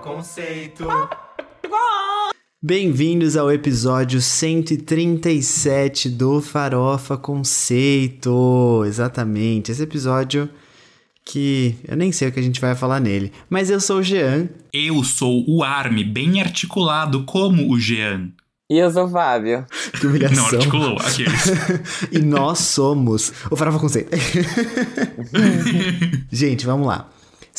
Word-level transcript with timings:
Conceito. 0.00 0.86
Bem-vindos 2.62 3.36
ao 3.36 3.52
episódio 3.52 4.20
137 4.20 6.08
do 6.08 6.40
Farofa 6.40 7.18
Conceito. 7.18 8.82
Exatamente, 8.86 9.70
esse 9.70 9.82
episódio 9.82 10.48
que 11.22 11.76
eu 11.86 11.96
nem 11.96 12.10
sei 12.12 12.28
o 12.28 12.32
que 12.32 12.40
a 12.40 12.42
gente 12.42 12.60
vai 12.60 12.74
falar 12.74 12.98
nele. 12.98 13.30
Mas 13.50 13.68
eu 13.68 13.78
sou 13.78 13.98
o 13.98 14.02
Jean. 14.02 14.48
Eu 14.72 15.04
sou 15.04 15.44
o 15.46 15.62
Arme, 15.62 16.02
bem 16.02 16.40
articulado 16.40 17.24
como 17.24 17.70
o 17.70 17.78
Jean. 17.78 18.30
E 18.70 18.78
eu 18.78 18.90
sou 18.90 19.04
o 19.04 19.10
Fábio. 19.10 19.66
Que 19.98 20.06
humilhação. 20.06 20.36
Não 20.36 20.46
articulou, 20.46 20.96
aqueles. 20.98 21.46
e 22.10 22.20
nós 22.20 22.60
somos 22.60 23.32
o 23.50 23.56
Farofa 23.56 23.78
Conceito. 23.78 24.16
gente, 26.32 26.64
vamos 26.64 26.86
lá. 26.86 27.10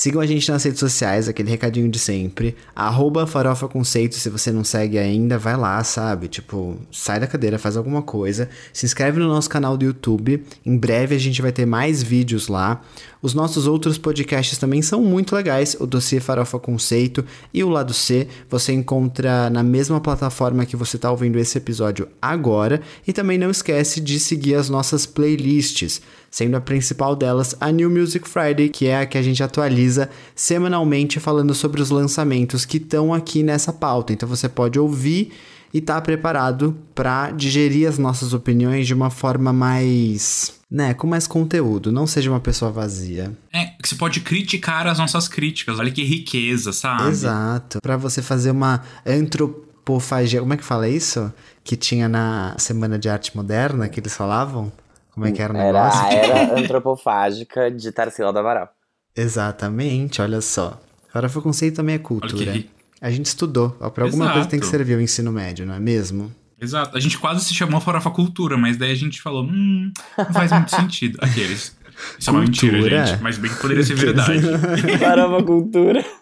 Sigam 0.01 0.19
a 0.19 0.25
gente 0.25 0.51
nas 0.51 0.63
redes 0.63 0.79
sociais, 0.79 1.29
aquele 1.29 1.51
recadinho 1.51 1.87
de 1.87 1.99
sempre. 1.99 2.55
Arroba 2.75 3.27
Farofa 3.27 3.67
Conceito, 3.67 4.15
se 4.15 4.31
você 4.31 4.51
não 4.51 4.63
segue 4.63 4.97
ainda, 4.97 5.37
vai 5.37 5.55
lá, 5.55 5.83
sabe? 5.83 6.27
Tipo, 6.27 6.75
sai 6.91 7.19
da 7.19 7.27
cadeira, 7.27 7.59
faz 7.59 7.77
alguma 7.77 8.01
coisa. 8.01 8.49
Se 8.73 8.83
inscreve 8.83 9.19
no 9.19 9.27
nosso 9.27 9.47
canal 9.47 9.77
do 9.77 9.85
YouTube. 9.85 10.43
Em 10.65 10.75
breve 10.75 11.13
a 11.13 11.19
gente 11.19 11.39
vai 11.39 11.51
ter 11.51 11.67
mais 11.67 12.01
vídeos 12.01 12.47
lá. 12.47 12.81
Os 13.21 13.33
nossos 13.33 13.67
outros 13.67 13.97
podcasts 13.97 14.57
também 14.57 14.81
são 14.81 15.01
muito 15.01 15.35
legais. 15.35 15.75
O 15.79 15.85
Dossiê 15.85 16.19
Farofa 16.19 16.57
Conceito 16.57 17.23
e 17.53 17.63
o 17.63 17.69
Lado 17.69 17.93
C 17.93 18.27
você 18.49 18.73
encontra 18.73 19.49
na 19.49 19.61
mesma 19.61 20.01
plataforma 20.01 20.65
que 20.65 20.75
você 20.75 20.95
está 20.95 21.11
ouvindo 21.11 21.37
esse 21.37 21.57
episódio 21.57 22.07
agora. 22.21 22.81
E 23.07 23.13
também 23.13 23.37
não 23.37 23.51
esquece 23.51 24.01
de 24.01 24.19
seguir 24.19 24.55
as 24.55 24.69
nossas 24.69 25.05
playlists 25.05 26.01
sendo 26.31 26.55
a 26.55 26.61
principal 26.61 27.13
delas 27.13 27.53
a 27.59 27.71
New 27.71 27.89
Music 27.89 28.27
Friday, 28.27 28.69
que 28.69 28.87
é 28.87 29.01
a 29.01 29.05
que 29.05 29.17
a 29.17 29.21
gente 29.21 29.43
atualiza 29.43 30.09
semanalmente 30.33 31.19
falando 31.19 31.53
sobre 31.53 31.81
os 31.81 31.89
lançamentos 31.89 32.63
que 32.63 32.77
estão 32.77 33.13
aqui 33.13 33.43
nessa 33.43 33.73
pauta. 33.73 34.13
Então 34.13 34.27
você 34.27 34.47
pode 34.47 34.79
ouvir 34.79 35.33
e 35.73 35.79
estar 35.79 35.95
tá 35.95 36.01
preparado 36.01 36.75
para 36.95 37.31
digerir 37.31 37.87
as 37.87 37.97
nossas 37.97 38.33
opiniões 38.33 38.87
de 38.87 38.93
uma 38.93 39.09
forma 39.09 39.51
mais, 39.51 40.53
né, 40.71 40.93
com 40.93 41.05
mais 41.05 41.27
conteúdo, 41.27 41.91
não 41.91 42.07
seja 42.07 42.31
uma 42.31 42.39
pessoa 42.39 42.71
vazia. 42.71 43.33
É, 43.51 43.65
que 43.65 43.89
você 43.89 43.95
pode 43.95 44.21
criticar 44.21 44.87
as 44.87 44.97
nossas 44.97 45.27
críticas. 45.27 45.77
Olha 45.77 45.91
que 45.91 46.01
riqueza, 46.01 46.71
sabe? 46.71 47.09
Exato. 47.09 47.81
Para 47.81 47.97
você 47.97 48.21
fazer 48.21 48.51
uma 48.51 48.81
antropofagia, 49.05 50.39
como 50.39 50.53
é 50.53 50.57
que 50.57 50.63
fala 50.63 50.87
isso? 50.87 51.31
Que 51.61 51.75
tinha 51.75 52.07
na 52.07 52.55
Semana 52.57 52.97
de 52.97 53.09
Arte 53.09 53.35
Moderna 53.35 53.89
que 53.89 53.99
eles 53.99 54.15
falavam? 54.15 54.71
Como 55.13 55.25
é 55.25 55.33
que 55.33 55.41
era 55.41 55.53
o 55.53 55.57
negócio? 55.57 56.05
Era, 56.05 56.39
era 56.39 56.55
antropofágica 56.57 57.69
de 57.69 57.91
Tarsila 57.91 58.31
do 58.31 58.39
Amaral. 58.39 58.69
Exatamente, 59.13 60.21
olha 60.21 60.39
só. 60.39 60.79
Farofa 61.09 61.41
conceito 61.41 61.75
também 61.75 61.95
é 61.95 61.99
cultura. 61.99 62.63
A 63.01 63.11
gente 63.11 63.25
estudou. 63.25 63.71
Pra 63.71 64.05
alguma 64.05 64.23
Exato. 64.23 64.33
coisa 64.33 64.49
tem 64.49 64.59
que 64.59 64.65
servir 64.65 64.95
o 64.95 65.01
ensino 65.01 65.33
médio, 65.33 65.65
não 65.65 65.73
é 65.73 65.79
mesmo? 65.81 66.31
Exato. 66.61 66.95
A 66.95 66.99
gente 66.99 67.17
quase 67.17 67.43
se 67.43 67.55
chamou 67.55 67.81
Farofa 67.81 68.11
Cultura, 68.11 68.55
mas 68.55 68.77
daí 68.77 68.91
a 68.91 68.95
gente 68.95 69.19
falou, 69.21 69.43
hum, 69.43 69.91
não 70.17 70.33
faz 70.33 70.51
muito 70.51 70.69
sentido. 70.69 71.17
Aqueles. 71.19 71.75
Isso 72.19 72.29
é 72.29 72.33
uma 72.33 72.41
mentira, 72.41 73.07
gente. 73.07 73.21
Mas 73.21 73.37
bem 73.37 73.51
que 73.51 73.59
poderia 73.59 73.83
ser 73.83 73.95
verdade. 73.95 74.41
Farofa 74.99 75.43
Cultura. 75.43 76.05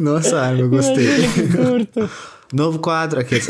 Nossa, 0.00 0.40
Arma, 0.40 0.60
eu 0.60 0.70
gostei. 0.70 1.06
Novo 2.52 2.78
quadro 2.78 3.20
aqui. 3.20 3.36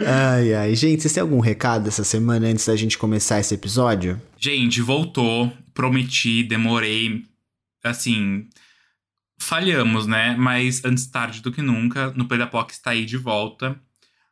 Ai, 0.00 0.54
ai. 0.54 0.76
Gente, 0.76 1.02
vocês 1.02 1.12
têm 1.12 1.20
algum 1.20 1.40
recado 1.40 1.88
essa 1.88 2.04
semana 2.04 2.46
antes 2.46 2.66
da 2.66 2.76
gente 2.76 2.96
começar 2.96 3.40
esse 3.40 3.52
episódio? 3.54 4.20
Gente, 4.38 4.80
voltou. 4.80 5.52
Prometi, 5.74 6.44
demorei. 6.44 7.24
Assim. 7.82 8.46
Falhamos, 9.38 10.06
né? 10.06 10.36
Mas 10.36 10.84
antes 10.84 11.06
tarde 11.06 11.40
do 11.40 11.52
que 11.52 11.62
nunca, 11.62 12.12
no 12.16 12.26
Play 12.26 12.38
da 12.38 12.46
POC 12.46 12.72
está 12.72 12.90
aí 12.90 13.04
de 13.04 13.16
volta 13.16 13.80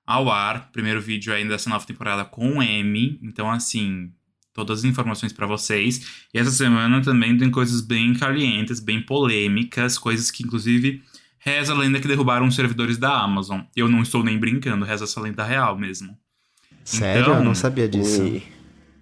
ao 0.05 0.31
ar. 0.31 0.71
Primeiro 0.73 1.01
vídeo 1.01 1.33
ainda 1.33 1.51
dessa 1.51 1.71
nova 1.71 1.87
temporada 1.87 2.25
com 2.25 2.59
o 2.59 2.63
M. 2.63 3.19
Então, 3.23 3.51
assim, 3.51 4.13
todas 4.53 4.81
as 4.81 4.85
informações 4.85 5.33
para 5.33 5.47
vocês. 5.47 6.27
E 6.35 6.39
essa 6.39 6.51
semana 6.51 7.01
também 7.01 7.37
tem 7.37 7.51
coisas 7.51 7.81
bem 7.81 8.15
calientes, 8.15 8.81
bem 8.81 9.01
polêmicas, 9.01 9.99
coisas 9.99 10.31
que, 10.31 10.43
inclusive 10.43 11.03
Reza 11.47 11.73
a 11.73 11.77
lenda 11.77 12.01
que 12.01 12.09
derrubaram 12.09 12.49
os 12.49 12.57
servidores 12.57 12.99
da 12.99 13.21
Amazon. 13.21 13.61
Eu 13.77 13.89
não 13.89 14.03
estou 14.03 14.25
nem 14.25 14.37
brincando, 14.37 14.85
reza 14.85 15.05
essa 15.05 15.21
lenda 15.21 15.45
real 15.45 15.79
mesmo. 15.79 16.19
Sério? 16.85 17.23
Então, 17.23 17.35
eu 17.37 17.45
não 17.45 17.55
sabia 17.55 17.89
disso. 17.89 18.21
Ui. 18.21 18.43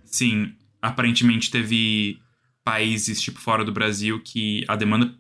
Sim, 0.05 0.53
aparentemente 0.83 1.51
teve 1.51 2.19
países, 2.63 3.19
tipo, 3.23 3.41
fora 3.41 3.65
do 3.65 3.73
Brasil, 3.73 4.21
que 4.23 4.63
a 4.69 4.77
demanda 4.77 5.11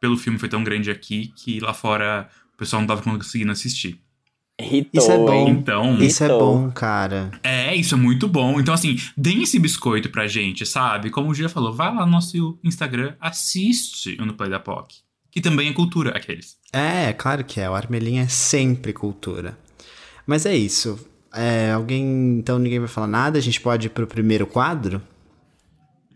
pelo 0.00 0.16
filme 0.16 0.38
foi 0.38 0.48
tão 0.48 0.62
grande 0.62 0.90
aqui 0.90 1.32
que 1.36 1.60
lá 1.60 1.72
fora 1.72 2.28
o 2.54 2.56
pessoal 2.56 2.80
não 2.80 2.86
tava 2.86 3.02
conseguindo 3.02 3.52
assistir. 3.52 4.00
Hitou, 4.58 5.02
isso 5.02 5.12
é 5.12 5.18
bom. 5.18 5.48
Então, 5.48 5.98
isso 5.98 6.24
é 6.24 6.28
bom, 6.28 6.70
cara. 6.70 7.30
É, 7.42 7.74
isso 7.74 7.94
é 7.94 7.98
muito 7.98 8.26
bom. 8.26 8.58
Então, 8.58 8.72
assim, 8.72 8.96
deem 9.16 9.42
esse 9.42 9.58
biscoito 9.58 10.08
pra 10.08 10.26
gente, 10.26 10.64
sabe? 10.64 11.10
Como 11.10 11.30
o 11.30 11.34
Gia 11.34 11.48
falou, 11.48 11.74
vai 11.74 11.94
lá 11.94 12.06
no 12.06 12.12
nosso 12.12 12.58
Instagram, 12.64 13.14
assiste 13.20 14.16
o 14.18 14.24
No 14.24 14.32
Play 14.32 14.48
da 14.48 14.58
POC 14.58 15.06
que 15.36 15.42
também 15.42 15.68
é 15.68 15.72
cultura, 15.74 16.16
aqueles. 16.16 16.56
É, 16.72 17.12
claro 17.12 17.44
que 17.44 17.60
é. 17.60 17.68
O 17.68 17.74
Armelinha 17.74 18.22
é 18.22 18.26
sempre 18.28 18.94
cultura. 18.94 19.58
Mas 20.26 20.46
é 20.46 20.56
isso. 20.56 20.98
É, 21.34 21.72
alguém. 21.72 22.38
Então 22.38 22.58
ninguém 22.58 22.78
vai 22.78 22.88
falar 22.88 23.06
nada? 23.06 23.36
A 23.36 23.42
gente 23.42 23.60
pode 23.60 23.88
ir 23.88 23.90
pro 23.90 24.06
primeiro 24.06 24.46
quadro? 24.46 25.02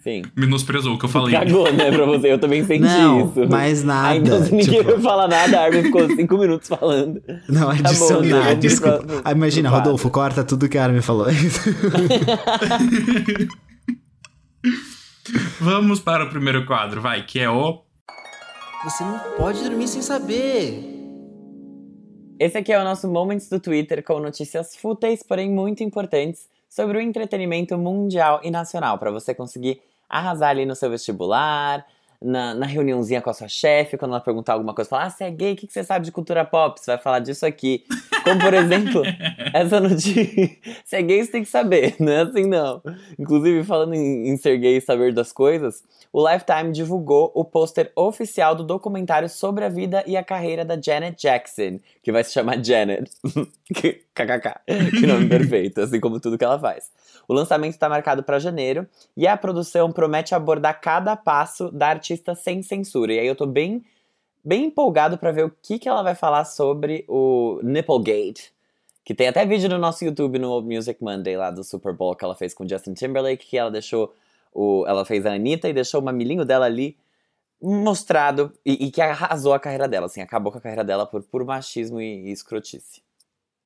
Sim. 0.01 0.23
Menosprezou 0.35 0.95
o 0.95 0.99
que 0.99 1.05
eu 1.05 1.09
falei. 1.09 1.35
Cagou, 1.35 1.71
né, 1.73 1.93
pra 1.93 2.07
você? 2.07 2.33
Eu 2.33 2.39
também 2.39 2.65
senti 2.65 2.81
não, 2.81 3.29
isso. 3.29 3.47
Mais 3.49 3.85
nada. 3.85 4.09
Aí, 4.09 4.19
então, 4.19 4.41
ninguém 4.41 4.79
tipo... 4.79 4.93
vai 4.93 5.01
falar 5.01 5.29
nada, 5.29 5.61
a 5.61 5.65
Armin 5.65 5.83
ficou 5.83 6.09
cinco 6.09 6.39
minutos 6.39 6.69
falando. 6.69 7.23
Não, 7.49 7.69
adicionar, 7.69 8.45
tá 8.47 8.55
bom, 8.55 8.61
desculpa. 8.61 9.23
ah, 9.25 9.33
imagina, 9.33 9.69
Rodolfo, 9.69 10.11
corta 10.11 10.43
tudo 10.43 10.69
que 10.69 10.79
a 10.79 10.85
Armin 10.85 11.03
falou. 11.03 11.27
Vamos 15.61 16.01
para 16.01 16.25
o 16.25 16.31
primeiro 16.31 16.65
quadro, 16.67 17.01
vai, 17.01 17.23
que 17.25 17.39
é 17.39 17.49
o 17.49 17.83
você 18.83 19.05
não 19.05 19.19
pode 19.37 19.63
dormir 19.63 19.87
sem 19.89 20.01
saber. 20.01 20.83
Esse 22.39 22.57
aqui 22.57 22.73
é 22.73 22.81
o 22.81 22.85
nosso 22.85 23.07
Moments 23.07 23.47
do 23.47 23.61
Twitter 23.61 24.03
com 24.03 24.19
notícias 24.19 24.75
fúteis, 24.75 25.23
porém 25.23 25.51
muito 25.51 25.85
importantes, 25.85 26.49
sobre 26.71 26.97
o 26.97 27.01
entretenimento 27.01 27.77
mundial 27.77 28.41
e 28.45 28.51
nacional, 28.51 28.97
para 28.97 29.11
você 29.11 29.35
conseguir 29.35 29.83
arrasar 30.09 30.51
ali 30.51 30.65
no 30.65 30.77
seu 30.77 30.89
vestibular, 30.89 31.85
na, 32.23 32.55
na 32.55 32.67
reuniãozinha 32.67 33.21
com 33.21 33.31
a 33.31 33.35
sua 33.35 33.49
chefe, 33.49 33.97
quando 33.97 34.13
ela 34.13 34.21
perguntar 34.21 34.53
alguma 34.53 34.73
coisa, 34.73 34.89
falar: 34.89 35.05
Ah, 35.07 35.11
você 35.11 35.25
é 35.25 35.31
gay, 35.31 35.53
o 35.55 35.57
que, 35.57 35.67
que 35.67 35.73
você 35.73 35.83
sabe 35.83 36.05
de 36.05 36.13
cultura 36.13 36.45
pop? 36.45 36.79
Você 36.79 36.93
vai 36.93 36.99
falar 36.99 37.19
disso 37.19 37.45
aqui. 37.45 37.85
Como, 38.25 38.41
por 38.41 38.55
exemplo, 38.55 39.03
essa 39.53 39.81
notícia. 39.81 40.51
Se 40.85 40.97
é 40.97 41.03
gay, 41.03 41.25
você 41.25 41.31
tem 41.31 41.43
que 41.43 41.49
saber, 41.49 41.97
não 42.01 42.13
é 42.13 42.23
assim 42.23 42.47
não. 42.47 42.83
Inclusive, 43.19 43.65
falando 43.65 43.95
em, 43.95 44.29
em 44.29 44.37
ser 44.37 44.59
gay 44.59 44.77
e 44.77 44.81
saber 44.81 45.13
das 45.13 45.33
coisas, 45.33 45.83
o 46.13 46.29
Lifetime 46.29 46.73
divulgou 46.73 47.31
o 47.35 47.45
pôster 47.45 47.93
oficial 47.95 48.55
do 48.55 48.65
documentário 48.65 49.29
sobre 49.29 49.65
a 49.65 49.69
vida 49.69 50.03
e 50.07 50.17
a 50.17 50.25
carreira 50.25 50.65
da 50.65 50.81
Janet 50.81 51.21
Jackson, 51.21 51.79
que 52.03 52.11
vai 52.11 52.25
se 52.25 52.33
chamar 52.33 52.63
Janet. 52.63 53.11
KKK. 53.73 54.61
que 54.99 55.07
nome 55.07 55.27
perfeito, 55.31 55.81
assim 55.81 56.01
como 56.01 56.21
tudo 56.21 56.37
que 56.37 56.45
ela 56.45 56.59
faz. 56.59 56.91
O 57.29 57.33
lançamento 57.33 57.73
está 57.73 57.89
marcado 57.89 58.23
para 58.23 58.39
janeiro 58.39 58.87
e 59.17 59.27
a 59.27 59.37
produção 59.37 59.93
promete 59.93 60.35
abordar 60.35 60.81
cada 60.81 61.17
passo 61.17 61.71
da 61.71 61.89
artista 61.89 62.35
sem 62.35 62.63
censura. 62.63 63.13
E 63.13 63.19
aí 63.21 63.27
eu 63.27 63.37
tô 63.37 63.47
bem, 63.47 63.85
bem 64.45 64.67
empolgado 64.67 65.19
para 65.19 65.33
ver 65.33 65.45
o 65.45 65.53
que, 65.63 65.79
que 65.79 65.89
ela 65.89 66.03
vai 66.03 66.15
falar 66.15 66.45
sobre 66.45 67.05
o 67.09 67.61
Nipplegate. 67.63 68.53
Que 69.05 69.15
tem 69.15 69.29
até 69.29 69.45
vídeo 69.45 69.69
no 69.69 69.79
nosso 69.79 70.05
YouTube 70.05 70.39
no 70.39 70.61
Music 70.63 71.03
Monday 71.03 71.37
lá 71.37 71.51
do 71.51 71.65
Super 71.65 71.93
Bowl 71.93 72.15
que 72.15 72.25
ela 72.25 72.35
fez 72.35 72.55
com 72.55 72.69
Justin 72.69 72.95
Timberlake, 72.95 73.47
que 73.47 73.57
ela 73.57 73.71
deixou 73.71 74.15
o, 74.53 74.85
ela 74.87 75.05
fez 75.05 75.25
a 75.27 75.33
Anitta 75.33 75.69
e 75.69 75.73
deixou 75.73 76.01
o 76.01 76.05
mamilinho 76.05 76.45
dela 76.45 76.67
ali 76.67 76.97
mostrado 77.61 78.53
e, 78.65 78.87
e, 78.87 78.91
que 78.91 79.01
arrasou 79.01 79.53
a 79.53 79.61
carreira 79.61 79.87
dela, 79.87 80.07
assim, 80.07 80.23
acabou 80.23 80.51
com 80.51 80.59
a 80.59 80.61
carreira 80.61 80.83
dela 80.83 81.05
por 81.05 81.23
puro 81.23 81.45
machismo 81.45 82.01
e, 82.01 82.29
e 82.29 82.33
escrotice. 82.33 83.03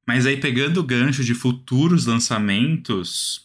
Mas 0.06 0.26
aí, 0.26 0.38
pegando 0.38 0.80
o 0.80 0.82
gancho 0.82 1.24
de 1.24 1.34
futuros 1.34 2.06
lançamentos, 2.06 3.43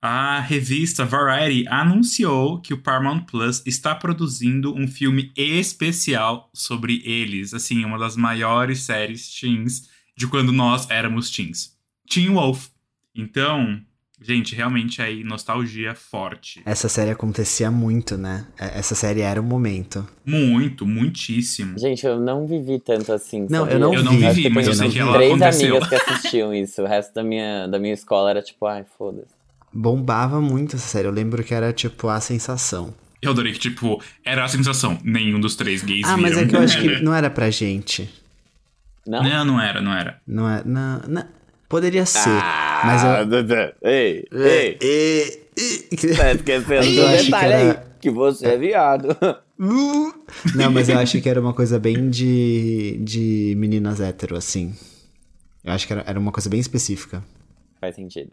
a 0.00 0.38
revista 0.40 1.04
Variety 1.04 1.66
anunciou 1.68 2.60
que 2.60 2.72
o 2.72 2.78
Paramount 2.78 3.24
Plus 3.24 3.62
está 3.66 3.94
produzindo 3.94 4.72
um 4.74 4.86
filme 4.86 5.32
especial 5.36 6.48
sobre 6.54 7.02
eles, 7.04 7.52
assim, 7.52 7.84
uma 7.84 7.98
das 7.98 8.16
maiores 8.16 8.82
séries 8.82 9.28
teens 9.28 9.88
de 10.16 10.26
quando 10.26 10.52
nós 10.52 10.88
éramos 10.88 11.30
teens. 11.30 11.76
Teen 12.08 12.30
Wolf. 12.30 12.68
Então, 13.12 13.80
gente, 14.22 14.54
realmente 14.54 15.02
aí 15.02 15.24
nostalgia 15.24 15.96
forte. 15.96 16.62
Essa 16.64 16.88
série 16.88 17.10
acontecia 17.10 17.68
muito, 17.68 18.16
né? 18.16 18.46
É, 18.56 18.78
essa 18.78 18.94
série 18.94 19.20
era 19.20 19.40
o 19.40 19.44
momento. 19.44 20.08
Muito, 20.24 20.86
muitíssimo. 20.86 21.76
Gente, 21.76 22.06
eu 22.06 22.20
não 22.20 22.46
vivi 22.46 22.78
tanto 22.78 23.12
assim. 23.12 23.48
Não, 23.50 23.60
sabia? 23.60 23.74
eu 23.74 23.78
não, 23.80 23.94
eu 23.94 24.04
não 24.04 24.12
vivi, 24.12 24.48
mas 24.48 24.68
eu 24.68 24.74
sei 24.74 24.90
que 24.90 24.98
ela 25.00 25.14
três 25.14 25.32
aconteceu. 25.32 25.76
amigas 25.76 25.88
que 25.88 25.94
assistiam 25.96 26.54
isso. 26.54 26.82
O 26.82 26.86
resto 26.86 27.12
da 27.14 27.24
minha, 27.24 27.66
da 27.66 27.80
minha 27.80 27.94
escola 27.94 28.30
era 28.30 28.42
tipo, 28.42 28.64
ai, 28.64 28.84
foda-se 28.96 29.37
bombava 29.72 30.40
muito 30.40 30.76
essa 30.76 30.86
série. 30.88 31.06
Eu 31.08 31.12
lembro 31.12 31.42
que 31.44 31.54
era 31.54 31.72
tipo 31.72 32.08
a 32.08 32.20
sensação. 32.20 32.94
Eu 33.20 33.32
adorei 33.32 33.52
que, 33.52 33.58
tipo, 33.58 34.00
era 34.24 34.44
a 34.44 34.48
sensação. 34.48 34.96
Nenhum 35.02 35.40
dos 35.40 35.56
três 35.56 35.82
gays 35.82 36.06
Ah, 36.06 36.16
mas 36.16 36.30
viram. 36.36 36.42
é 36.42 36.48
que 36.48 36.56
eu 36.56 36.60
acho 36.60 36.80
que 36.80 37.02
não 37.02 37.14
era 37.14 37.28
pra 37.28 37.50
gente. 37.50 38.08
Não? 39.06 39.22
Não, 39.22 39.44
não 39.44 39.60
era, 39.60 39.80
não 39.80 39.92
era. 39.92 40.20
Não 40.26 40.48
é. 40.48 40.62
Não, 40.64 41.00
não- 41.08 41.26
poderia 41.68 42.06
ser. 42.06 42.28
mas 42.28 43.02
eu. 43.02 43.10
Ah, 43.10 43.24
Dudu, 43.24 43.54
Ei, 43.82 44.24
ei. 44.30 44.78
É, 44.80 45.38
é, 45.60 46.16
Tá 46.16 46.32
esquecendo 46.32 46.84
Eu 46.84 47.08
do 47.18 47.24
detalhe 47.24 47.52
era- 47.52 47.80
aí. 47.82 47.88
Que 48.00 48.10
você 48.10 48.46
é 48.46 48.56
viado. 48.58 49.08
Não, 50.54 50.70
mas 50.70 50.88
eu 50.88 50.96
acho 51.00 51.20
que 51.20 51.28
era 51.28 51.40
uma 51.40 51.52
coisa 51.52 51.80
bem 51.80 52.08
de, 52.10 52.96
de 53.02 53.54
meninas 53.56 54.00
hétero, 54.00 54.36
assim. 54.36 54.72
Eu 55.64 55.72
acho 55.72 55.84
que 55.84 55.92
era, 55.92 56.04
era 56.06 56.16
uma 56.20 56.30
coisa 56.30 56.48
bem 56.48 56.60
específica. 56.60 57.24
Faz 57.80 57.96
sentido. 57.96 58.30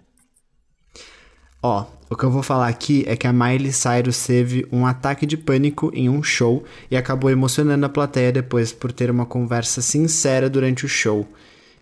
Ó, 1.67 1.85
o 2.11 2.15
que 2.15 2.23
eu 2.23 2.29
vou 2.29 2.43
falar 2.43 2.67
aqui 2.67 3.03
é 3.07 3.15
que 3.15 3.25
a 3.25 3.33
Miley 3.33 3.73
Cyrus 3.73 4.23
teve 4.27 4.67
um 4.71 4.85
ataque 4.85 5.25
de 5.25 5.35
pânico 5.35 5.89
em 5.95 6.07
um 6.07 6.21
show 6.21 6.63
e 6.91 6.95
acabou 6.95 7.31
emocionando 7.31 7.83
a 7.87 7.89
plateia 7.89 8.31
depois 8.31 8.71
por 8.71 8.91
ter 8.91 9.09
uma 9.09 9.25
conversa 9.25 9.81
sincera 9.81 10.47
durante 10.47 10.85
o 10.85 10.87
show. 10.87 11.27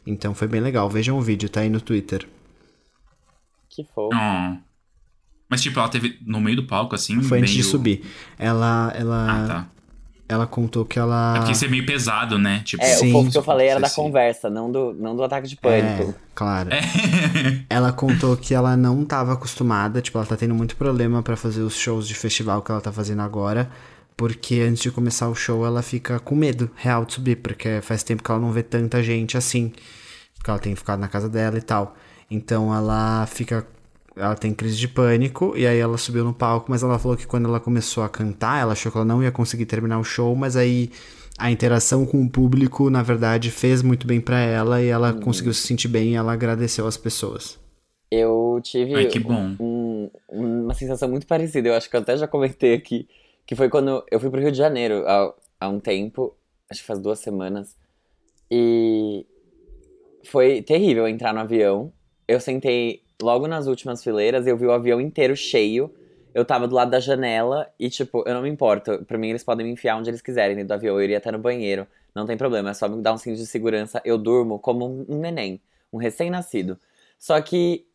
Então 0.08 0.34
foi 0.34 0.48
bem 0.48 0.62
legal. 0.62 0.90
Vejam 0.90 1.18
o 1.18 1.22
vídeo, 1.22 1.50
tá 1.50 1.60
aí 1.60 1.70
no 1.70 1.82
Twitter. 1.82 2.26
Que 3.70 3.84
fofo. 3.84 4.16
Oh. 4.16 4.58
Mas, 5.50 5.62
tipo, 5.62 5.78
ela 5.80 5.90
teve 5.90 6.18
no 6.26 6.40
meio 6.40 6.56
do 6.56 6.66
palco, 6.66 6.96
assim. 6.96 7.22
Foi 7.22 7.40
antes 7.40 7.52
de 7.52 7.60
meio- 7.60 7.70
subir. 7.70 8.06
Ela, 8.40 8.94
ela, 8.96 9.44
Ah, 9.44 9.48
tá. 9.48 9.68
Ela 10.34 10.46
contou 10.48 10.84
que 10.86 11.00
ela. 11.00 11.34
É 11.36 11.40
porque 11.40 11.52
isso 11.54 11.66
é 11.66 11.68
meio 11.68 11.86
pesado, 11.86 12.38
né? 12.38 12.62
Tipo, 12.66 12.84
É, 12.84 12.88
Sim, 12.96 13.10
o 13.10 13.12
fofo 13.14 13.32
que 13.32 13.38
eu 13.38 13.44
falei 13.44 13.68
era 13.68 13.80
da 13.80 13.88
sim. 13.88 13.96
conversa, 13.96 14.50
não 14.50 14.72
do, 14.72 14.94
não 14.94 15.16
do 15.16 15.24
ataque 15.24 15.48
de 15.48 15.56
É, 15.56 15.82
pânico. 15.82 16.16
claro. 16.36 16.70
É. 16.74 16.82
Ela 17.70 17.92
contou 17.94 18.36
que 18.36 18.54
ela 18.54 18.76
não 18.76 19.06
tava 19.06 19.34
acostumada, 19.34 20.02
tipo, 20.02 20.18
ela 20.18 20.28
tá 20.28 20.36
tendo 20.36 20.54
muito 20.56 20.76
problema 20.76 21.22
pra 21.24 21.36
fazer 21.36 21.62
os 21.62 21.76
shows 21.76 22.08
de 22.08 22.14
festival 22.16 22.62
que 22.62 22.72
ela 22.72 22.82
tá 22.82 22.92
fazendo 22.92 23.22
agora, 23.22 23.70
porque 24.18 24.60
antes 24.62 24.84
de 24.84 24.92
começar 24.92 25.28
o 25.30 25.36
show 25.36 25.66
ela 25.66 25.82
fica 25.82 26.20
com 26.20 26.36
medo 26.36 26.70
real 26.76 27.06
de 27.06 27.14
subir, 27.14 27.38
porque 27.38 27.80
faz 27.82 28.04
tempo 28.04 28.22
que 28.24 28.30
ela 28.32 28.40
não 28.40 28.52
vê 28.52 28.62
tanta 28.64 29.02
gente 29.02 29.38
assim, 29.38 29.72
porque 30.36 30.50
ela 30.50 30.60
tem 30.60 30.76
ficado 30.76 31.00
na 31.00 31.08
casa 31.08 31.30
dela 31.30 31.58
e 31.58 31.62
tal. 31.62 31.96
Então 32.30 32.74
ela 32.74 33.26
fica 33.28 33.66
ela 34.16 34.36
tem 34.36 34.54
crise 34.54 34.78
de 34.78 34.88
pânico 34.88 35.54
e 35.58 35.66
aí 35.66 35.78
ela 35.80 35.98
subiu 35.98 36.24
no 36.24 36.34
palco, 36.34 36.70
mas 36.70 36.84
ela 36.84 37.00
falou 37.00 37.18
que 37.18 37.28
quando 37.28 37.48
ela 37.48 37.60
começou 37.60 38.04
a 38.04 38.10
cantar, 38.10 38.62
ela 38.62 38.74
achou 38.74 38.92
que 38.92 38.98
ela 38.98 39.06
não 39.06 39.24
ia 39.24 39.32
conseguir 39.32 39.66
terminar 39.66 40.00
o 40.00 40.04
show, 40.04 40.36
mas 40.36 40.56
aí 40.56 40.92
a 41.38 41.50
interação 41.50 42.06
com 42.06 42.22
o 42.22 42.30
público, 42.30 42.90
na 42.90 43.02
verdade, 43.02 43.50
fez 43.50 43.82
muito 43.82 44.06
bem 44.06 44.22
pra 44.22 44.40
ela 44.40 44.82
e 44.82 44.88
ela 44.88 45.14
conseguiu 45.14 45.54
se 45.54 45.66
sentir 45.66 45.88
bem 45.88 46.12
e 46.12 46.16
ela 46.16 46.34
agradeceu 46.34 46.86
as 46.86 46.96
pessoas. 46.98 47.60
Eu 48.12 48.60
tive 48.64 48.96
Ai, 48.96 49.08
que 49.08 49.18
bom. 49.20 49.56
um- 49.60 50.12
uma 50.30 50.74
sensação 50.76 51.10
muito 51.10 51.26
parecida, 51.26 51.70
eu 51.70 51.74
acho 51.74 51.90
que 51.90 51.96
eu 51.96 52.02
até 52.02 52.16
já 52.16 52.28
comentei 52.28 52.76
aqui, 52.76 53.08
que 53.48 53.56
foi 53.56 53.70
quando 53.70 54.04
eu 54.12 54.20
fui 54.20 54.30
pro 54.30 54.40
Rio 54.40 54.52
de 54.52 54.58
Janeiro 54.58 55.04
há, 55.08 55.34
há 55.60 55.70
um 55.70 55.80
tempo, 55.80 56.36
acho 56.70 56.82
que 56.82 56.88
faz 56.88 57.00
duas 57.00 57.18
semanas, 57.20 57.76
e 58.52 59.26
foi 60.26 60.62
terrível 60.62 61.08
entrar 61.08 61.34
no 61.34 61.40
avião. 61.40 61.92
Eu 62.28 62.40
sentei 62.40 63.03
logo 63.24 63.48
nas 63.48 63.68
últimas 63.68 64.04
fileiras, 64.04 64.46
eu 64.46 64.58
vi 64.58 64.66
o 64.66 64.72
avião 64.72 65.00
inteiro 65.00 65.36
cheio, 65.36 65.92
eu 66.34 66.44
tava 66.44 66.68
do 66.68 66.76
lado 66.76 66.92
da 66.92 67.00
janela 67.00 67.68
e, 67.80 67.90
tipo, 67.90 68.24
eu 68.28 68.34
não 68.34 68.42
me 68.42 68.50
importo, 68.50 69.04
pra 69.06 69.18
mim 69.18 69.30
eles 69.30 69.44
podem 69.44 69.66
me 69.66 69.72
enfiar 69.72 69.98
onde 69.98 70.10
eles 70.10 70.22
quiserem 70.22 70.56
dentro 70.56 70.70
do 70.70 70.74
avião, 70.74 70.96
eu 70.96 71.04
iria 71.04 71.18
até 71.18 71.32
no 71.32 71.40
banheiro, 71.40 71.88
não 72.14 72.26
tem 72.26 72.38
problema, 72.38 72.72
é 72.72 72.74
só 72.74 72.88
me 72.88 73.02
dar 73.02 73.14
um 73.14 73.18
cinto 73.18 73.38
de 73.38 73.46
segurança, 73.46 74.02
eu 74.06 74.18
durmo 74.18 74.60
como 74.60 75.06
um 75.08 75.20
neném, 75.20 75.62
um 75.92 75.98
recém-nascido. 75.98 76.78
Só 77.18 77.40
que 77.42 77.86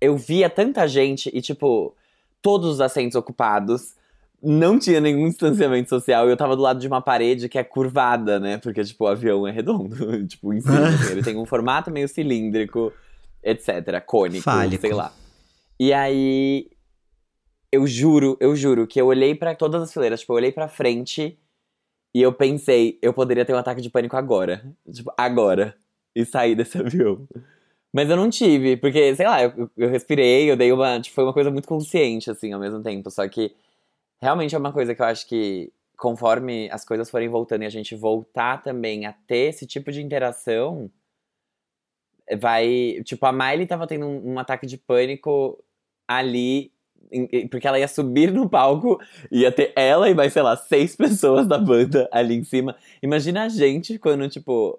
eu 0.00 0.16
via 0.16 0.48
tanta 0.48 0.86
gente 0.86 1.30
e, 1.32 1.40
tipo, 1.40 1.94
todos 2.40 2.74
os 2.74 2.80
assentos 2.80 3.16
ocupados. 3.16 3.94
Não 4.40 4.78
tinha 4.78 5.00
nenhum 5.00 5.28
distanciamento 5.28 5.88
social 5.88 6.28
e 6.28 6.30
eu 6.30 6.36
tava 6.36 6.54
do 6.54 6.62
lado 6.62 6.78
de 6.78 6.86
uma 6.86 7.02
parede 7.02 7.48
que 7.48 7.58
é 7.58 7.64
curvada, 7.64 8.38
né? 8.38 8.58
Porque, 8.58 8.84
tipo, 8.84 9.04
o 9.04 9.08
avião 9.08 9.46
é 9.46 9.50
redondo. 9.50 9.96
tipo, 10.26 10.52
em 10.52 10.60
cima. 10.60 10.88
ele 11.10 11.22
tem 11.22 11.36
um 11.36 11.44
formato 11.44 11.90
meio 11.90 12.08
cilíndrico, 12.08 12.92
etc. 13.42 14.00
Cônico, 14.04 14.44
Fálico. 14.44 14.80
sei 14.80 14.92
lá. 14.92 15.12
E 15.78 15.92
aí. 15.92 16.70
Eu 17.70 17.86
juro, 17.86 18.36
eu 18.40 18.56
juro 18.56 18.86
que 18.86 18.98
eu 18.98 19.06
olhei 19.06 19.34
pra 19.34 19.54
todas 19.54 19.82
as 19.82 19.92
fileiras, 19.92 20.20
tipo, 20.20 20.32
eu 20.32 20.36
olhei 20.36 20.50
pra 20.50 20.68
frente 20.68 21.38
e 22.14 22.22
eu 22.22 22.32
pensei, 22.32 22.98
eu 23.02 23.12
poderia 23.12 23.44
ter 23.44 23.52
um 23.52 23.58
ataque 23.58 23.82
de 23.82 23.90
pânico 23.90 24.16
agora. 24.16 24.64
Tipo, 24.90 25.12
agora. 25.16 25.76
E 26.16 26.24
sair 26.24 26.54
desse 26.54 26.78
avião. 26.80 27.28
Mas 27.92 28.08
eu 28.08 28.16
não 28.16 28.28
tive, 28.30 28.76
porque, 28.76 29.14
sei 29.14 29.26
lá, 29.26 29.42
eu, 29.42 29.70
eu 29.76 29.88
respirei, 29.88 30.50
eu 30.50 30.56
dei 30.56 30.72
uma. 30.72 31.00
Tipo, 31.00 31.14
foi 31.14 31.24
uma 31.24 31.32
coisa 31.32 31.50
muito 31.50 31.68
consciente, 31.68 32.30
assim, 32.30 32.52
ao 32.52 32.60
mesmo 32.60 32.82
tempo. 32.82 33.10
Só 33.10 33.28
que 33.28 33.54
realmente 34.20 34.54
é 34.54 34.58
uma 34.58 34.72
coisa 34.72 34.94
que 34.94 35.02
eu 35.02 35.06
acho 35.06 35.26
que, 35.28 35.70
conforme 35.96 36.70
as 36.70 36.84
coisas 36.84 37.10
forem 37.10 37.28
voltando 37.28 37.62
e 37.62 37.66
a 37.66 37.70
gente 37.70 37.94
voltar 37.94 38.62
também 38.62 39.06
a 39.06 39.12
ter 39.12 39.50
esse 39.50 39.66
tipo 39.66 39.92
de 39.92 40.02
interação, 40.02 40.90
vai. 42.36 43.00
Tipo, 43.04 43.26
a 43.26 43.32
Miley 43.32 43.66
tava 43.66 43.86
tendo 43.86 44.06
um, 44.06 44.34
um 44.34 44.38
ataque 44.38 44.66
de 44.66 44.76
pânico 44.76 45.58
ali. 46.06 46.70
Porque 47.50 47.66
ela 47.66 47.78
ia 47.78 47.88
subir 47.88 48.30
no 48.30 48.50
palco, 48.50 49.00
ia 49.32 49.50
ter 49.50 49.72
ela 49.74 50.10
e 50.10 50.14
mais, 50.14 50.30
sei 50.32 50.42
lá, 50.42 50.54
seis 50.56 50.94
pessoas 50.96 51.46
da 51.46 51.56
banda 51.56 52.06
ali 52.12 52.34
em 52.34 52.44
cima. 52.44 52.76
Imagina 53.02 53.44
a 53.44 53.48
gente 53.48 53.98
quando, 53.98 54.28
tipo. 54.28 54.78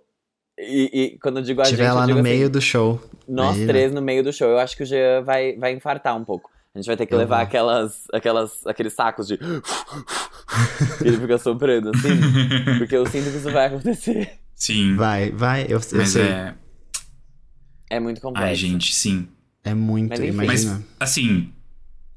E, 0.60 0.90
e 1.14 1.20
quando 1.20 1.38
eu 1.38 1.44
digo 1.44 1.62
a 1.62 1.64
Estiver 1.64 1.86
gente, 1.86 1.94
lá 1.96 2.06
no 2.06 2.14
assim, 2.14 2.22
meio 2.22 2.50
do 2.50 2.62
show. 2.62 3.02
nós 3.28 3.56
Imagina. 3.56 3.68
três 3.74 3.94
no 3.94 4.02
meio 4.02 4.24
do 4.24 4.32
show. 4.34 4.48
Eu 4.50 4.60
acho 4.60 4.76
que 4.78 4.84
o 4.84 4.86
Jean 4.86 5.24
vai, 5.24 5.56
vai 5.58 5.72
infartar 5.74 6.16
um 6.18 6.24
pouco. 6.26 6.52
A 6.76 6.78
gente 6.78 6.86
vai 6.86 6.98
ter 6.98 7.06
que 7.08 7.14
Eu 7.14 7.18
levar 7.18 7.38
vou. 7.38 7.46
aquelas, 7.46 8.04
aquelas, 8.14 8.68
aqueles 8.68 8.94
sacos 8.94 9.28
de. 9.28 9.40
ele 11.04 11.18
fica 11.18 11.38
soprando 11.38 11.90
assim. 11.90 12.10
Porque 12.78 12.96
eu 12.96 13.06
sinto 13.08 13.32
que 13.32 13.38
isso 13.38 13.52
vai 13.52 13.68
acontecer. 13.68 14.34
Sim. 14.54 14.96
Vai, 14.96 15.32
vai, 15.32 15.64
eu, 15.64 15.80
eu 15.80 15.98
mas 15.98 16.10
sei. 16.10 16.28
é. 16.28 16.54
É 17.90 18.00
muito 18.00 18.22
complexo. 18.22 18.48
Ai, 18.48 18.56
gente, 18.56 18.94
sim. 18.94 19.28
É 19.64 19.74
muito, 19.74 20.10
Mas 20.10 20.20
enfim. 20.20 20.32
Mas, 20.32 20.64
imagina. 20.64 20.86
assim, 21.00 21.50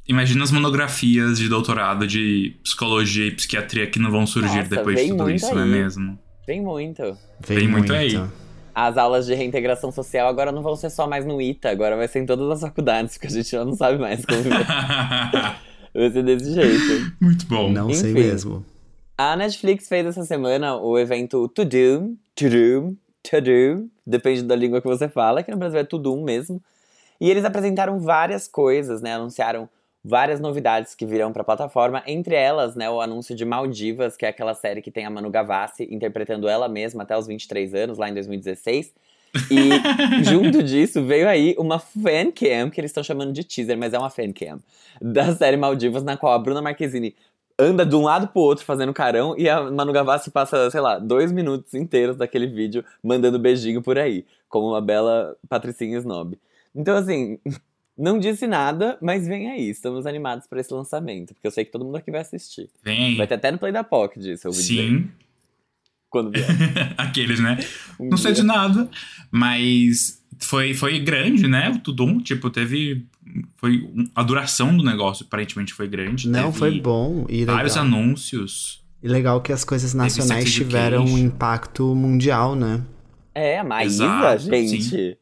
imagina 0.07 0.45
as 0.45 0.51
monografias 0.51 1.39
de 1.39 1.49
doutorado 1.49 2.07
de 2.07 2.57
psicologia 2.63 3.27
e 3.27 3.31
psiquiatria 3.33 3.87
que 3.87 3.99
não 3.99 4.11
vão 4.11 4.27
surgir 4.27 4.59
Nossa, 4.59 4.69
depois 4.69 4.97
de 4.97 5.03
vem 5.03 5.11
tudo 5.11 5.23
muito 5.25 5.37
isso, 5.37 5.55
não 5.55 5.61
é 5.61 5.65
aí. 5.65 5.71
mesmo? 5.71 6.19
Tem 6.47 6.61
muito. 6.61 7.03
Vem 7.47 7.59
tem 7.59 7.69
muito 7.69 7.93
aí. 7.93 8.21
As 8.75 8.97
aulas 8.97 9.27
de 9.27 9.35
reintegração 9.35 9.93
social 9.93 10.29
agora 10.29 10.51
não 10.51 10.63
vão 10.63 10.75
ser 10.77 10.89
só 10.91 11.07
mais 11.07 11.27
no 11.27 11.41
ITA, 11.43 11.71
agora 11.71 11.97
vai 11.97 12.09
ser 12.09 12.21
em 12.21 12.27
todas 12.27 12.49
as 12.51 12.61
faculdades, 12.61 13.15
porque 13.15 13.27
a 13.27 13.31
gente 13.31 13.51
já 13.51 13.65
não 13.65 13.75
sabe 13.75 13.99
mais 13.99 14.25
como 14.25 14.43
vai 14.43 14.65
vai 15.95 16.11
ser 16.11 16.23
desse 16.23 16.55
jeito. 16.55 17.13
muito 17.21 17.47
bom. 17.47 17.71
Não 17.71 17.93
sei 17.93 18.13
Enfim. 18.13 18.21
mesmo. 18.21 18.65
A 19.19 19.37
Netflix 19.37 19.89
fez 19.89 20.07
essa 20.07 20.25
semana 20.25 20.77
o 20.77 20.99
evento 20.99 21.47
Tudum, 21.49 22.17
Tudum, 22.35 22.97
Tudum, 23.23 23.89
depende 24.07 24.43
da 24.43 24.57
língua 24.57 24.81
que 24.81 24.89
você 24.89 25.09
fala, 25.09 25.43
que 25.43 25.51
no 25.51 25.57
Brasil 25.57 25.81
é 25.81 25.85
Tudum 25.85 26.23
mesmo. 26.23 26.63
E 27.21 27.31
eles 27.31 27.45
apresentaram 27.45 28.01
várias 28.01 28.49
coisas, 28.49 29.01
né? 29.01 29.15
Anunciaram 29.15 29.69
várias 30.05 30.41
novidades 30.41 30.95
que 30.95 31.07
virão 31.07 31.33
para 31.33 31.43
a 31.43 31.45
plataforma, 31.45 32.03
entre 32.07 32.35
elas, 32.35 32.75
né, 32.75 32.91
o 32.91 33.01
anúncio 33.01 33.37
de 33.37 33.45
Maldivas, 33.45 34.17
que 34.17 34.27
é 34.27 34.29
aquela 34.29 34.55
série 34.55 34.83
que 34.83 34.91
tem 34.91 35.07
a 35.07 35.11
Manu 35.11 35.31
Gavassi 35.31 35.87
interpretando 35.91 36.49
ela 36.49 36.69
mesma 36.69 37.05
até 37.05 37.17
os 37.17 37.27
23 37.27 37.75
anos, 37.75 37.99
lá 37.99 38.09
em 38.09 38.15
2016. 38.15 38.93
E 39.51 39.71
junto 40.29 40.63
disso 40.63 41.05
veio 41.05 41.29
aí 41.29 41.55
uma 41.57 41.79
fancam, 41.79 42.69
que 42.71 42.81
eles 42.81 42.91
estão 42.91 43.03
chamando 43.03 43.33
de 43.33 43.45
teaser, 43.45 43.79
mas 43.79 43.95
é 43.95 43.99
uma 43.99 44.11
fancam, 44.11 44.61
da 45.01 45.35
série 45.35 45.57
Maldivas, 45.57 46.03
na 46.03 46.17
qual 46.17 46.33
a 46.33 46.39
Bruna 46.39 46.61
Marquezine 46.61 47.15
anda 47.59 47.85
de 47.87 47.95
um 47.95 48.03
lado 48.03 48.29
pro 48.29 48.41
outro 48.41 48.65
fazendo 48.65 48.93
carão 48.93 49.35
e 49.39 49.49
a 49.49 49.71
Manu 49.71 49.93
Gavassi 49.93 50.31
passa, 50.31 50.71
sei 50.71 50.81
lá, 50.81 50.99
dois 50.99 51.31
minutos 51.33 51.75
inteiros 51.75 52.17
daquele 52.17 52.47
vídeo 52.47 52.85
mandando 53.03 53.39
beijinho 53.39 53.83
por 53.83 53.99
aí, 53.99 54.25
como 54.49 54.69
uma 54.69 54.81
bela 54.81 55.37
patricinha 55.49 55.99
snob. 55.99 56.39
Então, 56.75 56.97
assim, 56.97 57.39
não 57.97 58.19
disse 58.19 58.47
nada, 58.47 58.97
mas 59.01 59.27
vem 59.27 59.51
aí, 59.51 59.69
estamos 59.69 60.07
animados 60.07 60.47
para 60.47 60.61
esse 60.61 60.73
lançamento, 60.73 61.35
porque 61.35 61.47
eu 61.47 61.51
sei 61.51 61.65
que 61.65 61.73
todo 61.73 61.85
mundo 61.85 61.97
aqui 61.97 62.11
vai 62.11 62.21
assistir. 62.23 62.71
Vem. 62.83 63.17
Vai 63.17 63.27
ter 63.27 63.35
até 63.35 63.51
no 63.51 63.59
Play 63.59 63.73
da 63.73 63.85
Pocket 63.85 64.23
disso, 64.23 64.47
eu 64.47 64.51
ouvi 64.51 64.63
dizer, 64.63 64.89
Sim, 64.89 65.11
quando 66.09 66.31
vier. 66.31 66.47
aqueles, 66.97 67.41
né? 67.41 67.59
Um 67.99 68.09
Não 68.09 68.17
sei 68.17 68.33
dia. 68.33 68.43
de 68.43 68.47
nada, 68.47 68.89
mas 69.31 70.22
foi, 70.45 70.75
foi 70.75 70.99
grande, 70.99 71.47
né? 71.49 71.71
O 71.71 71.79
Tudum, 71.79 72.19
tipo, 72.21 72.51
teve. 72.51 73.07
Foi 73.57 73.79
um- 73.95 74.09
a 74.15 74.23
duração 74.23 74.77
do 74.77 74.83
negócio 74.85 75.25
aparentemente 75.27 75.73
foi 75.73 75.89
grande. 75.89 76.29
Não, 76.29 76.47
teve 76.47 76.59
foi 76.59 76.81
bom 76.81 77.25
e 77.29 77.41
legal. 77.41 77.57
Vários 77.57 77.77
anúncios. 77.77 78.83
E 79.03 79.09
legal 79.09 79.41
que 79.41 79.53
as 79.53 79.65
coisas 79.65 79.95
nacionais 79.95 80.53
tiveram 80.53 81.05
um 81.05 81.19
impacto 81.19 81.95
mundial, 81.95 82.55
né? 82.55 82.83
É, 83.35 83.59
a 83.59 83.65
Maísa, 83.65 84.05
Exato, 84.05 84.43
gente. 84.43 84.83
sim. 84.83 85.17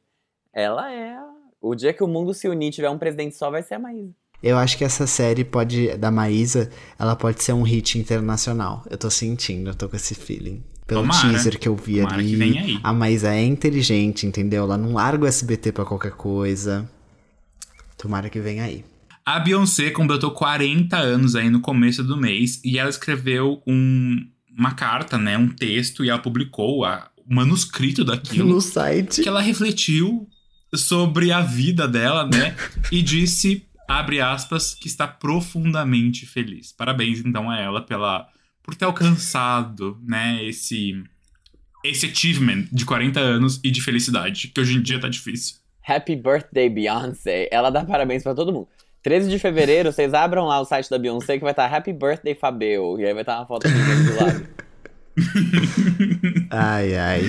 Ela 0.53 0.93
é. 0.93 1.17
O 1.61 1.75
dia 1.75 1.93
que 1.93 2.03
o 2.03 2.09
mundo 2.09 2.35
se 2.35 2.49
unir 2.49 2.69
e 2.69 2.71
tiver 2.73 2.91
um 2.91 2.99
presidente 2.99 3.37
só, 3.37 3.51
vai 3.51 3.63
ser 3.63 3.75
a 3.75 3.79
Maísa. 3.79 4.11
Eu 4.43 4.57
acho 4.57 4.77
que 4.79 4.85
essa 4.85 5.07
série 5.07 5.45
pode, 5.45 5.97
da 5.99 6.11
Maísa, 6.11 6.71
ela 6.99 7.15
pode 7.15 7.43
ser 7.43 7.53
um 7.53 7.63
hit 7.63 7.99
internacional. 7.99 8.83
Eu 8.91 8.97
tô 8.97 9.11
sentindo, 9.11 9.71
eu 9.71 9.75
tô 9.75 9.89
com 9.89 9.97
esse 9.97 10.15
feeling. 10.15 10.63
Pelo 10.91 11.03
Tomara. 11.03 11.31
teaser 11.31 11.57
que 11.57 11.69
eu 11.69 11.77
vi 11.77 12.01
Tomara 12.01 12.17
ali. 12.17 12.31
que 12.31 12.37
venha 12.37 12.63
aí. 12.63 12.81
A 12.83 12.93
Maísa 12.93 13.33
é 13.33 13.45
inteligente, 13.45 14.27
entendeu? 14.27 14.65
Ela 14.65 14.77
não 14.77 14.95
larga 14.95 15.25
o 15.25 15.29
SBT 15.29 15.71
pra 15.71 15.85
qualquer 15.85 16.11
coisa. 16.11 16.91
Tomara 17.97 18.29
que 18.29 18.41
venha 18.41 18.65
aí. 18.65 18.85
A 19.25 19.39
Beyoncé 19.39 19.91
completou 19.91 20.33
40 20.33 20.97
anos 20.97 21.37
aí 21.37 21.49
no 21.49 21.61
começo 21.61 22.03
do 22.03 22.17
mês 22.17 22.61
e 22.65 22.77
ela 22.77 22.91
escreveu 22.91 23.63
um, 23.65 24.17
uma 24.59 24.73
carta, 24.73 25.17
né, 25.17 25.39
um 25.39 25.49
texto, 25.49 26.05
e 26.05 26.11
ela 26.11 26.19
publicou 26.19 26.85
a, 26.85 27.09
o 27.17 27.33
manuscrito 27.33 28.05
daquilo. 28.05 28.49
No 28.49 28.61
site. 28.61 29.23
que 29.23 29.29
ela 29.29 29.41
refletiu 29.41 30.29
sobre 30.75 31.31
a 31.31 31.41
vida 31.41 31.87
dela, 31.87 32.25
né? 32.27 32.57
e 32.91 33.01
disse, 33.01 33.65
abre 33.87 34.21
aspas, 34.21 34.75
que 34.75 34.89
está 34.89 35.07
profundamente 35.07 36.27
feliz. 36.27 36.73
Parabéns, 36.73 37.21
então, 37.25 37.49
a 37.49 37.61
ela 37.61 37.81
pela 37.81 38.27
por 38.71 38.77
ter 38.77 38.85
alcançado, 38.85 39.99
né, 40.07 40.45
esse 40.45 41.03
esse 41.83 42.07
achievement 42.07 42.67
de 42.71 42.85
40 42.85 43.19
anos 43.19 43.59
e 43.65 43.71
de 43.71 43.83
felicidade, 43.83 44.49
que 44.49 44.61
hoje 44.61 44.77
em 44.77 44.83
dia 44.83 45.01
tá 45.01 45.09
difícil. 45.09 45.57
Happy 45.87 46.15
birthday, 46.15 46.69
Beyoncé. 46.69 47.49
Ela 47.51 47.71
dá 47.71 47.85
parabéns 47.85 48.23
pra 48.23 48.35
todo 48.35 48.53
mundo. 48.53 48.69
13 49.03 49.31
de 49.31 49.39
fevereiro, 49.39 49.91
vocês 49.91 50.13
abram 50.13 50.45
lá 50.45 50.61
o 50.61 50.65
site 50.67 50.91
da 50.91 50.99
Beyoncé 50.99 51.39
que 51.39 51.43
vai 51.43 51.53
estar 51.53 51.75
Happy 51.75 51.93
Birthday 51.93 52.35
Fabio. 52.35 53.01
E 53.01 53.07
aí 53.07 53.15
vai 53.15 53.23
estar 53.23 53.39
uma 53.39 53.47
foto 53.47 53.67
do 53.67 54.25
lado. 54.25 54.47
Ai, 56.51 56.97
ai. 56.97 57.23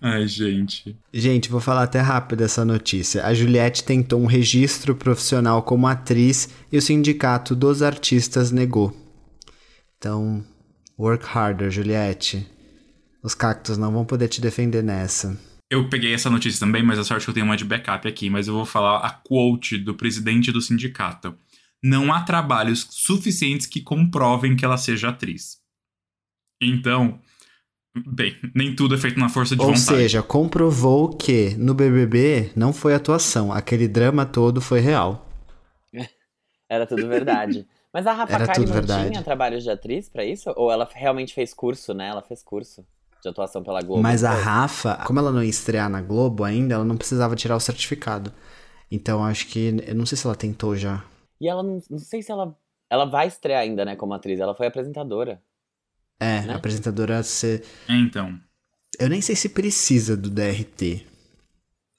Ai, 0.00 0.26
gente. 0.26 0.96
Gente, 1.12 1.48
vou 1.48 1.60
falar 1.60 1.84
até 1.84 2.00
rápido 2.00 2.42
essa 2.42 2.64
notícia. 2.64 3.24
A 3.24 3.32
Juliette 3.32 3.84
tentou 3.84 4.20
um 4.20 4.26
registro 4.26 4.94
profissional 4.94 5.62
como 5.62 5.86
atriz 5.86 6.48
e 6.70 6.76
o 6.76 6.82
sindicato 6.82 7.54
dos 7.54 7.82
artistas 7.82 8.50
negou. 8.50 8.92
Então, 9.96 10.44
work 11.02 11.24
harder, 11.26 11.70
Juliette. 11.70 12.46
Os 13.22 13.34
cactos 13.34 13.76
não 13.76 13.92
vão 13.92 14.04
poder 14.04 14.28
te 14.28 14.40
defender 14.40 14.82
nessa. 14.82 15.38
Eu 15.70 15.88
peguei 15.88 16.12
essa 16.12 16.30
notícia 16.30 16.60
também, 16.60 16.82
mas 16.82 16.98
a 16.98 17.04
sorte 17.04 17.22
é 17.22 17.24
que 17.24 17.30
eu 17.30 17.34
tenho 17.34 17.46
uma 17.46 17.56
de 17.56 17.64
backup 17.64 18.06
aqui, 18.06 18.28
mas 18.28 18.46
eu 18.46 18.54
vou 18.54 18.64
falar 18.66 18.98
a 18.98 19.10
quote 19.10 19.78
do 19.78 19.94
presidente 19.94 20.52
do 20.52 20.60
sindicato. 20.60 21.34
Não 21.82 22.12
há 22.12 22.22
trabalhos 22.22 22.86
suficientes 22.90 23.66
que 23.66 23.80
comprovem 23.80 24.54
que 24.54 24.64
ela 24.64 24.76
seja 24.76 25.08
atriz. 25.08 25.56
Então, 26.60 27.18
bem, 28.06 28.36
nem 28.54 28.76
tudo 28.76 28.94
é 28.94 28.98
feito 28.98 29.18
na 29.18 29.28
força 29.28 29.56
de 29.56 29.62
Ou 29.62 29.68
vontade. 29.68 29.84
seja, 29.84 30.22
comprovou 30.22 31.16
que 31.16 31.54
no 31.56 31.74
BBB 31.74 32.52
não 32.54 32.72
foi 32.72 32.94
atuação, 32.94 33.52
aquele 33.52 33.88
drama 33.88 34.24
todo 34.24 34.60
foi 34.60 34.80
real. 34.80 35.28
Era 36.70 36.86
tudo 36.86 37.08
verdade. 37.08 37.66
Mas 37.92 38.06
a 38.06 38.12
Rafa 38.12 38.46
Kalimann 38.46 38.72
verdade. 38.72 39.10
tinha 39.10 39.22
trabalhos 39.22 39.62
de 39.62 39.70
atriz 39.70 40.08
pra 40.08 40.24
isso? 40.24 40.50
Ou 40.56 40.70
ela 40.72 40.88
realmente 40.92 41.34
fez 41.34 41.52
curso, 41.52 41.92
né? 41.92 42.08
Ela 42.08 42.22
fez 42.22 42.42
curso 42.42 42.86
de 43.22 43.28
atuação 43.28 43.62
pela 43.62 43.82
Globo. 43.82 44.02
Mas 44.02 44.24
a 44.24 44.32
Foi. 44.32 44.42
Rafa, 44.42 44.96
como 45.06 45.18
ela 45.18 45.30
não 45.30 45.42
ia 45.42 45.50
estrear 45.50 45.88
na 45.90 46.00
Globo 46.00 46.42
ainda, 46.42 46.74
ela 46.74 46.84
não 46.84 46.96
precisava 46.96 47.36
tirar 47.36 47.54
o 47.56 47.60
certificado. 47.60 48.32
Então 48.90 49.22
acho 49.24 49.46
que. 49.48 49.76
Eu 49.86 49.94
não 49.94 50.06
sei 50.06 50.16
se 50.16 50.26
ela 50.26 50.34
tentou 50.34 50.74
já. 50.76 51.04
E 51.40 51.48
ela 51.48 51.62
não, 51.62 51.80
não 51.90 51.98
sei 51.98 52.22
se 52.22 52.32
ela. 52.32 52.56
Ela 52.90 53.04
vai 53.04 53.26
estrear 53.26 53.60
ainda, 53.62 53.84
né, 53.84 53.94
como 53.96 54.12
atriz. 54.14 54.38
Ela 54.40 54.54
foi 54.54 54.66
apresentadora. 54.66 55.42
É, 56.20 56.42
Né? 56.42 56.54
apresentadora 56.54 57.22
ser. 57.22 57.64
É, 57.88 57.94
então. 57.94 58.38
Eu 58.98 59.08
nem 59.08 59.20
sei 59.20 59.34
se 59.34 59.48
precisa 59.48 60.16
do 60.16 60.28
DRT. 60.30 61.06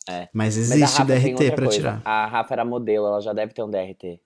É. 0.07 0.29
Mas 0.33 0.55
Mas 0.55 0.57
existe 0.57 0.97
tem 1.05 1.05
DRT 1.05 1.51
pra 1.51 1.65
coisa. 1.65 1.71
tirar. 1.71 2.01
A 2.05 2.25
Rafa 2.27 2.53
era 2.53 2.63
modelo, 2.65 3.07
ela 3.07 3.21
já 3.21 3.33
deve 3.33 3.53
ter 3.53 3.63
um 3.63 3.69
DRT. 3.69 4.19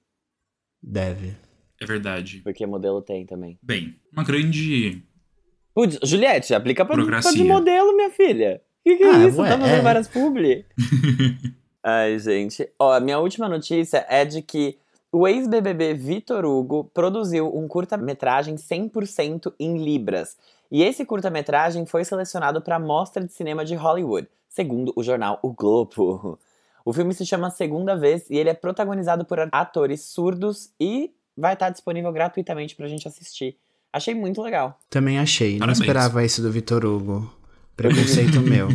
Deve. 0.81 1.36
É 1.81 1.86
verdade. 1.86 2.41
Porque 2.43 2.65
modelo 2.65 3.01
tem 3.01 3.25
também. 3.25 3.57
Bem, 3.62 3.96
uma 4.12 4.24
grande. 4.24 5.03
Putz, 5.74 6.00
Juliette, 6.03 6.53
aplica 6.53 6.84
pra, 6.84 6.96
pra 7.05 7.19
de 7.31 7.43
modelo, 7.43 7.96
minha 7.96 8.10
filha. 8.10 8.62
Que 8.84 8.96
que 8.96 9.03
é 9.03 9.10
Ah, 9.12 9.27
isso? 9.27 9.39
ué, 9.41 9.50
tá 9.50 9.57
fazendo 9.60 9.79
é. 9.79 9.81
várias 9.81 10.07
publi? 10.07 10.65
Ai, 11.84 12.17
gente. 12.19 12.67
Ó, 12.79 12.91
a 12.93 13.00
minha 13.00 13.19
última 13.19 13.48
notícia 13.48 14.05
é 14.10 14.25
de 14.25 14.41
que 14.41 14.77
o 15.12 15.27
ex-BBB 15.27 15.93
Vitor 15.93 16.46
Hugo 16.46 16.89
produziu 16.93 17.55
um 17.55 17.67
curta-metragem 17.67 18.55
100% 18.55 19.53
em 19.60 19.77
libras. 19.84 20.38
E 20.72 20.84
esse 20.84 21.05
curta-metragem 21.05 21.86
foi 21.86 22.03
selecionado 22.03 22.62
para 22.62 22.75
a 22.75 22.79
Mostra 22.79 23.24
de 23.24 23.31
Cinema 23.31 23.63
de 23.63 23.75
Hollywood, 23.75 24.27
segundo 24.50 24.91
o 24.96 25.03
jornal 25.03 25.39
O 25.41 25.53
Globo. 25.53 26.38
O 26.84 26.91
filme 26.93 27.13
se 27.13 27.25
chama 27.25 27.50
Segunda 27.50 27.96
Vez 27.96 28.29
e 28.29 28.38
ele 28.38 28.50
é 28.50 28.53
protagonizado 28.53 29.25
por 29.25 29.39
atores 29.51 30.01
surdos 30.01 30.72
e 30.79 31.12
vai 31.38 31.53
estar 31.53 31.70
disponível 31.70 32.12
gratuitamente 32.12 32.75
pra 32.75 32.88
gente 32.88 33.08
assistir. 33.08 33.56
Achei 33.94 34.13
muito 34.13 34.41
legal. 34.41 34.79
Também 34.89 35.20
achei. 35.20 35.53
Não 35.53 35.60
Parabéns. 35.60 35.79
esperava 35.79 36.25
isso 36.25 36.41
do 36.41 36.51
Vitor 36.51 36.86
Hugo. 36.86 37.34
Preconceito 37.75 38.41
meu. 38.41 38.70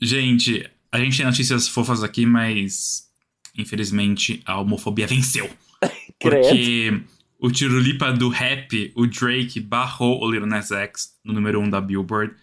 Gente, 0.00 0.68
a 0.90 0.98
gente 0.98 1.16
tem 1.16 1.26
notícias 1.26 1.68
fofas 1.68 2.02
aqui, 2.02 2.24
mas 2.24 3.08
infelizmente 3.56 4.42
a 4.46 4.60
homofobia 4.60 5.06
venceu. 5.06 5.48
Porque 6.18 7.02
o 7.38 7.50
tirulipa 7.50 8.12
do 8.12 8.28
rap, 8.28 8.92
o 8.94 9.06
Drake, 9.06 9.60
barrou 9.60 10.22
o 10.22 10.30
Lil 10.30 10.46
Nas 10.46 10.70
X 10.70 11.14
no 11.24 11.32
número 11.32 11.60
1 11.60 11.64
um 11.64 11.70
da 11.70 11.80
Billboard. 11.80 12.34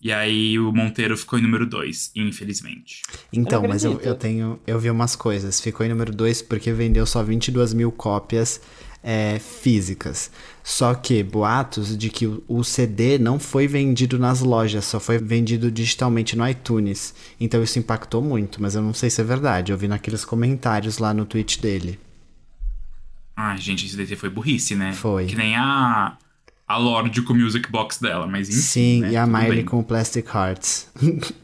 E 0.00 0.10
aí 0.10 0.58
o 0.58 0.72
Monteiro 0.72 1.16
ficou 1.16 1.38
em 1.38 1.42
número 1.42 1.66
2, 1.66 2.12
infelizmente. 2.16 3.02
Então, 3.30 3.62
Eu 3.62 3.68
mas 3.68 3.84
eu, 3.84 4.00
eu 4.00 4.14
tenho. 4.14 4.58
Eu 4.66 4.80
vi 4.80 4.90
umas 4.90 5.14
coisas. 5.14 5.60
Ficou 5.60 5.84
em 5.84 5.90
número 5.90 6.10
2 6.12 6.40
porque 6.42 6.72
vendeu 6.72 7.04
só 7.04 7.22
22 7.22 7.74
mil 7.74 7.92
cópias 7.92 8.62
é, 9.02 9.38
físicas. 9.38 10.30
Só 10.62 10.94
que 10.94 11.22
boatos 11.22 11.96
de 11.96 12.08
que 12.08 12.26
o, 12.26 12.42
o 12.48 12.62
CD 12.64 13.18
não 13.18 13.38
foi 13.38 13.66
vendido 13.66 14.18
nas 14.18 14.40
lojas, 14.40 14.84
só 14.84 15.00
foi 15.00 15.18
vendido 15.18 15.70
digitalmente 15.70 16.36
no 16.36 16.48
iTunes. 16.48 17.14
Então 17.38 17.62
isso 17.62 17.78
impactou 17.78 18.22
muito, 18.22 18.60
mas 18.62 18.74
eu 18.74 18.82
não 18.82 18.94
sei 18.94 19.10
se 19.10 19.20
é 19.20 19.24
verdade. 19.24 19.72
Eu 19.72 19.78
vi 19.78 19.88
naqueles 19.88 20.24
comentários 20.24 20.98
lá 20.98 21.12
no 21.12 21.24
tweet 21.24 21.60
dele. 21.60 21.98
Ai, 23.36 23.58
gente, 23.58 23.86
esse 23.86 23.96
DT 23.96 24.16
foi 24.16 24.28
burrice, 24.28 24.74
né? 24.74 24.92
Foi. 24.92 25.26
Que 25.26 25.34
nem 25.34 25.56
a, 25.56 26.16
a 26.70 26.76
Lorde 26.76 27.20
com 27.22 27.32
o 27.32 27.36
Music 27.36 27.68
Box 27.68 28.00
dela, 28.00 28.28
mas 28.28 28.48
enfim, 28.48 28.60
Sim, 28.60 29.00
né? 29.00 29.10
e 29.10 29.16
a 29.16 29.26
Miley 29.26 29.56
bem. 29.56 29.64
com 29.64 29.80
o 29.80 29.84
Plastic 29.84 30.24
Hearts. 30.32 30.88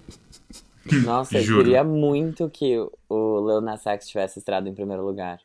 Nossa, 1.04 1.36
eu 1.38 1.56
queria 1.58 1.82
muito 1.82 2.48
que 2.48 2.78
o 3.08 3.48
Lil 3.48 3.60
Nas 3.60 3.84
X 3.84 4.06
tivesse 4.06 4.38
estrado 4.38 4.68
em 4.68 4.74
primeiro 4.74 5.04
lugar. 5.04 5.40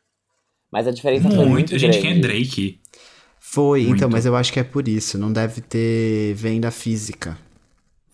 Mas 0.70 0.86
a 0.86 0.92
diferença 0.92 1.28
foi 1.28 1.36
Muito. 1.36 1.50
muito 1.50 1.78
Gente, 1.78 1.98
grande. 1.98 2.00
quem 2.00 2.16
é 2.16 2.20
Drake? 2.20 2.80
Foi, 3.40 3.82
então, 3.82 3.90
Muito. 4.08 4.10
mas 4.12 4.24
eu 4.24 4.36
acho 4.36 4.52
que 4.52 4.60
é 4.60 4.64
por 4.64 4.86
isso. 4.86 5.18
Não 5.18 5.32
deve 5.32 5.60
ter 5.60 6.32
venda 6.34 6.70
física. 6.70 7.36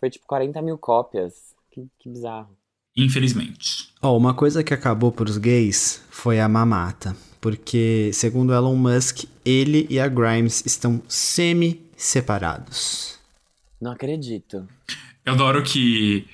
Foi 0.00 0.08
tipo 0.08 0.26
40 0.26 0.62
mil 0.62 0.78
cópias. 0.78 1.34
Que, 1.70 1.86
que 2.00 2.08
bizarro. 2.08 2.48
Infelizmente. 2.96 3.92
Ó, 4.00 4.16
uma 4.16 4.32
coisa 4.32 4.64
que 4.64 4.72
acabou 4.72 5.12
pros 5.12 5.36
gays 5.36 6.02
foi 6.10 6.40
a 6.40 6.48
mamata. 6.48 7.14
Porque, 7.40 8.10
segundo 8.12 8.52
Elon 8.52 8.76
Musk, 8.76 9.24
ele 9.44 9.86
e 9.88 10.00
a 10.00 10.08
Grimes 10.08 10.64
estão 10.66 11.00
semi-separados. 11.08 13.18
Não 13.80 13.92
acredito. 13.92 14.66
Eu 15.24 15.34
adoro 15.34 15.62
que 15.62 16.26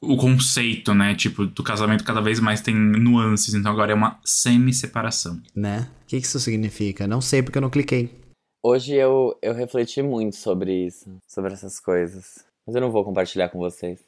o 0.00 0.16
conceito, 0.16 0.92
né, 0.92 1.14
tipo, 1.14 1.46
do 1.46 1.62
casamento 1.62 2.02
cada 2.02 2.20
vez 2.20 2.40
mais 2.40 2.60
tem 2.60 2.74
nuances, 2.74 3.54
então 3.54 3.70
agora 3.70 3.92
é 3.92 3.94
uma 3.94 4.18
semi-separação. 4.24 5.40
Né? 5.54 5.88
O 6.02 6.06
que 6.08 6.16
isso 6.16 6.40
significa? 6.40 7.06
Não 7.06 7.20
sei 7.20 7.40
porque 7.42 7.58
eu 7.58 7.62
não 7.62 7.70
cliquei. 7.70 8.10
Hoje 8.64 8.94
eu, 8.94 9.38
eu 9.40 9.54
refleti 9.54 10.02
muito 10.02 10.36
sobre 10.36 10.86
isso, 10.86 11.16
sobre 11.26 11.52
essas 11.52 11.78
coisas. 11.78 12.44
Mas 12.66 12.74
eu 12.74 12.80
não 12.80 12.90
vou 12.90 13.04
compartilhar 13.04 13.48
com 13.48 13.58
vocês. 13.58 14.00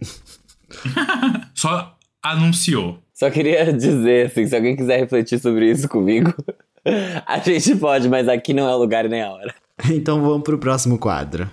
Só 1.54 1.98
anunciou. 2.22 3.02
Só 3.18 3.28
queria 3.30 3.72
dizer, 3.74 4.26
assim, 4.26 4.46
se 4.46 4.54
alguém 4.54 4.76
quiser 4.76 5.00
refletir 5.00 5.40
sobre 5.40 5.68
isso 5.68 5.88
comigo, 5.88 6.32
a 7.26 7.38
gente 7.40 7.74
pode, 7.74 8.08
mas 8.08 8.28
aqui 8.28 8.54
não 8.54 8.68
é 8.68 8.74
o 8.74 8.78
lugar 8.78 9.04
e 9.04 9.08
nem 9.08 9.22
a 9.22 9.30
hora. 9.30 9.52
Então 9.90 10.22
vamos 10.22 10.44
pro 10.44 10.56
próximo 10.56 10.98
quadro. 10.98 11.50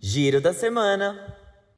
Giro 0.00 0.40
da 0.40 0.54
semana. 0.54 1.36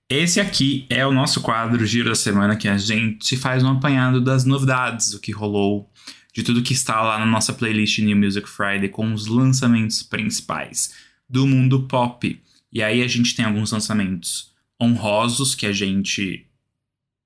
Esse 0.09 0.41
aqui 0.41 0.87
é 0.89 1.05
o 1.05 1.13
nosso 1.13 1.41
quadro 1.41 1.85
Giro 1.87 2.09
da 2.09 2.17
Semana, 2.17 2.57
que 2.57 2.67
a 2.67 2.77
gente 2.77 3.37
faz 3.37 3.63
um 3.63 3.69
apanhado 3.69 4.21
das 4.21 4.45
novidades, 4.45 5.13
do 5.13 5.21
que 5.21 5.31
rolou, 5.31 5.89
de 6.35 6.43
tudo 6.43 6.63
que 6.63 6.73
está 6.73 7.01
lá 7.01 7.17
na 7.17 7.27
nossa 7.27 7.53
playlist 7.53 8.01
New 8.01 8.17
Music 8.17 8.49
Friday, 8.49 8.89
com 8.89 9.13
os 9.13 9.29
lançamentos 9.29 10.03
principais 10.03 10.95
do 11.29 11.47
mundo 11.47 11.87
pop. 11.87 12.41
E 12.73 12.83
aí 12.83 13.03
a 13.05 13.07
gente 13.07 13.37
tem 13.37 13.45
alguns 13.45 13.71
lançamentos 13.71 14.53
honrosos, 14.83 15.55
que 15.55 15.67
a 15.67 15.73
gente 15.73 16.45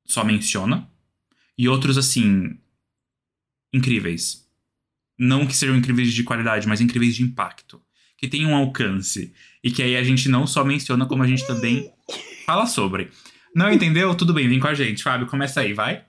só 0.07 0.23
menciona, 0.23 0.87
e 1.57 1.69
outros, 1.69 1.97
assim, 1.97 2.59
incríveis. 3.73 4.45
Não 5.19 5.47
que 5.47 5.57
sejam 5.57 5.77
incríveis 5.77 6.13
de 6.13 6.25
qualidade, 6.25 6.67
mas 6.67 6.81
incríveis 6.81 7.15
de 7.15 7.23
impacto. 7.23 7.81
Que 8.19 8.29
tem 8.29 8.47
um 8.47 8.55
alcance. 8.55 9.33
E 9.63 9.71
que 9.71 9.83
aí 9.83 9.97
a 9.97 10.03
gente 10.03 10.29
não 10.29 10.47
só 10.47 10.65
menciona, 10.65 11.07
como 11.07 11.23
a 11.23 11.27
gente 11.27 11.47
também 11.47 11.93
fala 12.45 12.67
sobre. 12.67 13.11
Não 13.55 13.73
entendeu? 13.73 14.15
Tudo 14.15 14.35
bem, 14.35 14.49
vem 14.49 14.59
com 14.59 14.67
a 14.67 14.75
gente. 14.75 15.03
Fábio, 15.03 15.27
começa 15.27 15.61
aí, 15.61 15.73
vai. 15.73 16.05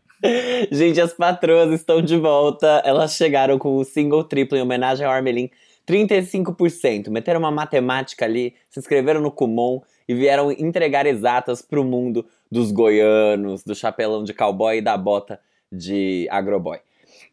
Gente, 0.72 1.00
as 1.00 1.14
patroas 1.14 1.72
estão 1.72 2.02
de 2.02 2.18
volta. 2.18 2.82
Elas 2.84 3.16
chegaram 3.16 3.60
com 3.60 3.78
o 3.78 3.84
single 3.84 4.24
triplo 4.24 4.58
em 4.58 4.62
homenagem 4.62 5.06
ao 5.06 5.12
Armelin. 5.12 5.50
35%. 5.88 7.10
Meteram 7.10 7.40
uma 7.40 7.52
matemática 7.52 8.26
ali, 8.26 8.56
se 8.70 8.80
inscreveram 8.80 9.22
no 9.22 9.32
Kumon 9.32 9.82
e 10.08 10.16
vieram 10.16 10.52
entregar 10.52 11.06
exatas 11.06 11.62
pro 11.62 11.84
mundo 11.84 12.26
dos 12.56 12.72
goianos, 12.72 13.66
do 13.66 13.76
chapelão 13.76 14.24
de 14.24 14.34
cowboy 14.34 14.78
e 14.78 14.82
da 14.82 14.96
bota 14.98 15.42
de 15.70 16.26
agroboy. 16.32 16.80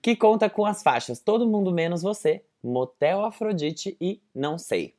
que 0.02 0.16
conta 0.16 0.50
com 0.50 0.66
as 0.66 0.82
faixas 0.82 1.20
Todo 1.20 1.46
Mundo 1.46 1.70
Menos 1.70 2.02
Você, 2.02 2.42
Motel 2.60 3.24
Afrodite 3.24 3.96
e 4.00 4.20
Não 4.34 4.58
Sei. 4.58 4.94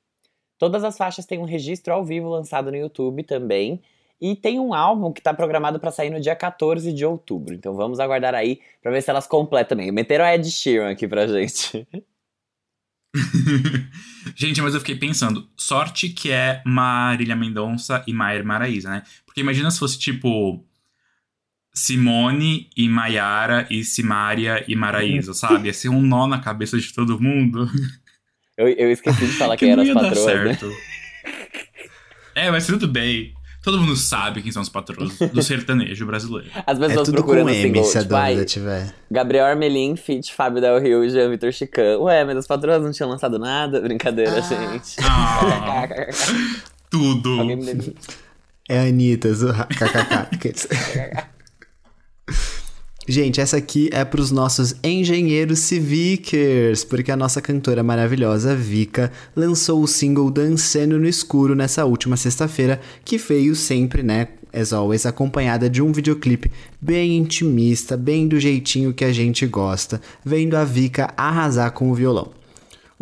Todas 0.58 0.86
as 0.86 0.98
faixas 0.98 1.26
têm 1.26 1.40
um 1.40 1.44
registro 1.44 1.94
ao 1.94 2.06
vivo 2.06 2.30
lançado 2.30 2.72
no 2.72 2.78
YouTube 2.78 3.22
também. 3.24 3.82
E 4.22 4.34
tem 4.34 4.58
um 4.62 4.74
álbum 4.74 5.12
que 5.12 5.22
tá 5.22 5.34
programado 5.34 5.78
para 5.78 5.92
sair 5.92 6.10
no 6.10 6.22
dia 6.22 6.38
14 6.38 6.94
de 6.94 7.06
outubro. 7.06 7.54
Então 7.54 7.74
vamos 7.74 8.00
aguardar 8.00 8.34
aí 8.34 8.62
pra 8.82 8.94
ver 8.94 9.02
se 9.02 9.10
elas 9.10 9.28
completam 9.28 9.78
também. 9.78 9.92
Meteram 9.92 10.24
a 10.24 10.34
Ed 10.34 10.50
Sheeran 10.50 10.90
aqui 10.90 11.06
pra 11.06 11.28
gente. 11.28 11.86
gente, 14.36 14.62
mas 14.62 14.74
eu 14.74 14.80
fiquei 14.80 14.96
pensando, 14.96 15.48
sorte 15.56 16.10
que 16.10 16.32
é 16.32 16.62
Marília 16.66 17.36
Mendonça 17.36 18.04
e 18.08 18.14
Maier 18.14 18.46
Maraíza, 18.46 18.90
né? 18.90 19.04
Porque 19.26 19.42
imagina 19.42 19.70
se 19.70 19.80
fosse 19.80 20.00
tipo 20.00 20.66
Simone 21.74 22.70
e 22.76 22.88
Maiara 22.88 23.68
e 23.70 23.84
Simária 23.84 24.64
e 24.68 24.76
Maraísa, 24.76 25.34
sabe? 25.34 25.68
Ia 25.68 25.74
ser 25.74 25.90
um 25.90 26.02
nó 26.02 26.28
na 26.28 26.40
cabeça 26.40 26.78
de 26.78 26.94
todo 26.94 27.20
mundo. 27.20 27.70
Eu, 28.58 28.68
eu 28.68 28.92
esqueci 28.92 29.26
de 29.26 29.34
falar 29.34 29.58
que 29.58 29.66
quem 29.66 29.72
eram 29.72 29.84
as 29.84 29.90
patroas, 29.90 30.46
né? 30.46 30.58
É, 32.36 32.50
mas 32.50 32.66
tudo 32.66 32.88
bem. 32.88 33.32
Todo 33.64 33.80
mundo 33.80 33.96
sabe 33.96 34.42
quem 34.42 34.52
são 34.52 34.62
os 34.62 34.68
patronos 34.68 35.18
do 35.18 35.42
sertanejo 35.42 36.06
brasileiro. 36.06 36.50
As 36.68 36.78
pessoas 36.78 36.92
é 36.92 36.96
tudo 36.96 37.14
procurando 37.14 37.46
com 37.46 37.54
M, 37.54 37.62
single, 37.62 37.84
se 37.86 37.98
a 37.98 38.02
tipo, 38.02 38.14
dúvida 38.14 38.46
tiver. 38.46 38.96
Gabriel 39.10 39.46
Armelin, 39.46 39.96
feat. 39.96 40.34
Fábio 40.34 40.60
Del 40.60 40.80
Rio 40.82 41.04
e 41.06 41.10
Jean 41.10 41.30
Vitor 41.30 41.52
Chican. 41.54 41.98
Ué, 42.00 42.26
mas 42.26 42.36
as 42.36 42.46
patroas 42.46 42.84
não 42.84 42.92
tinham 42.92 43.10
lançado 43.10 43.40
nada? 43.40 43.80
Brincadeira, 43.80 44.42
gente. 44.42 44.98
Ah, 45.02 45.88
tudo. 46.92 47.38
É 48.68 48.80
a 48.80 48.84
Anitta, 48.84 49.34
Zurra, 49.34 49.66
kkk. 49.72 50.68
Gente, 53.06 53.42
essa 53.42 53.58
aqui 53.58 53.90
é 53.92 54.06
pros 54.06 54.32
nossos 54.32 54.76
engenheiros 54.82 55.60
civikers, 55.60 56.86
porque 56.86 57.12
a 57.12 57.18
nossa 57.18 57.42
cantora 57.42 57.84
maravilhosa 57.84 58.56
Vika 58.56 59.12
lançou 59.36 59.84
o 59.84 59.88
single 59.88 60.32
Dancendo 60.32 60.98
no 60.98 61.06
Escuro 61.06 61.54
nessa 61.54 61.84
última 61.84 62.16
sexta-feira, 62.16 62.80
que 63.04 63.18
veio 63.18 63.56
sempre, 63.56 64.02
né, 64.02 64.30
as 64.54 64.72
always, 64.72 65.06
acompanhada 65.06 65.70
de 65.70 65.82
um 65.82 65.92
videoclipe 65.92 66.50
bem 66.80 67.18
intimista, 67.18 67.98
bem 67.98 68.26
do 68.26 68.40
jeitinho 68.40 68.94
que 68.94 69.04
a 69.04 69.12
gente 69.12 69.46
gosta, 69.48 70.00
vendo 70.24 70.56
a 70.56 70.64
Vika 70.64 71.14
arrasar 71.18 71.72
com 71.72 71.92
o 71.92 71.94
violão. 71.94 72.32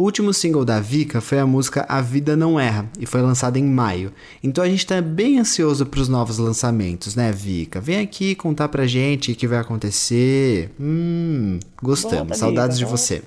O 0.01 0.03
último 0.03 0.33
single 0.33 0.65
da 0.65 0.79
Vika 0.79 1.21
foi 1.21 1.37
a 1.37 1.45
música 1.45 1.85
A 1.87 2.01
Vida 2.01 2.35
Não 2.35 2.59
Erra 2.59 2.89
e 2.99 3.05
foi 3.05 3.21
lançada 3.21 3.59
em 3.59 3.63
maio. 3.63 4.11
Então 4.41 4.63
a 4.63 4.67
gente 4.67 4.83
tá 4.83 4.99
bem 4.99 5.37
ansioso 5.37 5.85
pros 5.85 6.09
novos 6.09 6.39
lançamentos, 6.39 7.13
né, 7.13 7.31
Vika? 7.31 7.79
Vem 7.79 7.99
aqui 7.99 8.33
contar 8.33 8.67
pra 8.69 8.87
gente 8.87 9.31
o 9.31 9.35
que 9.35 9.47
vai 9.47 9.59
acontecer. 9.59 10.73
Hum, 10.79 11.59
gostamos. 11.83 12.17
Volta, 12.17 12.33
Saudades 12.33 12.79
Vika, 12.79 12.87
de 12.87 12.91
volta. 12.91 12.97
você. 12.97 13.23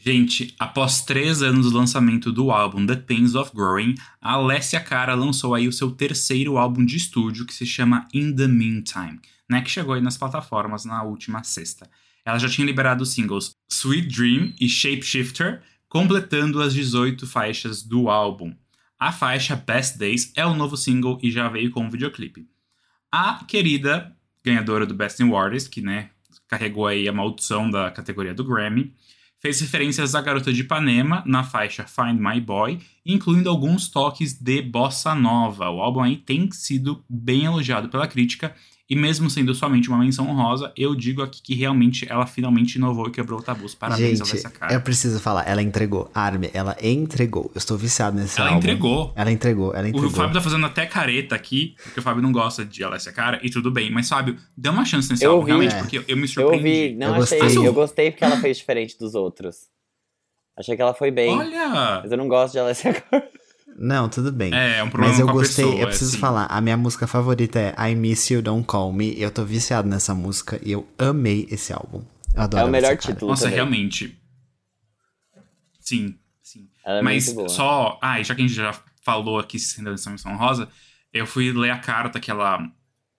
Gente, 0.00 0.52
após 0.58 1.02
três 1.02 1.40
anos 1.40 1.70
do 1.70 1.78
lançamento 1.78 2.32
do 2.32 2.50
álbum 2.50 2.84
The 2.84 2.96
Pains 2.96 3.36
of 3.36 3.52
Growing, 3.54 3.94
a 4.20 4.32
Alessia 4.32 4.80
Cara 4.80 5.14
lançou 5.14 5.54
aí 5.54 5.68
o 5.68 5.72
seu 5.72 5.92
terceiro 5.92 6.58
álbum 6.58 6.84
de 6.84 6.96
estúdio, 6.96 7.46
que 7.46 7.54
se 7.54 7.64
chama 7.64 8.08
In 8.12 8.34
the 8.34 8.48
Meantime, 8.48 9.20
né, 9.48 9.60
que 9.60 9.70
chegou 9.70 9.94
aí 9.94 10.00
nas 10.00 10.16
plataformas 10.18 10.84
na 10.84 11.04
última 11.04 11.44
sexta. 11.44 11.88
Ela 12.24 12.38
já 12.38 12.48
tinha 12.48 12.66
liberado 12.66 13.02
os 13.02 13.12
singles 13.12 13.52
Sweet 13.70 14.08
Dream 14.08 14.52
e 14.60 14.68
Shapeshifter, 14.68 15.62
completando 15.88 16.62
as 16.62 16.72
18 16.72 17.26
faixas 17.26 17.82
do 17.82 18.08
álbum. 18.08 18.54
A 18.98 19.12
faixa 19.12 19.54
Best 19.54 19.98
Days 19.98 20.32
é 20.34 20.46
o 20.46 20.54
novo 20.54 20.76
single 20.76 21.18
e 21.22 21.30
já 21.30 21.48
veio 21.48 21.70
com 21.70 21.84
um 21.84 21.90
videoclipe. 21.90 22.48
A 23.12 23.44
querida 23.44 24.16
ganhadora 24.42 24.86
do 24.86 24.94
Best 24.94 25.22
New 25.22 25.36
Artist, 25.36 25.70
que 25.70 25.80
né, 25.80 26.10
carregou 26.48 26.86
aí 26.86 27.08
a 27.08 27.12
maldição 27.12 27.70
da 27.70 27.90
categoria 27.90 28.34
do 28.34 28.44
Grammy, 28.44 28.94
fez 29.44 29.60
referências 29.60 30.14
à 30.14 30.22
garota 30.22 30.50
de 30.50 30.62
Ipanema 30.62 31.22
na 31.26 31.44
faixa 31.44 31.84
Find 31.84 32.18
My 32.18 32.40
Boy, 32.40 32.80
incluindo 33.04 33.50
alguns 33.50 33.88
toques 33.88 34.32
de 34.32 34.62
bossa 34.62 35.14
nova. 35.14 35.68
O 35.68 35.82
álbum 35.82 36.00
aí 36.00 36.16
tem 36.16 36.50
sido 36.50 37.04
bem 37.08 37.44
elogiado 37.44 37.90
pela 37.90 38.08
crítica, 38.08 38.54
e 38.88 38.94
mesmo 38.94 39.30
sendo 39.30 39.54
somente 39.54 39.88
uma 39.88 39.96
menção 39.98 40.28
honrosa, 40.28 40.70
eu 40.76 40.94
digo 40.94 41.22
aqui 41.22 41.40
que 41.42 41.54
realmente 41.54 42.06
ela 42.10 42.26
finalmente 42.26 42.76
inovou 42.76 43.08
e 43.08 43.10
quebrou 43.10 43.40
tabus. 43.42 43.74
Parabéns, 43.74 44.18
gente, 44.18 44.30
Alessia 44.30 44.50
Cara. 44.50 44.74
eu 44.74 44.80
preciso 44.82 45.18
falar, 45.20 45.48
ela 45.48 45.62
entregou. 45.62 46.10
Arme, 46.14 46.50
ela 46.52 46.76
entregou. 46.82 47.50
Eu 47.54 47.58
estou 47.58 47.78
viciado 47.78 48.16
nesse 48.18 48.38
Ela 48.38 48.48
álbum. 48.50 48.58
entregou. 48.58 49.12
Ela 49.16 49.32
entregou, 49.32 49.74
ela 49.74 49.88
entregou. 49.88 50.10
O 50.10 50.12
Fábio 50.12 50.34
tá 50.34 50.40
fazendo 50.42 50.66
até 50.66 50.84
careta 50.84 51.34
aqui, 51.34 51.74
porque 51.82 52.00
o 52.00 52.02
Fábio 52.02 52.22
não 52.22 52.30
gosta 52.30 52.64
de 52.64 52.84
Alessia 52.84 53.10
Cara, 53.12 53.40
e 53.42 53.48
tudo 53.50 53.70
bem. 53.70 53.90
Mas, 53.90 54.08
Fábio, 54.08 54.36
dê 54.56 54.68
uma 54.68 54.84
chance 54.84 55.10
nesse 55.10 55.24
Eu 55.24 55.30
álbum, 55.32 55.40
ouvi. 55.40 55.50
realmente, 55.52 55.74
É. 55.74 55.78
porque 55.78 56.04
eu 56.12 56.16
me 56.16 56.24
Eu 56.24 56.28
surpreendi. 56.28 56.56
ouvi, 56.68 56.94
não 56.94 57.16
Eu 57.16 57.22
achei. 57.22 57.38
gostei. 57.38 57.66
Eu 57.68 57.72
gostei 57.72 58.10
porque 58.10 58.24
ela 58.24 58.36
fez 58.36 58.58
diferente 58.58 58.98
dos 58.98 59.14
outros. 59.14 59.68
Achei 60.56 60.76
que 60.76 60.82
ela 60.82 60.94
foi 60.94 61.10
bem. 61.10 61.36
Olha! 61.36 62.00
Mas 62.02 62.12
eu 62.12 62.18
não 62.18 62.28
gosto 62.28 62.52
de 62.52 62.58
Alessia 62.60 62.92
Cara. 63.10 63.28
Não, 63.76 64.08
tudo 64.08 64.30
bem. 64.30 64.54
É, 64.54 64.78
é 64.78 64.82
um 64.84 64.88
problema 64.90 65.12
Mas 65.12 65.20
eu 65.20 65.26
com 65.26 65.32
a 65.32 65.34
gostei, 65.34 65.64
pessoa, 65.64 65.80
eu 65.80 65.86
preciso 65.88 66.10
assim. 66.12 66.18
falar, 66.20 66.46
a 66.46 66.60
minha 66.60 66.76
música 66.76 67.06
favorita 67.06 67.58
é 67.58 67.90
I 67.90 67.94
Miss 67.94 68.30
You, 68.30 68.40
Don't 68.42 68.64
Call 68.66 68.92
Me. 68.92 69.18
Eu 69.20 69.30
tô 69.30 69.44
viciado 69.44 69.88
nessa 69.88 70.14
música 70.14 70.60
e 70.64 70.70
eu 70.72 70.86
amei 70.98 71.46
esse 71.50 71.72
álbum. 71.72 72.04
Eu 72.34 72.42
adoro 72.42 72.62
É 72.62 72.66
o 72.66 72.70
melhor 72.70 72.92
essa 72.92 73.02
cara. 73.02 73.14
título 73.14 73.30
Nossa, 73.30 73.42
também. 73.44 73.54
realmente. 73.56 74.18
Sim, 75.80 76.16
sim. 76.42 76.68
Ela 76.84 76.98
é 76.98 77.02
Mas 77.02 77.26
muito 77.26 77.36
boa. 77.36 77.48
só. 77.48 77.98
Ah, 78.02 78.20
e 78.20 78.24
já 78.24 78.34
que 78.34 78.42
a 78.42 78.46
gente 78.46 78.54
já 78.56 78.74
falou 79.02 79.38
aqui 79.38 79.58
sendo 79.58 79.90
essa 79.90 80.08
menção 80.10 80.36
rosa, 80.36 80.68
eu 81.12 81.26
fui 81.26 81.52
ler 81.52 81.70
a 81.70 81.78
carta 81.78 82.18
que 82.20 82.30
ela 82.30 82.66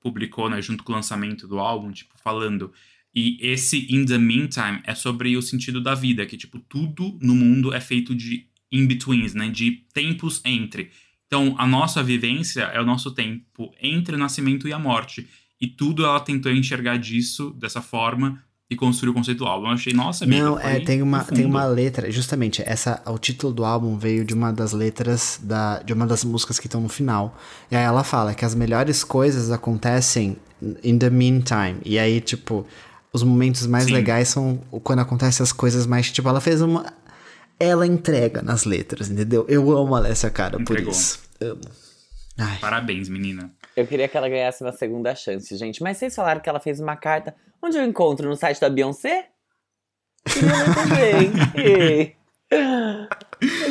publicou, 0.01 0.49
né, 0.49 0.61
junto 0.61 0.83
com 0.83 0.91
o 0.91 0.95
lançamento 0.95 1.47
do 1.47 1.59
álbum, 1.59 1.91
tipo, 1.91 2.13
falando. 2.23 2.71
E 3.13 3.37
esse 3.41 3.87
In 3.93 4.05
the 4.05 4.17
Meantime 4.17 4.81
é 4.83 4.93
sobre 4.93 5.35
o 5.37 5.41
sentido 5.41 5.81
da 5.81 5.95
vida, 5.95 6.25
que, 6.25 6.37
tipo, 6.37 6.59
tudo 6.59 7.17
no 7.21 7.33
mundo 7.33 7.73
é 7.73 7.79
feito 7.79 8.13
de 8.13 8.47
in-betweens, 8.75 9.33
né? 9.33 9.49
De 9.49 9.83
tempos 9.93 10.41
entre. 10.45 10.91
Então, 11.27 11.55
a 11.57 11.65
nossa 11.65 12.03
vivência 12.03 12.63
é 12.63 12.79
o 12.79 12.85
nosso 12.85 13.11
tempo 13.11 13.73
entre 13.81 14.15
o 14.15 14.19
nascimento 14.19 14.67
e 14.67 14.73
a 14.73 14.79
morte. 14.79 15.27
E 15.59 15.67
tudo 15.67 16.05
ela 16.05 16.19
tentou 16.19 16.51
enxergar 16.51 16.97
disso, 16.97 17.51
dessa 17.51 17.81
forma, 17.81 18.43
e 18.69 18.75
construir 18.75 19.11
o 19.11 19.13
conceito 19.13 19.39
do 19.39 19.45
álbum. 19.45 19.67
Eu 19.67 19.73
achei, 19.73 19.93
nossa, 19.93 20.25
amiga, 20.25 20.43
Não, 20.43 20.59
é, 20.59 20.79
tem 20.79 21.01
uma, 21.01 21.23
tem 21.23 21.45
uma 21.45 21.65
letra, 21.65 22.11
justamente, 22.11 22.63
essa, 22.65 23.01
o 23.05 23.17
título 23.17 23.53
do 23.53 23.63
álbum 23.63 23.97
veio 23.97 24.25
de 24.25 24.33
uma 24.33 24.51
das 24.51 24.73
letras 24.73 25.39
da, 25.41 25.79
de 25.79 25.93
uma 25.93 26.05
das 26.05 26.23
músicas 26.23 26.59
que 26.59 26.67
estão 26.67 26.81
no 26.81 26.89
final. 26.89 27.37
E 27.69 27.75
aí 27.75 27.83
ela 27.83 28.03
fala 28.03 28.33
que 28.33 28.43
as 28.43 28.55
melhores 28.55 29.03
coisas 29.03 29.51
acontecem 29.51 30.37
in 30.83 30.97
the 30.97 31.09
meantime. 31.09 31.77
E 31.85 31.99
aí, 31.99 32.19
tipo, 32.19 32.65
os 33.13 33.21
momentos 33.23 33.67
mais 33.67 33.85
Sim. 33.85 33.93
legais 33.93 34.29
são 34.29 34.59
quando 34.83 34.99
acontecem 34.99 35.43
as 35.43 35.53
coisas 35.53 35.85
mais, 35.85 36.11
tipo, 36.11 36.27
ela 36.27 36.41
fez 36.41 36.61
uma... 36.61 36.85
Ela 37.59 37.87
entrega 37.87 38.41
nas 38.41 38.65
letras, 38.65 39.09
entendeu? 39.09 39.45
Eu 39.47 39.71
amo 39.71 39.95
a 39.95 39.99
Alessia 39.99 40.29
Cara 40.29 40.57
por 40.57 40.61
Entregou. 40.61 40.91
isso. 40.91 41.23
Amo. 41.41 41.61
Ai, 42.37 42.57
Parabéns, 42.59 43.07
menina. 43.07 43.51
Eu 43.75 43.87
queria 43.87 44.07
que 44.07 44.17
ela 44.17 44.27
ganhasse 44.27 44.61
uma 44.63 44.71
segunda 44.71 45.15
chance, 45.15 45.55
gente. 45.57 45.81
Mas 45.81 45.97
vocês 45.97 46.13
falaram 46.15 46.41
que 46.41 46.49
ela 46.49 46.59
fez 46.59 46.79
uma 46.79 46.95
carta. 46.95 47.35
Onde 47.61 47.77
eu 47.77 47.83
encontro? 47.83 48.27
No 48.27 48.35
site 48.35 48.59
da 48.59 48.69
Beyoncé? 48.69 49.29
Queria 51.53 52.15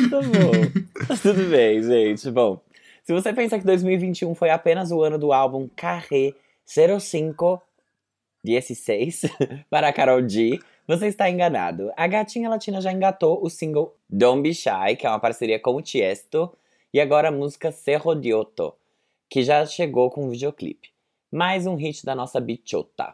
tá 0.09 0.21
bom. 0.21 0.83
Mas 1.07 1.21
Tudo 1.21 1.49
bem, 1.49 1.81
gente. 1.81 2.29
Bom, 2.31 2.61
se 3.03 3.13
você 3.13 3.33
pensa 3.33 3.57
que 3.57 3.65
2021 3.65 4.33
foi 4.35 4.49
apenas 4.49 4.91
o 4.91 5.01
ano 5.01 5.17
do 5.17 5.31
álbum 5.31 5.69
Carré 5.75 6.33
05 6.65 7.61
16 8.43 9.21
para 9.69 9.89
a 9.89 9.93
Carol 9.93 10.27
G, 10.27 10.59
você 10.87 11.07
está 11.07 11.29
enganado. 11.29 11.91
A 11.97 12.07
gatinha 12.07 12.49
latina 12.49 12.79
já 12.79 12.91
engatou 12.91 13.43
o 13.43 13.49
single 13.49 13.95
Don't 14.09 14.41
Be 14.41 14.53
Shy, 14.53 14.95
que 14.97 15.05
é 15.05 15.09
uma 15.09 15.19
parceria 15.19 15.59
com 15.59 15.75
o 15.75 15.81
Tiesto, 15.81 16.51
e 16.93 16.99
agora 16.99 17.29
a 17.29 17.31
música 17.31 17.71
Cerro 17.71 18.15
Dioto, 18.15 18.73
que 19.29 19.43
já 19.43 19.65
chegou 19.65 20.09
com 20.09 20.25
um 20.25 20.29
videoclipe. 20.29 20.89
Mais 21.31 21.65
um 21.65 21.75
hit 21.75 22.05
da 22.05 22.15
nossa 22.15 22.39
bichota. 22.39 23.13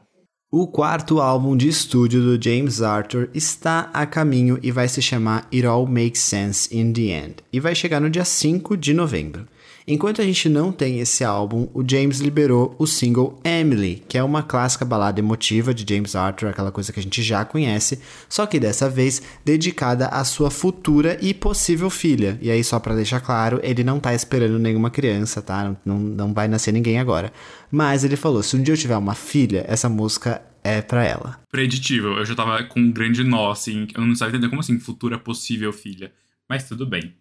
O 0.52 0.68
quarto 0.68 1.22
álbum 1.22 1.56
de 1.56 1.70
estúdio 1.70 2.22
do 2.22 2.44
James 2.44 2.82
Arthur 2.82 3.30
está 3.34 3.90
a 3.94 4.06
caminho 4.06 4.60
e 4.62 4.70
vai 4.70 4.88
se 4.90 5.02
chamar 5.02 5.48
It 5.52 5.66
All 5.66 5.88
Makes 5.88 6.22
Sense 6.22 6.78
in 6.78 6.92
the 6.92 7.04
End, 7.04 7.36
e 7.54 7.60
vai 7.60 7.74
chegar 7.74 8.02
no 8.02 8.10
dia 8.10 8.26
5 8.26 8.76
de 8.76 8.94
novembro. 8.94 9.48
Enquanto 9.88 10.22
a 10.22 10.26
gente 10.26 10.48
não 10.48 10.72
tem 10.72 11.00
esse 11.00 11.24
álbum, 11.24 11.68
o 11.74 11.84
James 11.88 12.20
liberou 12.20 12.76
o 12.78 12.86
single 12.86 13.40
Emily, 13.44 14.04
que 14.08 14.18
é 14.18 14.24
uma 14.24 14.44
clássica 14.44 14.86
balada 14.86 15.20
emotiva 15.20 15.74
de 15.74 15.86
James 15.92 16.16
Arthur, 16.16 16.50
aquela 16.50 16.72
coisa 16.72 16.94
que 16.94 17.00
a 17.00 17.04
gente 17.04 17.24
já 17.24 17.44
conhece, 17.44 18.00
só 18.30 18.46
que 18.46 18.60
dessa 18.60 18.90
vez 18.90 19.22
dedicada 19.44 20.08
à 20.08 20.24
sua 20.24 20.52
futura 20.52 21.18
e 21.22 21.34
possível 21.34 21.90
filha. 21.90 22.38
E 22.42 22.52
aí, 22.52 22.64
só 22.64 22.80
pra 22.80 22.96
deixar 22.96 23.20
claro, 23.20 23.60
ele 23.64 23.84
não 23.84 24.00
tá 24.00 24.14
esperando 24.14 24.60
nenhuma 24.60 24.90
criança, 24.90 25.42
tá? 25.42 25.76
Não, 25.86 25.98
não 26.00 26.34
vai 26.34 26.48
nascer 26.48 26.72
ninguém 26.72 27.00
agora. 27.00 27.34
Mas 27.72 28.04
ele 28.04 28.16
falou: 28.16 28.44
se 28.44 28.56
um 28.56 28.64
dia 28.64 28.74
eu 28.74 28.78
tiver 28.78 28.98
uma 28.98 29.16
filha, 29.16 29.66
essa 29.68 29.90
música 29.90 30.42
é 30.64 30.82
pra 30.82 31.04
ela. 31.04 31.40
Preditível. 31.52 32.18
Eu 32.18 32.26
já 32.26 32.36
tava 32.36 32.64
com 32.64 32.80
um 32.80 32.92
grande 32.92 33.24
nó, 33.24 33.52
assim. 33.52 33.88
Eu 33.96 34.06
não 34.06 34.16
sabia 34.16 34.36
entender 34.36 34.50
como 34.50 34.62
assim, 34.62 34.80
futura 34.80 35.18
possível 35.18 35.74
filha. 35.74 36.12
Mas 36.48 36.68
tudo 36.68 36.86
bem. 36.86 37.14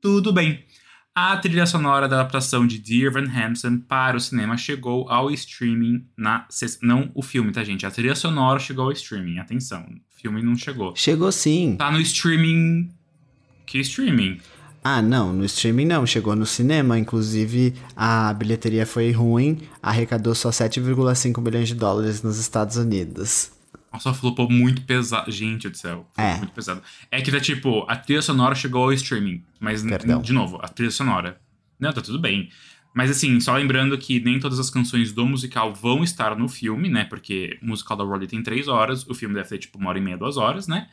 Tudo 0.00 0.32
bem. 0.32 0.64
A 1.20 1.36
trilha 1.36 1.66
sonora 1.66 2.06
da 2.06 2.20
adaptação 2.20 2.64
de 2.64 2.78
Dear 2.78 3.12
Van 3.12 3.26
Hampson 3.28 3.78
para 3.78 4.16
o 4.16 4.20
cinema 4.20 4.56
chegou 4.56 5.10
ao 5.10 5.32
streaming 5.32 6.06
na. 6.16 6.46
Não 6.80 7.10
o 7.12 7.22
filme, 7.22 7.50
tá, 7.50 7.64
gente? 7.64 7.84
A 7.84 7.90
trilha 7.90 8.14
sonora 8.14 8.60
chegou 8.60 8.84
ao 8.84 8.92
streaming. 8.92 9.40
Atenção, 9.40 9.80
o 9.82 10.20
filme 10.20 10.40
não 10.40 10.54
chegou. 10.56 10.94
Chegou 10.94 11.32
sim. 11.32 11.74
Tá 11.76 11.90
no 11.90 12.00
streaming. 12.00 12.88
Que 13.66 13.80
streaming? 13.80 14.38
Ah, 14.84 15.02
não, 15.02 15.32
no 15.32 15.44
streaming 15.44 15.86
não, 15.86 16.06
chegou 16.06 16.36
no 16.36 16.46
cinema. 16.46 16.96
Inclusive, 16.96 17.74
a 17.96 18.32
bilheteria 18.32 18.86
foi 18.86 19.10
ruim, 19.10 19.58
arrecadou 19.82 20.36
só 20.36 20.50
7,5 20.50 21.42
milhões 21.42 21.66
de 21.66 21.74
dólares 21.74 22.22
nos 22.22 22.38
Estados 22.38 22.76
Unidos. 22.76 23.57
Nossa, 23.92 24.12
flopou 24.12 24.50
muito 24.50 24.82
pesado. 24.82 25.30
Gente 25.30 25.68
do 25.68 25.76
céu. 25.76 26.06
flopou 26.12 26.32
É. 26.32 26.36
Muito 26.38 26.52
pesado. 26.52 26.82
É 27.10 27.20
que 27.20 27.30
tá 27.30 27.40
tipo, 27.40 27.84
a 27.88 27.96
trilha 27.96 28.22
sonora 28.22 28.54
chegou 28.54 28.84
ao 28.84 28.92
streaming. 28.92 29.42
Mas, 29.58 29.82
Perdão. 29.82 30.20
de 30.20 30.32
novo, 30.32 30.58
a 30.62 30.68
trilha 30.68 30.90
sonora. 30.90 31.40
Não, 31.78 31.92
tá 31.92 32.00
tudo 32.00 32.18
bem. 32.18 32.50
Mas 32.94 33.10
assim, 33.10 33.38
só 33.38 33.54
lembrando 33.54 33.96
que 33.96 34.18
nem 34.18 34.40
todas 34.40 34.58
as 34.58 34.70
canções 34.70 35.12
do 35.12 35.24
musical 35.24 35.72
vão 35.72 36.02
estar 36.02 36.36
no 36.36 36.48
filme, 36.48 36.88
né? 36.88 37.04
Porque 37.04 37.58
o 37.62 37.66
musical 37.66 37.96
da 37.96 38.04
Broadway 38.04 38.28
tem 38.28 38.42
três 38.42 38.66
horas, 38.66 39.06
o 39.06 39.14
filme 39.14 39.34
deve 39.34 39.48
ter 39.48 39.58
tipo 39.58 39.78
uma 39.78 39.90
hora 39.90 39.98
e 39.98 40.02
meia, 40.02 40.18
duas 40.18 40.36
horas, 40.36 40.66
né? 40.66 40.88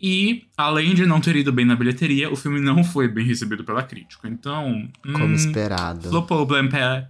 E, 0.00 0.46
além 0.56 0.94
de 0.94 1.04
não 1.04 1.20
ter 1.20 1.36
ido 1.36 1.52
bem 1.52 1.66
na 1.66 1.76
bilheteria, 1.76 2.32
o 2.32 2.36
filme 2.36 2.58
não 2.58 2.82
foi 2.82 3.06
bem 3.06 3.24
recebido 3.26 3.64
pela 3.64 3.82
crítica. 3.82 4.28
Então. 4.28 4.88
Como 5.02 5.24
hum, 5.24 5.34
esperado. 5.34 6.08
Flopou 6.08 6.40
o 6.40 6.46
Blampé, 6.46 7.08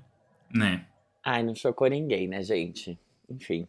né? 0.53 0.87
Ai, 1.25 1.43
não 1.43 1.55
chocou 1.55 1.89
ninguém, 1.89 2.27
né, 2.27 2.43
gente? 2.43 2.99
Enfim. 3.29 3.69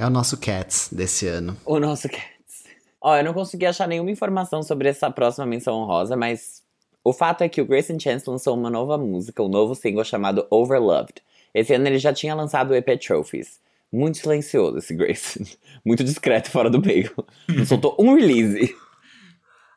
É 0.00 0.06
o 0.06 0.08
nosso 0.08 0.38
Cats 0.38 0.88
desse 0.90 1.26
ano. 1.26 1.54
O 1.62 1.78
nosso 1.78 2.08
Cats. 2.08 2.64
Ó, 3.02 3.18
eu 3.18 3.22
não 3.22 3.34
consegui 3.34 3.66
achar 3.66 3.86
nenhuma 3.86 4.10
informação 4.10 4.62
sobre 4.62 4.88
essa 4.88 5.10
próxima 5.10 5.44
menção 5.44 5.74
honrosa, 5.74 6.16
mas 6.16 6.62
o 7.04 7.12
fato 7.12 7.44
é 7.44 7.50
que 7.50 7.60
o 7.60 7.66
Grayson 7.66 8.00
Chance 8.00 8.24
lançou 8.26 8.56
uma 8.56 8.70
nova 8.70 8.96
música, 8.96 9.42
um 9.42 9.48
novo 9.48 9.74
single 9.74 10.02
chamado 10.02 10.46
Overloved. 10.48 11.22
Esse 11.52 11.74
ano 11.74 11.86
ele 11.86 11.98
já 11.98 12.14
tinha 12.14 12.34
lançado 12.34 12.70
o 12.70 12.74
EP 12.74 12.98
Trophies. 12.98 13.60
Muito 13.92 14.16
silencioso 14.16 14.78
esse 14.78 14.94
Grayson. 14.94 15.44
Muito 15.84 16.02
discreto 16.02 16.50
fora 16.50 16.70
do 16.70 16.80
meio. 16.80 17.12
Não 17.46 17.66
soltou 17.66 17.94
um 17.98 18.14
release. 18.14 18.74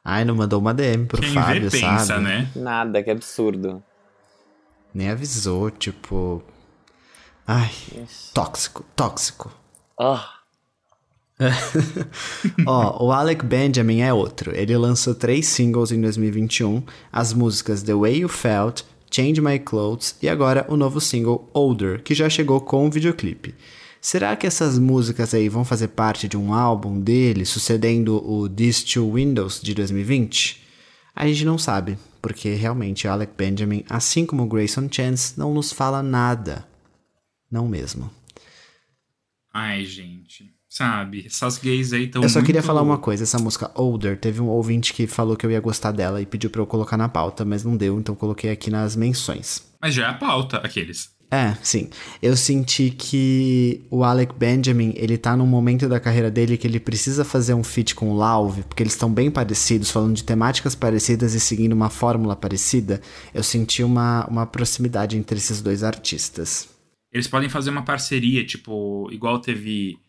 Ai, 0.05 0.23
não 0.23 0.35
mandou 0.35 0.61
uma 0.61 0.73
DM 0.73 1.05
pro 1.05 1.21
Quem 1.21 1.33
Fábio, 1.33 1.69
vê, 1.69 1.81
pensa, 1.81 2.05
sabe? 2.05 2.23
né? 2.23 2.49
Nada, 2.55 3.03
que 3.03 3.11
absurdo. 3.11 3.83
Nem 4.93 5.09
avisou, 5.09 5.69
tipo. 5.69 6.41
Ai, 7.45 7.69
tóxico, 8.33 8.85
tóxico. 8.95 9.62
Ah, 9.99 10.43
Ó, 12.65 13.05
o 13.05 13.11
Alec 13.11 13.45
Benjamin 13.45 14.01
é 14.01 14.13
outro. 14.13 14.55
Ele 14.55 14.75
lançou 14.77 15.15
três 15.15 15.47
singles 15.47 15.91
em 15.91 15.99
2021, 15.99 16.83
as 17.11 17.33
músicas 17.33 17.83
The 17.83 17.93
Way 17.93 18.19
You 18.19 18.29
Felt, 18.29 18.83
Change 19.11 19.41
My 19.41 19.59
Clothes 19.59 20.15
e 20.21 20.29
agora 20.29 20.65
o 20.69 20.77
novo 20.77 21.01
single 21.01 21.49
Older, 21.53 22.01
que 22.01 22.15
já 22.15 22.29
chegou 22.29 22.61
com 22.61 22.85
um 22.85 22.89
videoclipe. 22.89 23.55
Será 24.01 24.35
que 24.35 24.45
essas 24.45 24.77
músicas 24.77 25.33
aí 25.33 25.47
vão 25.47 25.63
fazer 25.63 25.89
parte 25.89 26.27
de 26.27 26.35
um 26.35 26.53
álbum 26.53 26.99
dele, 26.99 27.45
sucedendo 27.45 28.17
o 28.29 28.49
These 28.49 28.85
Two 28.85 29.13
Windows 29.13 29.61
de 29.61 29.73
2020? 29.73 30.61
A 31.15 31.27
gente 31.27 31.45
não 31.45 31.57
sabe, 31.57 31.97
porque 32.21 32.53
realmente 32.53 33.07
Alec 33.07 33.33
Benjamin, 33.37 33.85
assim 33.89 34.25
como 34.25 34.47
Grayson 34.47 34.89
Chance, 34.91 35.35
não 35.37 35.53
nos 35.53 35.71
fala 35.71 36.03
nada. 36.03 36.67
Não 37.49 37.67
mesmo. 37.67 38.09
Ai, 39.53 39.85
gente. 39.85 40.51
Sabe, 40.67 41.23
essas 41.27 41.59
gays 41.59 41.93
aí 41.93 42.05
estão. 42.05 42.23
Eu 42.23 42.29
só 42.29 42.41
queria 42.41 42.63
falar 42.63 42.81
uma 42.81 42.97
coisa, 42.97 43.21
essa 43.21 43.37
música 43.37 43.69
Older, 43.75 44.17
teve 44.17 44.41
um 44.41 44.47
ouvinte 44.47 44.91
que 44.91 45.05
falou 45.05 45.37
que 45.37 45.45
eu 45.45 45.51
ia 45.51 45.59
gostar 45.59 45.91
dela 45.91 46.19
e 46.19 46.25
pediu 46.25 46.49
pra 46.49 46.63
eu 46.63 46.65
colocar 46.65 46.97
na 46.97 47.07
pauta, 47.07 47.45
mas 47.45 47.63
não 47.63 47.77
deu, 47.77 47.99
então 47.99 48.15
coloquei 48.15 48.49
aqui 48.49 48.71
nas 48.71 48.95
menções. 48.95 49.61
Mas 49.79 49.93
já 49.93 50.07
é 50.07 50.09
a 50.09 50.13
pauta, 50.15 50.57
aqueles. 50.57 51.13
É, 51.29 51.55
sim. 51.61 51.89
Eu 52.21 52.35
senti 52.35 52.89
que 52.89 53.83
o 53.91 54.03
Alec 54.03 54.33
Benjamin, 54.35 54.93
ele 54.95 55.15
tá 55.15 55.37
num 55.37 55.45
momento 55.45 55.87
da 55.87 55.99
carreira 55.99 56.31
dele 56.31 56.57
que 56.57 56.65
ele 56.65 56.79
precisa 56.79 57.23
fazer 57.23 57.53
um 57.53 57.63
feat 57.63 57.93
com 57.93 58.09
o 58.09 58.15
Lauve, 58.15 58.63
porque 58.63 58.81
eles 58.81 58.93
estão 58.93 59.11
bem 59.11 59.29
parecidos, 59.29 59.91
falando 59.91 60.15
de 60.15 60.23
temáticas 60.23 60.73
parecidas 60.73 61.35
e 61.35 61.39
seguindo 61.39 61.73
uma 61.73 61.91
fórmula 61.91 62.35
parecida. 62.35 62.99
Eu 63.31 63.43
senti 63.43 63.83
uma, 63.83 64.25
uma 64.25 64.47
proximidade 64.47 65.17
entre 65.17 65.37
esses 65.37 65.61
dois 65.61 65.83
artistas. 65.83 66.72
Eles 67.13 67.27
podem 67.27 67.47
fazer 67.47 67.69
uma 67.69 67.83
parceria, 67.83 68.43
tipo, 68.43 69.07
igual 69.11 69.39
teve 69.39 69.99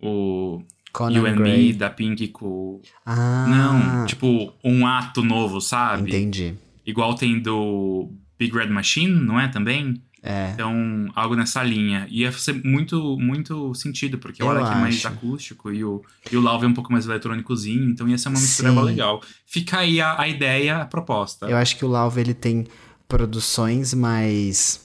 o 0.00 0.62
Conan 0.92 1.16
You 1.16 1.26
and. 1.26 1.36
Me 1.36 1.72
da 1.72 1.90
Pink 1.90 2.28
com. 2.28 2.80
Ah, 3.04 3.46
Não, 3.48 4.06
tipo, 4.06 4.52
um 4.62 4.86
ato 4.86 5.22
novo, 5.22 5.60
sabe? 5.60 6.10
entendi. 6.10 6.54
Igual 6.86 7.14
tem 7.14 7.40
do 7.40 8.10
Big 8.38 8.54
Red 8.54 8.68
Machine, 8.68 9.12
não 9.12 9.40
é 9.40 9.48
também? 9.48 10.00
É. 10.22 10.52
Então, 10.54 11.10
algo 11.14 11.34
nessa 11.34 11.62
linha. 11.62 12.06
Ia 12.10 12.32
fazer 12.32 12.64
muito, 12.64 13.18
muito 13.18 13.74
sentido, 13.74 14.16
porque 14.16 14.42
o 14.42 14.48
Alec 14.48 14.70
é 14.70 14.74
mais 14.76 15.04
acústico 15.04 15.70
e 15.70 15.84
o, 15.84 16.02
e 16.32 16.36
o 16.36 16.40
Lauve 16.40 16.64
é 16.64 16.68
um 16.68 16.72
pouco 16.72 16.90
mais 16.90 17.04
eletrônicozinho, 17.06 17.90
então 17.90 18.08
ia 18.08 18.16
ser 18.16 18.28
uma 18.28 18.40
mistura 18.40 18.70
Sim. 18.70 18.80
legal. 18.82 19.20
Fica 19.44 19.80
aí 19.80 20.00
a, 20.00 20.18
a 20.18 20.26
ideia, 20.26 20.78
a 20.78 20.86
proposta. 20.86 21.46
Eu 21.46 21.56
acho 21.58 21.76
que 21.76 21.84
o 21.84 21.88
Lauve 21.88 22.20
ele 22.22 22.32
tem 22.32 22.66
produções 23.06 23.92
mais 23.92 24.82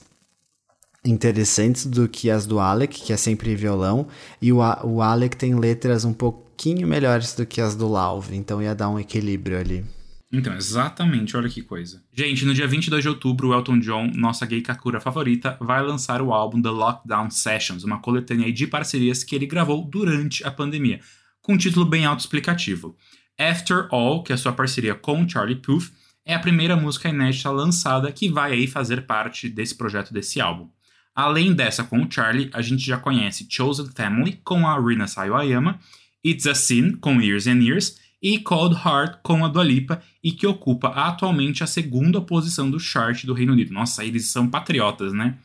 interessantes 1.04 1.86
do 1.86 2.08
que 2.08 2.30
as 2.30 2.46
do 2.46 2.58
Alec, 2.58 3.00
que 3.00 3.12
é 3.12 3.16
sempre 3.16 3.54
violão, 3.54 4.06
e 4.40 4.52
o, 4.52 4.58
o 4.84 5.02
Alec 5.02 5.36
tem 5.36 5.54
letras 5.54 6.04
um 6.04 6.12
pouquinho 6.12 6.86
melhores 6.86 7.34
do 7.34 7.46
que 7.46 7.60
as 7.60 7.74
do 7.74 7.88
Lauve, 7.88 8.36
então 8.36 8.62
ia 8.62 8.74
dar 8.74 8.90
um 8.90 8.98
equilíbrio 8.98 9.58
ali. 9.58 9.84
Então, 10.32 10.54
exatamente, 10.54 11.36
olha 11.36 11.48
que 11.48 11.60
coisa. 11.60 12.04
Gente, 12.12 12.44
no 12.44 12.54
dia 12.54 12.66
22 12.66 13.02
de 13.02 13.08
outubro, 13.08 13.48
o 13.48 13.54
Elton 13.54 13.80
John, 13.80 14.12
nossa 14.14 14.46
gay 14.46 14.60
kakura 14.60 15.00
favorita, 15.00 15.56
vai 15.60 15.82
lançar 15.82 16.22
o 16.22 16.32
álbum 16.32 16.62
The 16.62 16.68
Lockdown 16.68 17.30
Sessions, 17.30 17.82
uma 17.82 18.00
coletânea 18.00 18.52
de 18.52 18.66
parcerias 18.66 19.24
que 19.24 19.34
ele 19.34 19.46
gravou 19.46 19.84
durante 19.84 20.44
a 20.44 20.50
pandemia, 20.50 21.00
com 21.42 21.54
um 21.54 21.58
título 21.58 21.84
bem 21.84 22.04
autoexplicativo. 22.04 22.96
After 23.36 23.88
All, 23.90 24.22
que 24.22 24.32
é 24.32 24.36
sua 24.36 24.52
parceria 24.52 24.94
com 24.94 25.28
Charlie 25.28 25.56
Puth, 25.56 25.90
é 26.24 26.34
a 26.34 26.38
primeira 26.38 26.76
música 26.76 27.08
inédita 27.08 27.50
lançada 27.50 28.12
que 28.12 28.28
vai 28.28 28.52
aí 28.52 28.68
fazer 28.68 29.06
parte 29.06 29.48
desse 29.48 29.74
projeto 29.74 30.12
desse 30.12 30.40
álbum. 30.40 30.68
Além 31.14 31.52
dessa 31.52 31.84
com 31.84 32.02
o 32.02 32.10
Charlie, 32.10 32.50
a 32.52 32.62
gente 32.62 32.84
já 32.84 32.96
conhece 32.96 33.46
Chosen 33.48 33.90
Family 33.94 34.40
com 34.44 34.66
a 34.66 34.80
Rina 34.80 35.06
Sawayama, 35.06 35.78
It's 36.24 36.46
a 36.46 36.54
Sin 36.54 36.92
com 36.92 37.20
Years 37.20 37.46
and 37.46 37.60
Years 37.62 37.98
e 38.22 38.38
Cold 38.38 38.76
Heart 38.76 39.20
com 39.22 39.44
a 39.44 39.48
Dua 39.48 39.64
Lipa 39.64 40.02
e 40.22 40.32
que 40.32 40.46
ocupa 40.46 40.88
atualmente 40.88 41.64
a 41.64 41.66
segunda 41.66 42.20
posição 42.20 42.70
do 42.70 42.78
chart 42.78 43.24
do 43.24 43.32
Reino 43.32 43.52
Unido. 43.52 43.72
Nossa, 43.72 44.04
eles 44.04 44.26
são 44.26 44.48
patriotas, 44.48 45.12
né? 45.12 45.36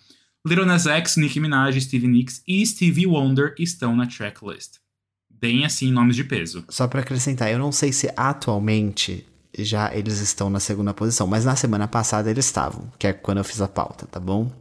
Lil 0.45 0.65
Nas 0.65 0.85
X, 0.85 1.17
Nicki 1.17 1.39
Minaj, 1.39 1.79
Stevie 1.81 2.07
Nicks 2.07 2.43
e 2.47 2.63
Stevie 2.65 3.07
Wonder 3.07 3.55
estão 3.57 3.95
na 3.95 4.05
tracklist. 4.05 4.75
Bem 5.29 5.65
assim, 5.65 5.91
nomes 5.91 6.15
de 6.15 6.23
peso. 6.23 6.63
Só 6.69 6.87
pra 6.87 7.01
acrescentar, 7.01 7.51
eu 7.51 7.57
não 7.57 7.71
sei 7.71 7.91
se 7.91 8.11
atualmente 8.15 9.25
já 9.57 9.95
eles 9.95 10.19
estão 10.19 10.49
na 10.49 10.59
segunda 10.59 10.93
posição, 10.93 11.25
mas 11.25 11.45
na 11.45 11.55
semana 11.55 11.87
passada 11.87 12.29
eles 12.29 12.45
estavam, 12.45 12.91
que 12.99 13.07
é 13.07 13.13
quando 13.13 13.39
eu 13.39 13.43
fiz 13.43 13.61
a 13.61 13.67
pauta, 13.67 14.05
tá 14.05 14.19
bom? 14.19 14.51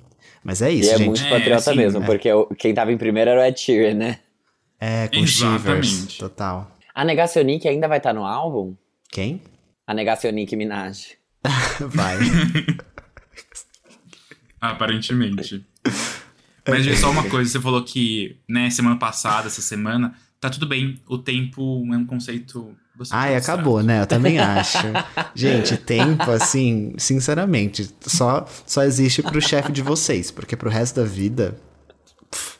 Mas 0.44 0.60
é 0.60 0.70
e 0.70 0.80
isso, 0.80 0.90
é 0.92 0.98
gente. 0.98 1.06
muito 1.06 1.22
É, 1.24 1.30
patriota 1.30 1.70
assim, 1.70 1.76
mesmo, 1.76 2.02
é. 2.02 2.06
porque 2.06 2.28
quem 2.58 2.74
tava 2.74 2.92
em 2.92 2.98
primeiro 2.98 3.30
era 3.30 3.40
o 3.40 3.44
Ed 3.44 3.58
Sheeran, 3.58 3.94
né? 3.94 4.18
É, 4.78 5.08
com 5.08 5.16
Exatamente. 5.16 5.86
Shivers, 5.86 6.18
total. 6.18 6.70
A 6.94 7.04
Negacionic 7.04 7.66
ainda 7.66 7.88
vai 7.88 7.98
estar 7.98 8.12
no 8.12 8.24
álbum? 8.24 8.76
Quem? 9.10 9.40
A 9.86 9.94
Negacionic 9.94 10.54
Minaj. 10.54 11.16
Vai. 11.80 12.18
Aparentemente. 14.60 15.64
Mas 16.66 16.84
gente, 16.84 16.98
só 16.98 17.10
uma 17.10 17.28
coisa, 17.28 17.50
você 17.50 17.60
falou 17.60 17.82
que, 17.82 18.38
né, 18.48 18.70
semana 18.70 18.96
passada, 18.96 19.48
essa 19.48 19.60
semana, 19.60 20.14
tá 20.40 20.48
tudo 20.48 20.66
bem. 20.66 20.98
O 21.06 21.18
tempo 21.18 21.84
é 21.92 21.96
um 21.96 22.06
conceito. 22.06 22.74
Bastante 22.96 23.18
Ai, 23.18 23.36
abstrato. 23.36 23.60
acabou, 23.60 23.82
né? 23.82 24.00
Eu 24.02 24.06
também 24.06 24.38
acho. 24.40 24.78
Gente, 25.34 25.76
tempo, 25.76 26.30
assim, 26.30 26.94
sinceramente, 26.98 27.90
só, 28.00 28.44
só 28.66 28.82
existe 28.82 29.22
pro 29.22 29.40
chefe 29.40 29.72
de 29.72 29.82
vocês, 29.82 30.30
porque 30.30 30.56
pro 30.56 30.70
resto 30.70 31.00
da 31.00 31.06
vida. 31.06 31.56
pff, 32.30 32.58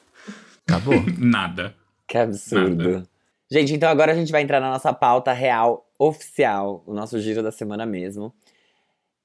acabou. 0.67 1.03
Nada. 1.19 1.75
Que 2.07 2.19
absurdo. 2.19 2.91
Nada. 2.91 3.09
Gente, 3.51 3.73
então 3.75 3.89
agora 3.89 4.13
a 4.13 4.15
gente 4.15 4.33
vai 4.33 4.43
entrar 4.43 4.61
na 4.61 4.71
nossa 4.71 4.93
pauta 4.93 5.33
real, 5.33 5.87
oficial, 5.99 6.83
o 6.87 6.95
nosso 6.95 7.21
giro 7.21 7.43
da 7.43 7.53
semana 7.53 7.87
mesmo. 7.87 8.33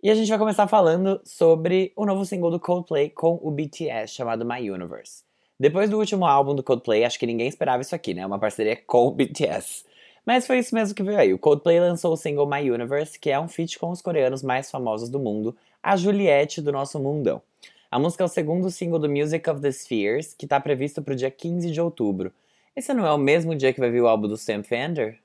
E 0.02 0.10
a 0.10 0.16
gente 0.16 0.30
vai 0.30 0.38
começar 0.38 0.68
falando 0.68 1.20
sobre 1.26 1.92
o 1.96 2.06
novo 2.06 2.26
single 2.26 2.52
do 2.52 2.60
Coldplay 2.60 3.10
com 3.10 3.38
o 3.42 3.52
BTS, 3.52 4.14
chamado 4.14 4.46
My 4.46 4.70
Universe. 4.70 5.24
Depois 5.60 5.90
do 5.90 5.98
último 5.98 6.26
álbum 6.26 6.56
do 6.56 6.64
Coldplay, 6.64 7.04
acho 7.04 7.20
que 7.20 7.26
ninguém 7.26 7.48
esperava 7.48 7.82
isso 7.82 7.94
aqui, 7.94 8.14
né? 8.14 8.26
Uma 8.26 8.40
parceria 8.40 8.78
com 8.88 9.08
o 9.08 9.12
BTS. 9.12 9.84
Mas 10.30 10.46
foi 10.46 10.60
isso 10.60 10.76
mesmo 10.76 10.94
que 10.94 11.02
veio 11.02 11.18
aí. 11.18 11.34
O 11.34 11.40
Coldplay 11.40 11.80
lançou 11.80 12.14
o 12.14 12.16
single 12.16 12.48
My 12.48 12.70
Universe, 12.70 13.18
que 13.18 13.32
é 13.32 13.40
um 13.40 13.48
feat 13.48 13.80
com 13.80 13.90
os 13.90 14.00
coreanos 14.00 14.44
mais 14.44 14.70
famosos 14.70 15.10
do 15.10 15.18
mundo, 15.18 15.58
a 15.82 15.98
Juliette 15.98 16.62
do 16.62 16.72
nosso 16.72 17.00
mundão. 17.00 17.42
A 17.90 17.98
música 17.98 18.24
é 18.24 18.26
o 18.26 18.30
segundo 18.30 18.70
single 18.70 19.00
do 19.00 19.10
Music 19.10 19.50
of 19.50 19.60
the 19.60 19.72
Spheres, 19.72 20.36
que 20.38 20.46
está 20.46 20.60
previsto 20.60 21.02
para 21.02 21.16
o 21.16 21.18
dia 21.18 21.32
15 21.32 21.72
de 21.72 21.82
outubro. 21.82 22.32
Esse 22.76 22.94
não 22.94 23.08
é 23.08 23.12
o 23.12 23.18
mesmo 23.18 23.56
dia 23.56 23.74
que 23.74 23.80
vai 23.80 23.90
vir 23.90 24.04
o 24.04 24.08
álbum 24.08 24.28
do 24.28 24.38
Sam 24.38 24.62
Fender? 24.62 25.18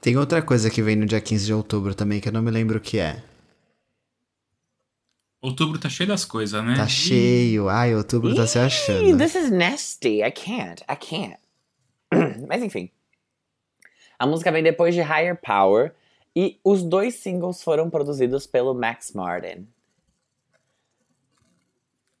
Tem 0.00 0.16
outra 0.16 0.42
coisa 0.42 0.68
que 0.68 0.82
vem 0.82 0.96
no 0.96 1.06
dia 1.06 1.20
15 1.20 1.46
de 1.46 1.54
outubro 1.54 1.94
também, 1.94 2.18
que 2.18 2.30
eu 2.30 2.32
não 2.32 2.42
me 2.42 2.50
lembro 2.50 2.78
o 2.78 2.80
que 2.80 2.98
é. 2.98 3.22
Outubro 5.40 5.78
tá 5.78 5.88
cheio 5.88 6.08
das 6.08 6.24
coisas, 6.24 6.64
né? 6.64 6.74
Tá 6.74 6.88
cheio. 6.88 7.68
Ai, 7.68 7.94
outubro 7.94 8.34
tá 8.34 8.44
se 8.44 8.58
Ih, 8.58 8.62
achando. 8.62 9.18
This 9.18 9.36
is 9.36 9.52
nasty. 9.52 10.20
I 10.20 10.32
can't. 10.32 10.82
I 10.90 10.96
can't. 10.96 11.38
Mas 12.48 12.60
enfim. 12.60 12.90
A 14.22 14.26
música 14.26 14.52
vem 14.52 14.62
depois 14.62 14.94
de 14.94 15.00
Higher 15.00 15.36
Power 15.44 15.92
e 16.36 16.60
os 16.62 16.80
dois 16.84 17.16
singles 17.16 17.60
foram 17.60 17.90
produzidos 17.90 18.46
pelo 18.46 18.72
Max 18.72 19.10
Martin. 19.12 19.66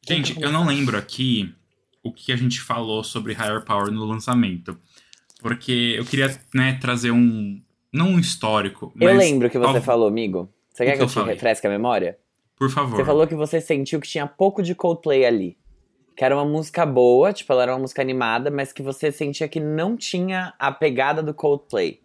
Gente, 0.04 0.40
eu 0.42 0.50
não 0.50 0.66
lembro 0.66 0.98
aqui 0.98 1.54
o 2.02 2.12
que 2.12 2.32
a 2.32 2.36
gente 2.36 2.60
falou 2.60 3.04
sobre 3.04 3.34
Higher 3.34 3.64
Power 3.64 3.92
no 3.92 4.04
lançamento. 4.04 4.76
Porque 5.40 5.94
eu 5.96 6.04
queria, 6.04 6.36
né, 6.52 6.76
trazer 6.80 7.12
um. 7.12 7.62
Não 7.92 8.08
um 8.08 8.18
histórico. 8.18 8.92
Eu 9.00 9.16
lembro 9.16 9.48
que 9.48 9.56
você 9.56 9.66
algo- 9.68 9.80
falou, 9.82 10.08
amigo. 10.08 10.52
Você 10.72 10.82
O 10.82 10.86
quer 10.86 10.92
que 10.92 10.96
que 10.96 11.02
eu 11.02 11.04
eu 11.04 11.08
te 11.08 11.14
falei? 11.14 11.34
refresque 11.34 11.66
a 11.68 11.70
memória? 11.70 12.18
Por 12.56 12.68
favor. 12.68 12.96
Você 12.96 13.04
falou 13.04 13.28
que 13.28 13.36
você 13.36 13.60
sentiu 13.60 14.00
que 14.00 14.08
tinha 14.08 14.26
pouco 14.26 14.60
de 14.60 14.74
Coldplay 14.74 15.24
ali. 15.24 15.56
Que 16.16 16.24
era 16.24 16.36
uma 16.36 16.44
música 16.44 16.84
boa, 16.84 17.32
tipo, 17.32 17.52
ela 17.52 17.62
era 17.62 17.72
uma 17.72 17.80
música 17.80 18.02
animada, 18.02 18.50
mas 18.50 18.72
que 18.72 18.82
você 18.82 19.10
sentia 19.10 19.48
que 19.48 19.58
não 19.58 19.96
tinha 19.96 20.52
a 20.58 20.70
pegada 20.70 21.22
do 21.22 21.32
Coldplay. 21.32 22.00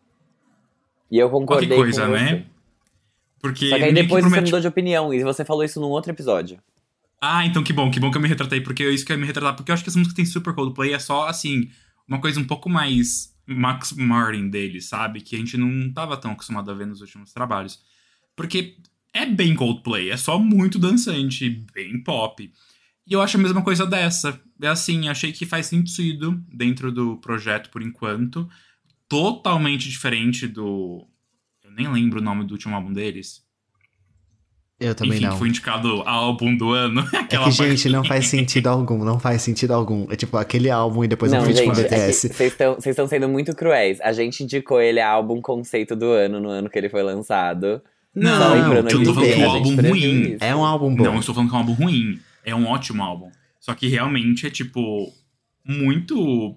E 1.11 1.17
eu 1.17 1.27
Olha 1.27 1.31
concordei 1.33 1.67
que 1.69 1.75
coisa, 1.75 2.05
com 2.05 2.11
você. 2.11 2.23
né? 2.23 2.45
Porque. 3.41 3.69
Só 3.69 3.77
que 3.77 3.83
aí 3.83 3.93
depois 3.93 4.23
você 4.23 4.29
promete- 4.29 4.45
mudou 4.45 4.59
de 4.61 4.67
opinião 4.67 5.13
e 5.13 5.23
você 5.23 5.43
falou 5.45 5.63
isso 5.63 5.79
num 5.79 5.87
outro 5.89 6.11
episódio. 6.11 6.59
Ah, 7.21 7.45
então 7.45 7.63
que 7.63 7.73
bom, 7.73 7.89
que 7.89 7.99
bom 7.99 8.11
que 8.11 8.17
eu 8.17 8.21
me 8.21 8.27
retratei, 8.27 8.61
porque 8.61 8.83
é 8.83 8.89
isso 8.91 9.05
que 9.05 9.11
eu 9.11 9.15
ia 9.15 9.21
me 9.21 9.25
retratar, 9.27 9.55
porque 9.55 9.71
eu 9.71 9.73
acho 9.73 9.83
que 9.83 9.89
essa 9.89 9.97
música 9.97 10.15
tem 10.15 10.25
super 10.25 10.53
Coldplay, 10.53 10.93
é 10.93 10.99
só, 10.99 11.27
assim, 11.27 11.69
uma 12.07 12.21
coisa 12.21 12.39
um 12.39 12.45
pouco 12.45 12.69
mais 12.69 13.33
Max 13.45 13.91
Martin 13.93 14.49
dele, 14.49 14.79
sabe? 14.81 15.21
Que 15.21 15.35
a 15.35 15.39
gente 15.39 15.57
não 15.57 15.91
tava 15.91 16.15
tão 16.15 16.31
acostumado 16.31 16.69
a 16.69 16.73
ver 16.73 16.85
nos 16.85 17.01
últimos 17.01 17.33
trabalhos. 17.33 17.79
Porque 18.35 18.75
é 19.13 19.25
bem 19.25 19.55
Coldplay, 19.55 20.11
é 20.11 20.17
só 20.17 20.37
muito 20.37 20.77
dançante, 20.77 21.49
bem 21.73 22.01
pop. 22.03 22.51
E 23.07 23.13
eu 23.13 23.21
acho 23.21 23.37
a 23.37 23.39
mesma 23.41 23.61
coisa 23.61 23.85
dessa. 23.85 24.39
É 24.61 24.67
assim, 24.67 25.07
achei 25.07 25.31
que 25.31 25.45
faz 25.45 25.67
sentido 25.67 26.39
dentro 26.53 26.91
do 26.91 27.17
projeto 27.17 27.69
por 27.69 27.81
enquanto. 27.81 28.47
Totalmente 29.07 29.89
diferente 29.89 30.45
do. 30.47 31.07
Eu 31.63 31.71
nem 31.71 31.87
lembro 31.91 32.19
o 32.19 32.23
nome 32.23 32.43
do 32.43 32.51
último 32.51 32.75
álbum 32.75 32.91
deles. 32.91 33.45
Eu 34.79 34.93
também 34.93 35.17
Enfim, 35.17 35.25
não. 35.25 35.31
que 35.31 35.39
foi 35.39 35.47
indicado 35.47 35.87
ao 36.05 36.25
álbum 36.25 36.55
do 36.55 36.71
ano. 36.71 37.03
É 37.29 37.37
que, 37.37 37.51
gente, 37.51 37.83
parte- 37.83 37.89
não 37.89 38.03
faz 38.03 38.27
sentido 38.27 38.67
algum, 38.67 39.03
não 39.03 39.19
faz 39.19 39.41
sentido 39.41 39.73
algum. 39.73 40.05
É 40.11 40.15
tipo 40.15 40.37
aquele 40.37 40.69
álbum 40.69 41.03
e 41.03 41.07
depois 41.07 41.31
não, 41.31 41.41
um 41.41 41.45
feat 41.45 41.63
com 41.63 41.71
o 41.71 41.75
gente, 41.75 41.85
é 41.87 41.97
BTS. 41.97 42.27
vocês 42.29 42.51
estão 42.51 42.75
vocês 42.75 42.93
estão 42.93 43.07
sendo 43.07 43.27
muito 43.27 43.55
cruéis. 43.55 43.99
A 44.01 44.11
gente 44.11 44.43
indicou 44.43 44.79
ele 44.79 44.99
a 44.99 45.09
álbum 45.09 45.41
conceito 45.41 45.95
do 45.95 46.05
ano, 46.11 46.39
no 46.39 46.49
ano 46.49 46.69
que 46.69 46.77
ele 46.77 46.89
foi 46.89 47.01
lançado. 47.01 47.81
Não, 48.13 48.53
lembrando 48.53 48.89
eu 48.89 48.97
não 48.97 49.03
tô 49.03 49.13
falando 49.13 49.33
que 49.33 49.41
é 49.41 49.47
um 49.47 49.51
gente 49.51 49.69
álbum 49.69 49.89
ruim. 49.89 50.37
É 50.39 50.55
um 50.55 50.65
álbum 50.65 50.95
bom. 50.95 51.03
Não, 51.03 51.13
eu 51.13 51.19
estou 51.19 51.35
falando 51.35 51.49
que 51.49 51.55
é 51.55 51.57
um 51.57 51.61
álbum 51.61 51.73
ruim. 51.73 52.19
É 52.47 52.55
um 52.55 52.65
ótimo 52.65 53.03
álbum. 53.03 53.29
Só 53.59 53.73
que 53.75 53.87
realmente 53.87 54.47
é, 54.47 54.49
tipo, 54.49 55.13
muito. 55.65 56.55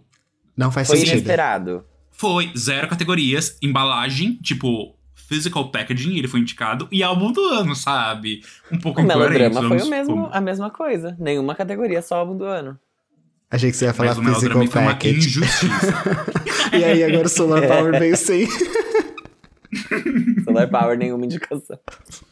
Não 0.57 0.71
faz 0.71 0.87
Foi 0.87 0.97
sentido. 0.99 1.15
inesperado. 1.15 1.85
Foi 2.13 2.53
zero 2.57 2.87
categorias, 2.89 3.59
embalagem, 3.61 4.35
tipo, 4.37 4.95
physical 5.15 5.71
packaging, 5.71 6.17
ele 6.19 6.29
foi 6.29 6.41
indicado, 6.41 6.87
e 6.93 7.03
álbum 7.03 7.33
do 7.33 7.41
ano, 7.45 7.75
sabe? 7.75 8.43
Um 8.71 8.79
pouco 8.79 9.01
O 9.01 9.05
incoerente. 9.05 9.39
melodrama 9.39 9.69
foi 9.69 9.81
o 9.87 9.91
mesmo, 9.91 10.15
vamos- 10.17 10.31
a 10.33 10.41
mesma 10.41 10.71
coisa. 10.71 11.17
Nenhuma 11.19 11.55
categoria, 11.55 12.01
só 12.03 12.17
álbum 12.17 12.37
do 12.37 12.45
ano. 12.45 12.79
Achei 13.51 13.71
que 13.71 13.77
você 13.77 13.87
ia 13.87 13.93
falar 13.95 14.11
Mas 14.11 14.19
o 14.19 14.23
melodrama 14.23 14.61
physical 14.61 14.73
foi 14.73 14.83
uma 14.83 14.91
package. 14.93 15.17
injustiça. 15.19 16.31
E 16.79 16.85
aí 16.85 17.03
agora 17.03 17.27
o 17.27 17.29
Solar 17.29 17.63
Power 17.67 17.99
veio 17.99 18.17
sem. 18.17 18.47
Solar 20.45 20.69
Power, 20.69 20.97
nenhuma 20.97 21.25
indicação. 21.25 21.79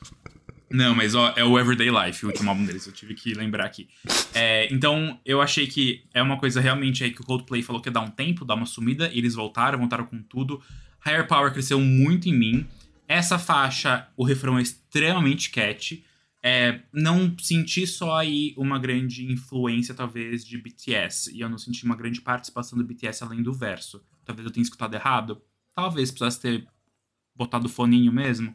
Não, 0.71 0.95
mas 0.95 1.15
ó, 1.15 1.33
é 1.35 1.45
o 1.45 1.59
Everyday 1.59 1.89
Life, 1.91 2.25
o 2.25 2.29
último 2.29 2.51
álbum 2.51 2.65
deles, 2.65 2.87
eu 2.87 2.93
tive 2.93 3.15
que 3.15 3.33
lembrar 3.35 3.65
aqui. 3.65 3.89
É, 4.35 4.73
então, 4.73 5.19
eu 5.25 5.41
achei 5.41 5.67
que 5.67 6.05
é 6.13 6.23
uma 6.23 6.39
coisa 6.39 6.61
realmente 6.61 7.03
aí 7.03 7.11
que 7.11 7.21
o 7.21 7.25
Coldplay 7.25 7.63
falou 7.63 7.81
que 7.81 7.89
ia 7.89 7.93
dar 7.93 8.01
um 8.01 8.11
tempo, 8.11 8.45
dar 8.45 8.55
uma 8.55 8.67
sumida, 8.67 9.11
e 9.13 9.19
eles 9.19 9.35
voltaram, 9.35 9.79
voltaram 9.79 10.05
com 10.05 10.23
tudo. 10.23 10.63
Higher 11.05 11.27
Power 11.27 11.53
cresceu 11.53 11.81
muito 11.81 12.29
em 12.29 12.35
mim. 12.35 12.67
Essa 13.07 13.39
faixa, 13.39 14.07
o 14.17 14.25
refrão 14.25 14.59
é 14.59 14.63
extremamente 14.63 15.51
catchy. 15.51 16.05
É, 16.43 16.83
não 16.93 17.37
senti 17.39 17.87
só 17.87 18.17
aí 18.19 18.55
uma 18.57 18.79
grande 18.79 19.31
influência, 19.31 19.95
talvez, 19.95 20.45
de 20.45 20.59
BTS. 20.59 21.35
E 21.35 21.41
eu 21.41 21.49
não 21.49 21.59
senti 21.59 21.85
uma 21.85 21.97
grande 21.97 22.21
participação 22.21 22.79
do 22.79 22.85
BTS 22.85 23.25
além 23.25 23.43
do 23.43 23.53
verso. 23.53 24.03
Talvez 24.25 24.47
eu 24.47 24.53
tenha 24.53 24.63
escutado 24.63 24.95
errado. 24.95 25.41
Talvez 25.75 26.11
precisasse 26.11 26.41
ter 26.41 26.67
botado 27.35 27.67
o 27.67 27.71
foninho 27.71 28.13
mesmo. 28.13 28.55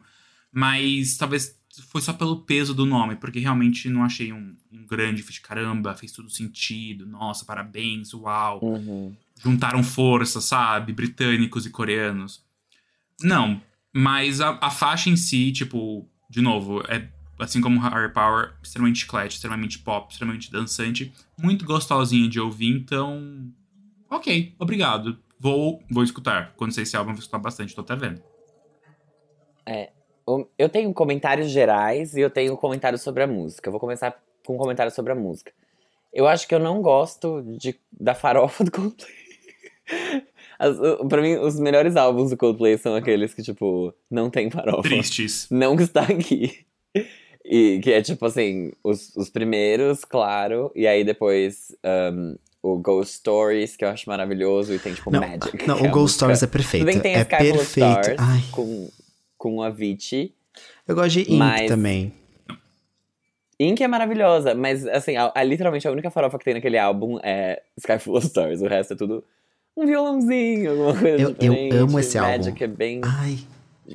Mas 0.52 1.16
talvez 1.16 1.58
foi 1.82 2.00
só 2.00 2.12
pelo 2.12 2.42
peso 2.42 2.74
do 2.74 2.84
nome, 2.86 3.16
porque 3.16 3.38
realmente 3.38 3.88
não 3.88 4.02
achei 4.04 4.32
um, 4.32 4.56
um 4.72 4.86
grande 4.86 5.22
feat. 5.22 5.40
Caramba, 5.40 5.94
fez 5.94 6.12
todo 6.12 6.30
sentido. 6.30 7.06
Nossa, 7.06 7.44
parabéns, 7.44 8.12
uau. 8.14 8.60
Uhum. 8.62 9.14
Juntaram 9.42 9.82
força, 9.82 10.40
sabe? 10.40 10.92
Britânicos 10.92 11.66
e 11.66 11.70
coreanos. 11.70 12.44
Não, 13.20 13.60
mas 13.92 14.40
a, 14.40 14.58
a 14.60 14.70
faixa 14.70 15.08
em 15.10 15.16
si, 15.16 15.52
tipo, 15.52 16.08
de 16.28 16.40
novo, 16.40 16.82
é 16.88 17.08
assim 17.38 17.60
como 17.60 17.80
Higher 17.80 18.12
Power, 18.12 18.54
extremamente 18.62 19.00
chiclete, 19.00 19.34
extremamente 19.36 19.78
pop, 19.78 20.12
extremamente 20.12 20.50
dançante, 20.50 21.12
muito 21.38 21.64
gostosinha 21.64 22.28
de 22.28 22.38
ouvir, 22.40 22.70
então. 22.76 23.52
Ok, 24.10 24.54
obrigado. 24.58 25.18
Vou, 25.38 25.82
vou 25.90 26.04
escutar. 26.04 26.52
Quando 26.56 26.72
sair 26.72 26.84
esse 26.84 26.96
álbum, 26.96 27.10
eu 27.10 27.14
vou 27.16 27.20
escutar 27.20 27.38
bastante, 27.38 27.74
tô 27.74 27.80
até 27.80 27.96
vendo. 27.96 28.22
O- 29.68 30.03
Eu 30.58 30.68
tenho 30.68 30.92
comentários 30.94 31.50
gerais 31.50 32.14
e 32.16 32.20
eu 32.20 32.30
tenho 32.30 32.56
comentários 32.56 33.02
sobre 33.02 33.22
a 33.22 33.26
música. 33.26 33.68
Eu 33.68 33.72
vou 33.72 33.80
começar 33.80 34.18
com 34.46 34.54
um 34.54 34.58
comentário 34.58 34.90
sobre 34.92 35.12
a 35.12 35.14
música. 35.14 35.52
Eu 36.12 36.26
acho 36.26 36.46
que 36.48 36.54
eu 36.54 36.58
não 36.58 36.80
gosto 36.80 37.42
de, 37.58 37.74
da 37.92 38.14
farofa 38.14 38.64
do 38.64 38.70
Coldplay. 38.70 39.12
As, 40.58 40.76
pra 41.08 41.20
mim, 41.20 41.34
os 41.36 41.58
melhores 41.58 41.96
álbuns 41.96 42.30
do 42.30 42.36
Coldplay 42.36 42.78
são 42.78 42.94
aqueles 42.94 43.34
que, 43.34 43.42
tipo, 43.42 43.92
não 44.10 44.30
tem 44.30 44.48
farofa. 44.50 44.82
Tristes. 44.82 45.48
Não 45.50 45.74
está 45.74 46.02
aqui. 46.02 46.64
E 47.44 47.80
que 47.82 47.92
é 47.92 48.00
tipo 48.00 48.24
assim, 48.24 48.72
os, 48.82 49.14
os 49.16 49.28
primeiros, 49.28 50.04
claro, 50.04 50.70
e 50.74 50.86
aí 50.86 51.04
depois 51.04 51.76
um, 52.14 52.36
o 52.62 52.78
Ghost 52.78 53.16
Stories, 53.16 53.76
que 53.76 53.84
eu 53.84 53.88
acho 53.90 54.08
maravilhoso, 54.08 54.72
e 54.72 54.78
tem 54.78 54.94
tipo 54.94 55.10
Não, 55.10 55.20
Magic. 55.20 55.66
não 55.66 55.76
é 55.76 55.82
o 55.82 55.84
a 55.84 55.88
Ghost 55.88 55.94
música- 56.00 56.14
Stories 56.36 56.42
é 56.42 56.46
perfeito. 56.46 56.86
Tudo 56.86 56.86
bem 56.86 56.96
que 56.96 57.02
tem 57.02 57.14
a 57.16 57.18
é 57.18 57.22
Sky 57.22 57.34
of 57.34 57.52
perfeito. 57.58 58.00
Stars 58.00 58.16
Ai, 58.18 58.40
com, 58.50 58.88
com 59.44 59.60
a 59.60 59.66
Avicii. 59.66 60.32
eu 60.88 60.94
gosto 60.94 61.10
de 61.12 61.20
Ink 61.20 61.34
Mas- 61.36 61.68
também. 61.68 62.12
Ink 63.60 63.82
é 63.84 63.86
maravilhosa, 63.88 64.54
mas 64.54 64.86
assim, 64.86 65.16
a, 65.16 65.30
a- 65.34 65.44
literalmente 65.44 65.86
a 65.86 65.90
única 65.92 66.10
farofa 66.10 66.38
que 66.38 66.44
tem 66.46 66.54
naquele 66.54 66.78
álbum 66.78 67.18
é 67.22 67.62
Sky 67.78 67.98
Full 67.98 68.16
of 68.16 68.26
Stars. 68.26 68.62
O 68.62 68.66
resto 68.66 68.94
é 68.94 68.96
tudo 68.96 69.22
um 69.76 69.86
violãozinho, 69.86 70.70
alguma 70.70 70.98
coisa 70.98 71.22
Eu- 71.22 71.36
eu 71.40 71.82
amo 71.82 71.98
esse 72.00 72.18
Magic 72.18 72.48
álbum. 72.50 72.64
é 72.64 72.66
bem. 72.66 73.00
Ai, 73.04 73.38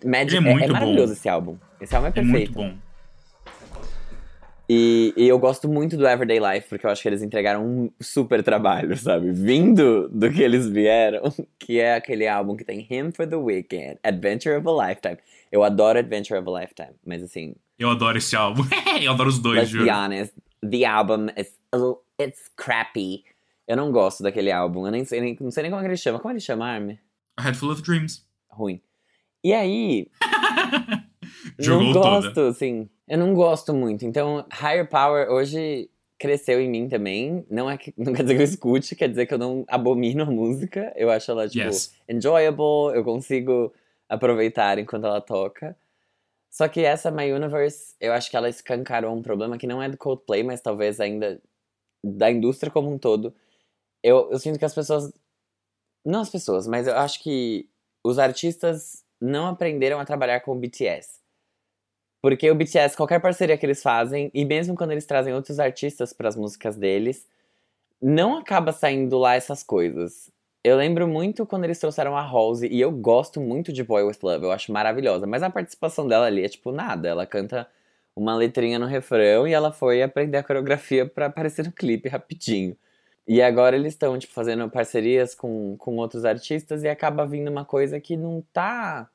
Magic 0.05 0.35
é 0.35 0.38
é, 0.38 0.41
muito 0.53 0.63
é 0.65 0.67
maravilhoso 0.67 1.07
bom. 1.07 1.13
esse 1.13 1.27
álbum. 1.29 1.57
Esse 1.81 1.95
álbum 1.95 2.07
é 2.07 2.09
É 2.09 2.13
perfeito. 2.13 2.35
muito 2.38 2.53
bom. 2.53 2.88
E, 4.71 5.13
e 5.17 5.27
eu 5.27 5.39
gosto 5.39 5.67
muito 5.67 5.97
do 5.97 6.08
Everyday 6.08 6.39
Life, 6.39 6.69
porque 6.69 6.86
eu 6.86 6.91
acho 6.91 7.01
que 7.01 7.08
eles 7.08 7.23
entregaram 7.23 7.65
um 7.65 7.91
super 7.99 8.43
trabalho, 8.43 8.95
sabe? 8.95 9.32
Vindo 9.32 10.08
do 10.10 10.32
que 10.32 10.43
eles 10.43 10.67
vieram, 10.69 11.23
que 11.58 11.79
é 11.79 11.95
aquele 11.95 12.27
álbum 12.27 12.55
que 12.55 12.63
tem 12.63 12.86
Him 12.88 13.12
for 13.12 13.25
the 13.27 13.36
Weekend, 13.36 13.97
Adventure 14.03 14.55
of 14.58 14.67
a 14.67 14.88
Lifetime. 14.89 15.17
Eu 15.51 15.63
adoro 15.63 15.97
Adventure 15.97 16.39
of 16.39 16.47
a 16.47 16.60
Lifetime, 16.62 16.93
mas 17.03 17.23
assim, 17.23 17.55
Eu 17.79 17.89
adoro 17.89 18.19
esse 18.19 18.36
álbum. 18.36 18.62
eu 19.01 19.12
adoro 19.12 19.29
os 19.29 19.39
dois, 19.39 19.58
let's 19.58 19.71
juro. 19.71 19.86
be 19.86 19.89
honest, 19.91 20.34
the 20.62 20.86
album 20.86 21.29
is 21.36 21.51
little- 21.73 22.01
it's 22.21 22.51
crappy. 22.55 23.23
Eu 23.67 23.75
não 23.75 23.91
gosto 23.91 24.21
daquele 24.21 24.51
álbum, 24.51 24.86
eu 24.86 24.91
nem 24.91 25.03
sei, 25.03 25.19
nem, 25.19 25.36
não 25.41 25.49
sei 25.49 25.63
nem 25.63 25.71
como 25.71 25.84
ele 25.84 25.97
chama. 25.97 26.19
Como 26.19 26.32
ele 26.32 26.39
chama, 26.39 26.67
Army? 26.67 26.99
A 27.38 27.41
Head 27.41 27.58
Full 27.58 27.71
of 27.71 27.82
Dreams. 27.82 28.23
Ruim. 28.51 28.79
E 29.43 29.51
aí, 29.53 30.08
Jogou 31.63 31.85
não 31.85 31.93
toda. 31.93 32.09
gosto, 32.09 32.39
assim. 32.41 32.89
Eu 33.07 33.17
não 33.17 33.33
gosto 33.33 33.73
muito. 33.73 34.05
Então, 34.05 34.45
Higher 34.51 34.87
Power 34.87 35.29
hoje 35.29 35.89
cresceu 36.17 36.59
em 36.61 36.69
mim 36.69 36.87
também. 36.87 37.45
Não, 37.49 37.69
é 37.69 37.77
que, 37.77 37.93
não 37.97 38.13
quer 38.13 38.23
dizer 38.23 38.35
que 38.35 38.41
eu 38.41 38.45
escute, 38.45 38.95
quer 38.95 39.09
dizer 39.09 39.25
que 39.25 39.33
eu 39.33 39.37
não 39.37 39.65
abomino 39.67 40.23
a 40.23 40.25
música. 40.25 40.91
Eu 40.95 41.09
acho 41.09 41.31
ela, 41.31 41.47
tipo, 41.47 41.65
Yes. 41.65 41.93
enjoyable, 42.07 42.95
eu 42.95 43.03
consigo 43.03 43.73
aproveitar 44.07 44.77
enquanto 44.79 45.05
ela 45.05 45.21
toca. 45.21 45.75
Só 46.49 46.67
que 46.67 46.81
essa 46.81 47.11
My 47.11 47.31
Universe, 47.31 47.95
eu 47.99 48.11
acho 48.11 48.29
que 48.29 48.35
ela 48.35 48.49
escancarou 48.49 49.15
um 49.15 49.21
problema 49.21 49.57
que 49.57 49.67
não 49.67 49.81
é 49.81 49.87
do 49.87 49.97
Coldplay, 49.97 50.43
mas 50.43 50.61
talvez 50.61 50.99
ainda 50.99 51.39
da 52.03 52.31
indústria 52.31 52.71
como 52.71 52.91
um 52.91 52.97
todo. 52.97 53.33
Eu, 54.01 54.31
eu 54.31 54.39
sinto 54.39 54.57
que 54.57 54.65
as 54.65 54.73
pessoas. 54.73 55.11
Não 56.05 56.21
as 56.21 56.29
pessoas, 56.29 56.65
mas 56.65 56.87
eu 56.87 56.95
acho 56.95 57.21
que 57.21 57.69
os 58.03 58.17
artistas 58.17 59.03
não 59.21 59.47
aprenderam 59.47 59.99
a 59.99 60.05
trabalhar 60.05 60.39
com 60.39 60.53
o 60.53 60.55
BTS. 60.55 61.19
Porque 62.21 62.49
o 62.51 62.55
BTS, 62.55 62.97
qualquer 62.97 63.19
parceria 63.21 63.58
que 63.58 63.65
eles 63.65 63.82
fazem, 63.82 64.29
e 64.34 64.43
mesmo 64.45 64.75
quando 64.75 64.91
eles 64.91 65.05
trazem 65.05 65.34
outros 65.34 65.60
artistas 65.60 66.12
para 66.12 66.27
as 66.27 66.36
músicas 66.36 66.75
deles, 66.75 67.25
não 68.01 68.38
acaba 68.38 68.71
saindo 68.71 69.17
lá 69.17 69.36
essas 69.36 69.63
coisas. 69.63 70.29
Eu 70.63 70.75
lembro 70.77 71.08
muito 71.08 71.45
quando 71.45 71.63
eles 71.63 71.79
trouxeram 71.79 72.17
a 72.17 72.21
Halsey, 72.21 72.69
e 72.71 72.82
eu 72.82 72.91
gosto 72.91 73.39
muito 73.39 73.71
de 73.71 73.84
Boy 73.84 74.03
With 74.03 74.17
Love, 74.21 74.45
eu 74.45 74.51
acho 74.51 74.71
maravilhosa, 74.73 75.25
mas 75.25 75.43
a 75.43 75.49
participação 75.49 76.08
dela 76.08 76.25
ali 76.25 76.43
é 76.43 76.49
tipo 76.49 76.71
nada, 76.71 77.08
ela 77.08 77.25
canta 77.25 77.67
uma 78.15 78.36
letrinha 78.36 78.77
no 78.77 78.86
refrão 78.86 79.47
e 79.47 79.53
ela 79.53 79.71
foi 79.71 80.03
aprender 80.03 80.38
a 80.38 80.43
coreografia 80.43 81.05
pra 81.05 81.27
aparecer 81.27 81.65
no 81.65 81.71
clipe 81.71 82.10
rapidinho. 82.10 82.75
E 83.27 83.41
agora 83.41 83.75
eles 83.75 83.93
estão, 83.93 84.17
tipo, 84.17 84.34
fazendo 84.34 84.69
parcerias 84.69 85.36
com, 85.36 85.75
com 85.77 85.95
outros 85.97 86.25
artistas 86.25 86.84
e 86.84 86.89
acaba 86.89 87.25
vindo 87.27 87.49
uma 87.49 87.63
coisa 87.63 87.99
que 87.99 88.17
não 88.17 88.43
tá. 88.51 89.08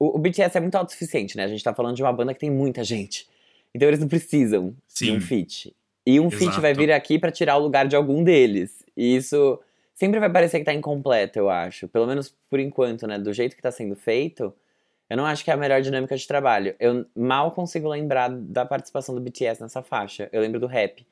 O, 0.00 0.16
o 0.16 0.18
BTS 0.18 0.56
é 0.56 0.60
muito 0.60 0.74
autossuficiente, 0.74 1.36
né? 1.36 1.44
A 1.44 1.48
gente 1.48 1.62
tá 1.62 1.74
falando 1.74 1.94
de 1.94 2.02
uma 2.02 2.12
banda 2.12 2.32
que 2.32 2.40
tem 2.40 2.50
muita 2.50 2.82
gente. 2.82 3.28
Então 3.74 3.86
eles 3.86 4.00
não 4.00 4.08
precisam 4.08 4.70
de 4.70 4.76
Sim. 4.88 5.16
um 5.16 5.20
feat. 5.20 5.76
E 6.06 6.18
um 6.18 6.30
feat 6.30 6.44
Exato. 6.44 6.62
vai 6.62 6.72
vir 6.72 6.90
aqui 6.90 7.18
pra 7.18 7.30
tirar 7.30 7.56
o 7.56 7.60
lugar 7.60 7.86
de 7.86 7.94
algum 7.94 8.24
deles. 8.24 8.82
E 8.96 9.14
isso 9.14 9.60
sempre 9.94 10.18
vai 10.18 10.30
parecer 10.30 10.58
que 10.58 10.64
tá 10.64 10.72
incompleto, 10.72 11.38
eu 11.38 11.50
acho. 11.50 11.86
Pelo 11.86 12.06
menos 12.06 12.34
por 12.48 12.58
enquanto, 12.58 13.06
né? 13.06 13.18
Do 13.18 13.32
jeito 13.32 13.54
que 13.54 13.62
tá 13.62 13.70
sendo 13.70 13.94
feito, 13.94 14.52
eu 15.10 15.16
não 15.16 15.26
acho 15.26 15.44
que 15.44 15.50
é 15.50 15.54
a 15.54 15.56
melhor 15.56 15.82
dinâmica 15.82 16.16
de 16.16 16.26
trabalho. 16.26 16.74
Eu 16.80 17.04
mal 17.14 17.50
consigo 17.50 17.88
lembrar 17.88 18.30
da 18.30 18.64
participação 18.64 19.14
do 19.14 19.20
BTS 19.20 19.60
nessa 19.60 19.82
faixa. 19.82 20.28
Eu 20.32 20.40
lembro 20.40 20.58
do 20.58 20.66
rap. 20.66 21.06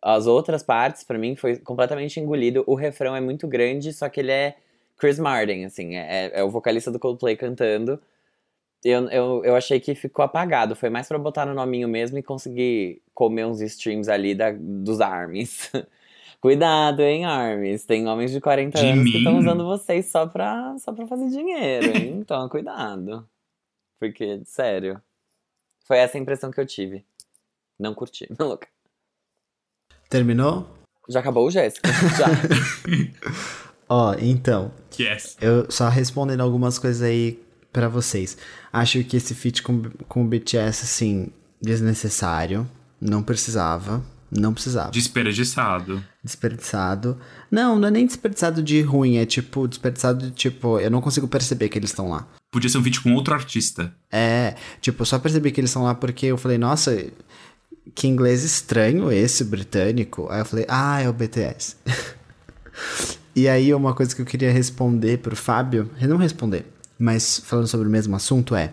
As 0.00 0.26
outras 0.28 0.62
partes, 0.62 1.02
pra 1.02 1.18
mim, 1.18 1.34
foi 1.34 1.56
completamente 1.56 2.20
engolido. 2.20 2.62
O 2.66 2.76
refrão 2.76 3.16
é 3.16 3.20
muito 3.20 3.48
grande, 3.48 3.92
só 3.92 4.08
que 4.08 4.20
ele 4.20 4.30
é 4.30 4.56
Chris 4.96 5.18
Martin, 5.18 5.64
assim. 5.64 5.96
É, 5.96 6.30
é 6.34 6.44
o 6.44 6.50
vocalista 6.50 6.92
do 6.92 6.98
Coldplay 6.98 7.36
cantando. 7.36 8.00
Eu, 8.84 9.08
eu, 9.10 9.44
eu 9.44 9.56
achei 9.56 9.80
que 9.80 9.94
ficou 9.94 10.24
apagado. 10.24 10.76
Foi 10.76 10.88
mais 10.88 11.08
pra 11.08 11.18
botar 11.18 11.44
no 11.46 11.54
nominho 11.54 11.88
mesmo 11.88 12.16
e 12.18 12.22
conseguir 12.22 13.02
comer 13.12 13.44
uns 13.44 13.60
streams 13.60 14.08
ali 14.08 14.34
da, 14.34 14.52
dos 14.52 15.00
ARMYs. 15.00 15.70
Cuidado, 16.40 17.02
hein, 17.02 17.24
ARMYs. 17.24 17.84
Tem 17.84 18.06
homens 18.06 18.30
de 18.30 18.40
40 18.40 18.78
De 18.78 18.86
anos 18.86 19.04
que 19.06 19.10
mim? 19.12 19.18
estão 19.18 19.38
usando 19.38 19.64
vocês 19.64 20.06
só 20.06 20.26
pra, 20.26 20.76
só 20.78 20.92
pra 20.92 21.06
fazer 21.08 21.28
dinheiro, 21.28 21.86
hein? 21.96 22.18
Então, 22.22 22.48
cuidado. 22.48 23.28
Porque, 23.98 24.40
sério. 24.44 25.02
Foi 25.84 25.98
essa 25.98 26.16
a 26.16 26.20
impressão 26.20 26.50
que 26.52 26.60
eu 26.60 26.66
tive. 26.66 27.04
Não 27.78 27.92
curti. 27.94 28.28
Não, 28.38 28.46
louca. 28.54 28.68
Terminou? 30.08 30.66
Já 31.08 31.20
acabou 31.20 31.46
o 31.46 31.50
Jéssica? 31.50 31.88
Já. 32.16 32.26
Ó, 33.88 34.14
então, 34.20 34.70
Yes. 34.98 35.36
eu 35.40 35.70
só 35.70 35.88
respondendo 35.88 36.42
algumas 36.42 36.78
coisas 36.78 37.02
aí 37.02 37.42
pra 37.72 37.88
vocês. 37.88 38.36
Acho 38.72 39.02
que 39.04 39.16
esse 39.16 39.34
feat 39.34 39.62
com, 39.62 39.82
com 40.08 40.24
o 40.24 40.26
BTS, 40.26 40.84
assim, 40.84 41.28
desnecessário. 41.60 42.68
Não 43.00 43.22
precisava. 43.22 44.02
Não 44.30 44.52
precisava. 44.52 44.90
Desperdiçado. 44.90 46.04
Desperdiçado. 46.22 47.18
Não, 47.50 47.78
não 47.78 47.88
é 47.88 47.90
nem 47.90 48.06
desperdiçado 48.06 48.62
de 48.62 48.82
ruim, 48.82 49.16
é 49.16 49.24
tipo, 49.24 49.66
desperdiçado 49.66 50.26
de 50.26 50.30
tipo, 50.32 50.78
eu 50.78 50.90
não 50.90 51.00
consigo 51.00 51.26
perceber 51.26 51.68
que 51.68 51.78
eles 51.78 51.90
estão 51.90 52.10
lá. 52.10 52.26
Podia 52.50 52.68
ser 52.68 52.78
um 52.78 52.82
vídeo 52.82 53.02
com 53.02 53.14
outro 53.14 53.34
artista. 53.34 53.94
É, 54.10 54.54
tipo, 54.80 55.02
eu 55.02 55.06
só 55.06 55.18
percebi 55.18 55.50
que 55.50 55.60
eles 55.60 55.70
estão 55.70 55.84
lá 55.84 55.94
porque 55.94 56.26
eu 56.26 56.36
falei, 56.36 56.58
nossa, 56.58 57.06
que 57.94 58.06
inglês 58.06 58.44
estranho 58.44 59.10
esse, 59.10 59.44
britânico. 59.44 60.28
Aí 60.30 60.40
eu 60.40 60.44
falei, 60.44 60.66
ah, 60.68 61.00
é 61.00 61.08
o 61.08 61.12
BTS. 61.12 61.76
e 63.34 63.48
aí 63.48 63.72
uma 63.72 63.94
coisa 63.94 64.14
que 64.14 64.20
eu 64.20 64.26
queria 64.26 64.52
responder 64.52 65.18
pro 65.18 65.36
Fábio, 65.36 65.90
não 66.00 66.16
responder, 66.18 66.66
mas 66.98 67.38
falando 67.44 67.66
sobre 67.68 67.86
o 67.86 67.90
mesmo 67.90 68.14
assunto 68.16 68.54
é, 68.54 68.72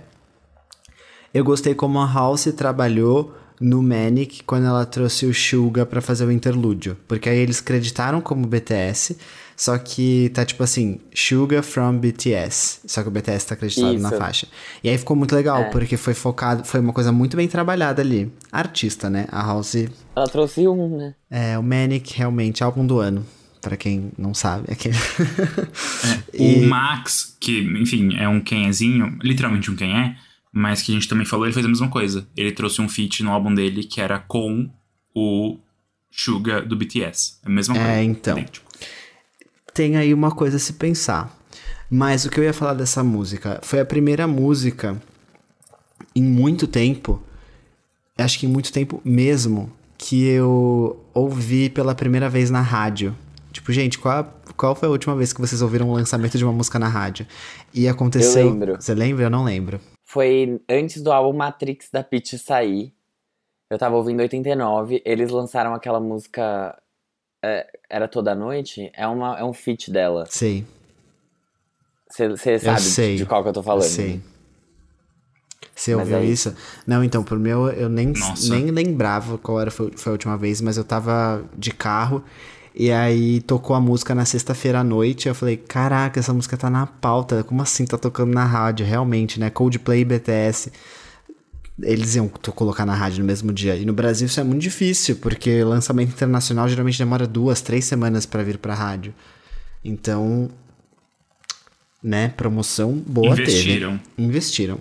eu 1.33 1.43
gostei 1.43 1.75
como 1.75 1.99
a 1.99 2.11
House 2.11 2.45
trabalhou 2.55 3.35
no 3.59 3.81
Manic 3.81 4.43
quando 4.43 4.67
ela 4.67 4.85
trouxe 4.85 5.25
o 5.25 5.33
Suga 5.33 5.85
pra 5.85 6.01
fazer 6.01 6.25
o 6.25 6.31
interlúdio. 6.31 6.97
Porque 7.07 7.29
aí 7.29 7.37
eles 7.37 7.59
creditaram 7.61 8.19
como 8.21 8.45
BTS, 8.47 9.17
só 9.55 9.77
que 9.77 10.29
tá 10.33 10.45
tipo 10.45 10.63
assim, 10.63 10.99
Suga 11.13 11.61
from 11.61 11.97
BTS. 11.97 12.81
Só 12.85 13.01
que 13.01 13.07
o 13.07 13.11
BTS 13.11 13.47
tá 13.47 13.53
acreditado 13.55 13.97
na 13.99 14.09
Isso. 14.09 14.17
faixa. 14.17 14.47
E 14.83 14.89
aí 14.89 14.97
ficou 14.97 15.15
muito 15.15 15.35
legal, 15.35 15.59
É. 15.63 15.69
porque 15.71 15.95
foi 15.97 16.13
focado, 16.13 16.63
foi 16.65 16.79
uma 16.79 16.93
coisa 16.93 17.11
muito 17.11 17.35
bem 17.37 17.47
trabalhada 17.47 18.01
ali. 18.01 18.31
Artista, 18.51 19.09
né? 19.09 19.25
A 19.31 19.41
House 19.45 19.75
Ela 20.15 20.27
trouxe 20.27 20.67
um, 20.67 20.97
né? 20.97 21.15
é 21.29 21.57
o 21.57 21.63
Manic, 21.63 22.13
realmente, 22.17 22.63
álbum 22.63 22.85
do 22.85 22.99
ano. 22.99 23.25
Pra 23.65 23.75
quem 23.75 24.11
não 24.15 24.31
sabe, 24.35 24.71
aquele. 24.71 24.93
O 26.37 26.67
Max, 26.67 27.35
que, 27.39 27.61
enfim, 27.81 28.15
é 28.15 28.27
um 28.29 28.39
quenzinho, 28.39 29.17
literalmente 29.23 29.71
um 29.71 29.75
quem 29.75 29.91
é, 29.97 30.15
mas 30.51 30.81
que 30.83 30.91
a 30.91 30.95
gente 30.95 31.07
também 31.07 31.25
falou, 31.25 31.45
ele 31.47 31.53
fez 31.53 31.65
a 31.65 31.69
mesma 31.69 31.89
coisa. 31.89 32.27
Ele 32.37 32.51
trouxe 32.51 32.79
um 32.81 32.87
feat 32.87 33.23
no 33.23 33.31
álbum 33.31 33.53
dele 33.53 33.83
que 33.83 33.99
era 33.99 34.19
com 34.19 34.69
o 35.15 35.57
Suga 36.11 36.61
do 36.61 36.75
BTS. 36.75 37.37
A 37.43 37.49
mesma 37.49 37.75
É, 37.75 37.79
coisa. 37.79 38.01
então. 38.03 38.37
idêntico. 38.37 38.65
tem 39.73 39.97
aí 39.97 40.13
uma 40.13 40.29
coisa 40.31 40.57
a 40.57 40.59
se 40.59 40.73
pensar. 40.73 41.35
Mas 41.89 42.23
o 42.25 42.29
que 42.29 42.39
eu 42.39 42.43
ia 42.43 42.53
falar 42.53 42.73
dessa 42.75 43.03
música 43.03 43.59
foi 43.63 43.79
a 43.79 43.85
primeira 43.85 44.27
música 44.27 45.01
em 46.15 46.23
muito 46.23 46.67
tempo, 46.67 47.21
acho 48.17 48.37
que 48.39 48.45
em 48.45 48.49
muito 48.49 48.71
tempo 48.71 49.01
mesmo, 49.03 49.71
que 49.97 50.23
eu 50.23 51.03
ouvi 51.13 51.69
pela 51.69 51.95
primeira 51.95 52.29
vez 52.29 52.49
na 52.49 52.61
rádio. 52.61 53.15
Tipo, 53.55 53.71
gente, 53.71 53.97
qual, 53.97 54.25
qual 54.57 54.75
foi 54.75 54.89
a 54.89 54.91
última 54.91 55.15
vez 55.15 55.31
que 55.31 55.39
vocês 55.39 55.61
ouviram 55.61 55.89
o 55.89 55.93
lançamento 55.93 56.37
de 56.37 56.43
uma 56.43 56.51
música 56.51 56.77
na 56.77 56.89
rádio? 56.89 57.25
E 57.73 57.87
aconteceu. 57.87 58.41
Eu 58.47 58.49
lembro. 58.51 58.75
Você 58.75 58.93
lembra? 58.93 59.23
Eu 59.23 59.29
não 59.29 59.45
lembro. 59.45 59.79
Foi 60.03 60.59
antes 60.69 61.01
do 61.01 61.09
álbum 61.09 61.37
Matrix 61.37 61.87
da 61.89 62.03
Peach 62.03 62.37
sair. 62.37 62.93
Eu 63.71 63.77
tava 63.77 63.95
ouvindo 63.95 64.19
89. 64.19 65.01
Eles 65.05 65.31
lançaram 65.31 65.73
aquela 65.73 66.01
música. 66.01 66.77
é, 67.41 67.65
Era 67.89 68.09
Toda 68.09 68.35
Noite? 68.35 68.91
É, 68.93 69.07
uma, 69.07 69.39
é 69.39 69.43
um 69.45 69.53
feat 69.53 69.89
dela. 69.89 70.25
Sei. 70.29 70.65
Você 72.11 72.59
sabe 72.59 72.77
de- 72.81 72.83
sei. 72.83 73.15
de 73.15 73.25
qual 73.25 73.41
que 73.41 73.47
eu 73.49 73.53
tô 73.53 73.63
falando? 73.63 73.83
Sei. 73.83 74.21
Você 75.73 75.95
ouviu 75.95 76.17
é 76.17 76.25
isso? 76.25 76.53
Não, 76.85 77.01
então, 77.03 77.23
pro 77.23 77.39
meu, 77.39 77.69
eu 77.69 77.87
nem, 77.87 78.07
Nossa. 78.07 78.49
nem 78.53 78.65
lembrava 78.69 79.37
qual 79.37 79.61
era, 79.61 79.71
foi, 79.71 79.91
foi 79.95 80.11
a 80.11 80.13
última 80.13 80.37
vez, 80.37 80.59
mas 80.61 80.75
eu 80.77 80.83
tava 80.83 81.43
de 81.57 81.71
carro 81.71 82.21
e 82.77 82.91
aí 82.91 83.39
tocou 83.39 83.73
a 83.73 83.79
música 83.79 84.13
na 84.13 84.25
sexta-feira 84.25 84.79
à 84.79 84.83
noite. 84.83 85.29
Eu 85.29 85.33
falei, 85.33 85.55
caraca, 85.55 86.19
essa 86.19 86.33
música 86.33 86.57
tá 86.57 86.69
na 86.69 86.85
pauta. 86.85 87.41
Como 87.41 87.61
assim 87.61 87.85
tá 87.85 87.97
tocando 87.97 88.33
na 88.33 88.43
rádio? 88.43 88.85
Realmente, 88.85 89.39
né? 89.39 89.49
Coldplay 89.49 90.01
e 90.01 90.05
BTS. 90.05 90.73
Eles 91.81 92.15
iam 92.15 92.27
colocar 92.27 92.85
na 92.85 92.93
rádio 92.93 93.19
no 93.19 93.25
mesmo 93.25 93.53
dia. 93.53 93.77
E 93.77 93.85
no 93.85 93.93
Brasil 93.93 94.25
isso 94.25 94.41
é 94.41 94.43
muito 94.43 94.61
difícil, 94.61 95.15
porque 95.17 95.63
lançamento 95.63 96.09
internacional 96.09 96.67
geralmente 96.67 96.97
demora 96.97 97.25
duas, 97.25 97.61
três 97.61 97.85
semanas 97.85 98.25
pra 98.25 98.43
vir 98.43 98.57
pra 98.57 98.73
rádio. 98.73 99.13
Então, 99.83 100.49
né? 102.03 102.27
Promoção 102.35 103.01
boa 103.07 103.37
teve. 103.37 103.51
Investiram. 103.51 103.99
Investiram. 104.17 104.79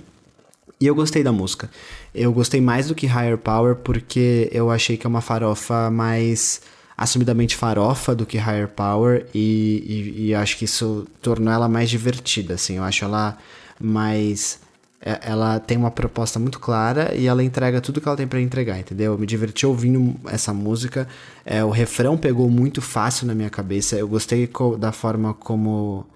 E 0.80 0.87
eu 0.87 0.96
gostei 0.96 1.22
da 1.22 1.30
música. 1.30 1.70
Eu 2.12 2.33
gostei 2.33 2.61
mais 2.61 2.88
do 2.88 2.94
que 2.94 3.07
Higher 3.07 3.38
Power 3.38 3.76
porque 3.76 4.48
eu 4.52 4.68
achei 4.68 4.96
que 4.96 5.07
é 5.07 5.09
uma 5.09 5.20
farofa 5.20 5.92
mais 5.92 6.61
assumidamente 6.96 7.57
farofa 7.57 8.14
do 8.14 8.24
que 8.26 8.38
Higher 8.38 8.68
Power 8.68 9.26
e, 9.35 10.12
e, 10.16 10.26
e 10.28 10.35
acho 10.35 10.57
que 10.57 10.64
isso 10.64 11.07
tornou 11.20 11.52
ela 11.52 11.68
mais 11.68 11.90
divertida, 11.90 12.54
assim. 12.54 12.76
Eu 12.76 12.85
acho 12.85 13.04
ela 13.04 13.37
mais... 13.80 14.61
é- 15.00 15.20
Ela 15.22 15.59
tem 15.59 15.76
uma 15.76 15.90
proposta 15.90 16.38
muito 16.38 16.59
clara 16.61 17.14
e 17.14 17.26
ela 17.26 17.42
entrega 17.42 17.80
tudo 17.80 18.00
que 18.00 18.07
ela 18.09 18.16
tem 18.16 18.26
pra 18.28 18.40
entregar, 18.40 18.78
entendeu? 18.78 19.12
Eu 19.12 19.18
me 19.18 19.26
diverti 19.26 19.66
ouvindo 19.66 20.14
essa 20.26 20.52
música. 20.54 21.09
É, 21.44 21.64
o 21.64 21.70
refrão 21.70 22.16
pegou 22.16 22.48
muito 22.48 22.80
fácil 22.80 23.26
na 23.26 23.35
minha 23.35 23.50
cabeça. 23.50 23.96
Eu 23.96 24.07
gostei 24.09 24.48
da 24.78 24.92
forma 24.92 25.35
como 25.35 26.07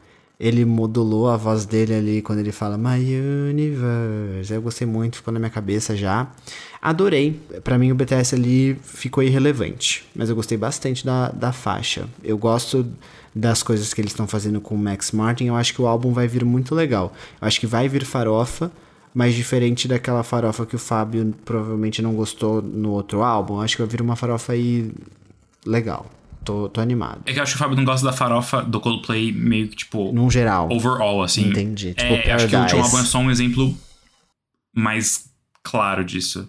ele 0.41 0.64
modulou 0.64 1.29
a 1.29 1.37
voz 1.37 1.67
dele 1.67 1.93
ali 1.95 2.23
quando 2.23 2.38
ele 2.38 2.53
fala 2.53 2.79
My 2.79 3.01
Universe. 3.51 4.53
Eu 4.53 4.62
gostei 4.62 4.87
muito, 4.87 5.17
ficou 5.17 5.33
na 5.35 5.41
minha 5.41 5.51
cabeça 5.51 5.97
já. 5.97 6.29
Adorei. 6.81 7.41
Pra 7.64 7.77
mim 7.79 7.91
o 7.91 7.95
BTS 7.95 8.35
ali 8.35 8.77
ficou 8.83 9.23
irrelevante, 9.23 10.05
mas 10.14 10.29
eu 10.29 10.37
gostei 10.37 10.57
bastante 10.57 11.05
da, 11.05 11.29
da 11.31 11.53
faixa. 11.53 12.09
Eu 12.23 12.38
gosto 12.38 12.87
das 13.35 13.62
coisas 13.62 13.93
que 13.93 14.01
eles 14.01 14.12
estão 14.12 14.27
fazendo 14.27 14.61
com 14.61 14.75
o 14.75 14.79
Max 14.79 15.12
Martin. 15.12 15.47
Eu 15.47 15.57
acho 15.57 15.75
que 15.75 15.83
o 15.83 15.87
álbum 15.87 16.12
vai 16.12 16.27
vir 16.29 16.45
muito 16.45 16.75
legal. 16.75 17.12
Eu 17.41 17.47
acho 17.49 17.61
que 17.61 17.66
vai 17.66 17.89
vir 17.89 18.05
farofa, 18.05 18.70
mas 19.14 19.35
diferente 19.35 19.89
daquela 19.89 20.22
farofa 20.22 20.64
que 20.66 20.76
o 20.76 20.79
Fábio 20.79 21.35
provavelmente 21.45 22.01
não 22.01 22.14
gostou 22.14 22.62
no 22.62 22.91
outro 22.91 23.22
álbum. 23.22 23.55
Eu 23.55 23.61
acho 23.62 23.76
que 23.76 23.83
vai 23.83 23.91
vir 23.91 24.01
uma 24.01 24.16
farofa 24.16 24.53
aí 24.53 24.93
legal. 25.66 26.07
Tô, 26.45 26.68
tô 26.68 26.81
animado. 26.81 27.20
É 27.26 27.33
que 27.33 27.39
eu 27.39 27.43
acho 27.43 27.53
que 27.53 27.57
o 27.57 27.59
Fábio 27.59 27.76
não 27.76 27.85
gosta 27.85 28.07
da 28.07 28.12
farofa 28.12 28.62
do 28.62 28.81
Coldplay 28.81 29.33
meio 29.33 29.68
que, 29.68 29.76
tipo, 29.76 30.12
Num 30.12 30.31
geral. 30.31 30.68
overall, 30.70 31.22
assim. 31.22 31.49
Entendi. 31.49 31.93
Tipo, 31.93 32.14
é, 32.14 32.31
eu 32.31 32.35
acho 32.37 32.49
que 32.49 32.57
o 32.57 32.61
último 32.61 32.83
álbum 32.83 32.99
é 32.99 33.05
só 33.05 33.18
um 33.18 33.31
exemplo 33.31 33.76
mais 34.74 35.29
claro 35.62 36.05
disso. 36.05 36.49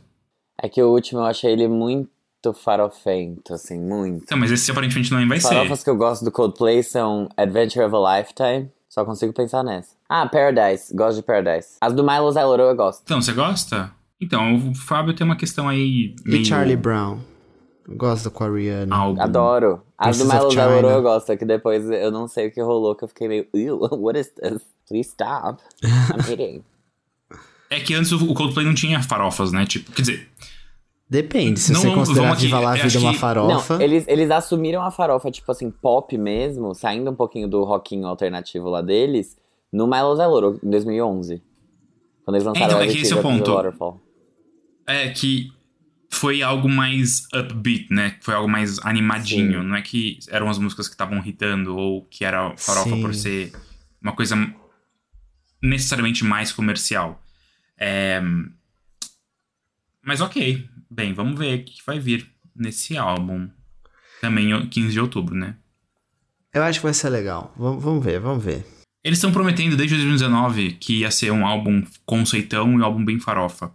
É 0.62 0.68
que 0.70 0.82
o 0.82 0.90
último 0.92 1.22
eu 1.22 1.26
achei 1.26 1.52
ele 1.52 1.68
muito 1.68 2.10
farofento, 2.54 3.54
assim, 3.54 3.80
muito. 3.80 4.24
Então, 4.24 4.38
mas 4.38 4.52
esse 4.52 4.70
aparentemente 4.72 5.12
não 5.12 5.26
vai 5.28 5.38
As 5.38 5.44
ser. 5.44 5.56
farofas 5.56 5.84
que 5.84 5.90
eu 5.90 5.96
gosto 5.98 6.24
do 6.26 6.32
Coldplay 6.32 6.84
são 6.84 7.30
Adventure 7.38 7.86
of 7.86 7.96
a 7.96 8.18
Lifetime. 8.20 8.70
Só 8.90 9.06
consigo 9.06 9.32
pensar 9.32 9.64
nessa. 9.64 9.96
Ah, 10.10 10.28
Paradise. 10.28 10.94
Gosto 10.96 11.18
de 11.18 11.24
Paradise. 11.24 11.78
As 11.80 11.94
do 11.94 12.04
Milo 12.04 12.32
Zyloro 12.32 12.64
eu 12.64 12.76
gosto. 12.76 13.02
Então, 13.04 13.22
você 13.22 13.32
gosta? 13.34 13.92
Então, 14.20 14.56
o 14.72 14.76
Fábio 14.76 15.14
tem 15.14 15.24
uma 15.26 15.36
questão 15.36 15.70
aí 15.70 16.16
meio... 16.26 16.42
E 16.42 16.46
Charlie 16.46 16.76
Brown. 16.76 17.20
Eu 17.88 17.96
Gosto 17.96 18.26
do 18.26 18.32
coreano. 18.32 18.94
álbum. 18.94 19.22
Adoro. 19.22 19.82
As 19.98 20.18
do 20.18 20.26
Milo 20.26 20.50
China. 20.52 20.64
eu 20.64 21.02
gosto. 21.04 21.32
É 21.32 21.38
que 21.38 21.46
depois 21.46 21.88
eu 21.90 22.12
não 22.12 22.28
sei 22.28 22.48
o 22.48 22.52
que 22.52 22.62
rolou, 22.62 22.96
que 22.96 23.04
eu 23.04 23.08
fiquei 23.08 23.28
meio... 23.28 23.48
Ew, 23.54 23.78
what 24.02 24.20
is 24.20 24.30
this? 24.30 24.62
Please 24.88 25.10
stop. 25.10 25.62
I'm 25.86 26.32
eating. 26.32 26.64
É 27.70 27.80
que 27.80 27.94
antes 27.94 28.12
o 28.12 28.34
Coldplay 28.34 28.66
não 28.66 28.74
tinha 28.74 29.02
farofas, 29.02 29.52
né? 29.52 29.66
Tipo, 29.66 29.92
quer 29.92 30.02
dizer, 30.02 30.30
Depende, 31.12 31.60
se 31.60 31.72
Não, 31.72 31.82
você 31.82 31.90
considerar 31.92 32.34
aqui, 32.34 32.44
Viva 32.44 32.60
La 32.60 32.78
eu 32.78 32.84
Vida 32.88 33.00
uma 33.00 33.14
que- 33.14 33.18
farofa. 33.18 33.74
Não, 33.78 33.82
eles, 33.82 34.08
eles 34.08 34.30
assumiram 34.30 34.84
a 34.84 34.92
farofa, 34.92 35.32
tipo 35.32 35.52
assim, 35.52 35.72
pop 35.72 36.16
mesmo, 36.16 36.76
saindo 36.76 37.10
um 37.10 37.16
pouquinho 37.16 37.48
do 37.48 37.64
rockinho 37.64 38.06
alternativo 38.06 38.70
lá 38.70 38.80
deles, 38.82 39.36
no 39.74 39.88
Milo 39.88 40.16
Zeloro, 40.16 40.60
em 40.64 40.70
2011. 40.70 41.42
Quando 42.24 42.36
eles 42.36 42.46
lançaram 42.46 42.68
Então, 42.68 42.82
é 42.82 42.88
que 42.88 43.00
esse 43.00 43.12
é 43.12 43.16
o 43.16 43.22
ponto. 43.24 43.52
Waterfall. 43.52 44.00
é 44.86 45.10
que 45.10 45.52
foi 46.12 46.44
algo 46.44 46.70
mais 46.70 47.24
upbeat, 47.34 47.88
né? 47.92 48.16
Foi 48.22 48.36
algo 48.36 48.48
mais 48.48 48.78
animadinho. 48.86 49.62
Sim. 49.64 49.68
Não 49.68 49.76
é 49.76 49.82
que 49.82 50.20
eram 50.30 50.48
as 50.48 50.60
músicas 50.60 50.88
que 50.88 50.94
estavam 50.94 51.24
hitando 51.26 51.76
ou 51.76 52.04
que 52.06 52.24
era 52.24 52.56
farofa 52.56 52.90
Sim. 52.96 53.02
por 53.02 53.16
ser 53.16 53.52
uma 54.00 54.12
coisa 54.16 54.36
necessariamente 55.62 56.24
mais 56.24 56.52
comercial. 56.52 57.20
É, 57.80 58.22
Mas 60.04 60.22
ok. 60.22 60.68
Bem, 60.92 61.14
vamos 61.14 61.38
ver 61.38 61.60
o 61.60 61.64
que 61.64 61.82
vai 61.86 62.00
vir 62.00 62.30
nesse 62.56 62.98
álbum. 62.98 63.50
Também 64.22 64.68
15 64.68 64.92
de 64.92 65.00
outubro, 65.00 65.36
né? 65.36 65.56
Eu 66.54 66.64
acho 66.64 66.80
que 66.80 66.86
vai 66.86 66.94
ser 66.94 67.10
legal. 67.10 67.54
Vamos, 67.56 67.84
vamos 67.84 68.04
ver, 68.04 68.20
vamos 68.20 68.44
ver. 68.44 68.66
Eles 69.04 69.18
estão 69.18 69.32
prometendo 69.32 69.78
desde 69.78 69.96
2019 69.96 70.74
que 70.74 71.00
ia 71.00 71.12
ser 71.12 71.32
um 71.32 71.46
álbum 71.46 71.84
conceitão 72.06 72.74
e 72.74 72.76
um 72.76 72.84
álbum 72.84 73.06
bem 73.06 73.20
farofa. 73.20 73.72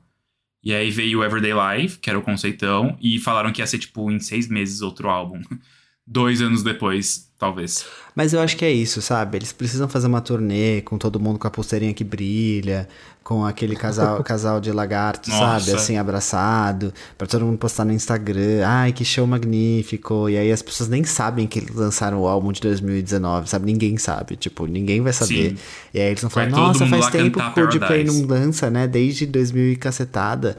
E 0.63 0.75
aí 0.75 0.91
veio 0.91 1.21
o 1.21 1.25
Everyday 1.25 1.53
Life, 1.53 1.99
que 1.99 2.11
era 2.11 2.19
o 2.19 2.23
conceitão, 2.23 2.97
e 3.01 3.19
falaram 3.19 3.53
que 3.53 3.61
ia 3.61 3.67
ser, 3.67 3.79
tipo, 3.79 4.11
em 4.11 4.19
seis 4.19 4.49
meses 4.49 4.81
outro 4.81 5.09
álbum. 5.09 5.41
Dois 6.07 6.43
anos 6.43 6.63
depois, 6.63 7.33
talvez. 7.45 7.85
Mas 8.15 8.33
eu 8.33 8.41
acho 8.41 8.57
que 8.57 8.65
é 8.65 8.71
isso, 8.71 9.03
sabe? 9.03 9.37
Eles 9.39 9.53
precisam 9.53 9.89
fazer 9.89 10.07
uma 10.07 10.21
turnê 10.21 10.81
com 10.81 10.97
todo 10.97 11.21
mundo 11.21 11.39
com 11.39 11.47
a 11.47 11.51
pulseirinha 11.51 11.93
que 11.93 12.05
brilha, 12.05 12.89
com 13.23 13.45
aquele 13.45 13.77
casal, 13.77 14.23
casal 14.25 14.61
de 14.61 14.71
lagarto, 14.73 15.29
Nossa. 15.29 15.65
sabe? 15.65 15.77
Assim, 15.77 15.99
abraçado, 15.99 16.95
pra 17.19 17.27
todo 17.27 17.45
mundo 17.45 17.59
postar 17.59 17.85
no 17.85 17.93
Instagram. 17.93 18.65
Ai, 18.65 18.93
que 18.93 19.05
show 19.05 19.27
magnífico. 19.27 20.29
E 20.31 20.39
aí 20.39 20.51
as 20.51 20.63
pessoas 20.63 20.89
nem 20.89 21.05
sabem 21.05 21.47
que 21.47 21.59
eles 21.59 21.75
lançaram 21.75 22.21
o 22.23 22.27
álbum 22.27 22.53
de 22.53 22.61
2019, 22.63 23.51
sabe? 23.51 23.67
Ninguém 23.67 23.99
sabe, 23.99 24.37
tipo, 24.37 24.67
ninguém 24.67 25.03
vai 25.03 25.13
saber. 25.13 25.51
Sim. 25.51 25.57
E 25.93 26.01
aí 26.01 26.07
eles 26.11 26.21
vão 26.23 26.31
falar, 26.31 26.49
nossa, 26.49 26.87
faz 26.87 27.09
tempo 27.09 27.39
que 27.41 27.47
o 27.47 27.53
Coldplay 27.53 28.05
Paradise." 28.05 28.23
não 28.23 28.29
lança, 28.29 28.71
né? 28.71 28.87
Desde 28.87 29.27
2000 29.27 29.73
e 29.73 29.77
cacetada. 29.77 30.57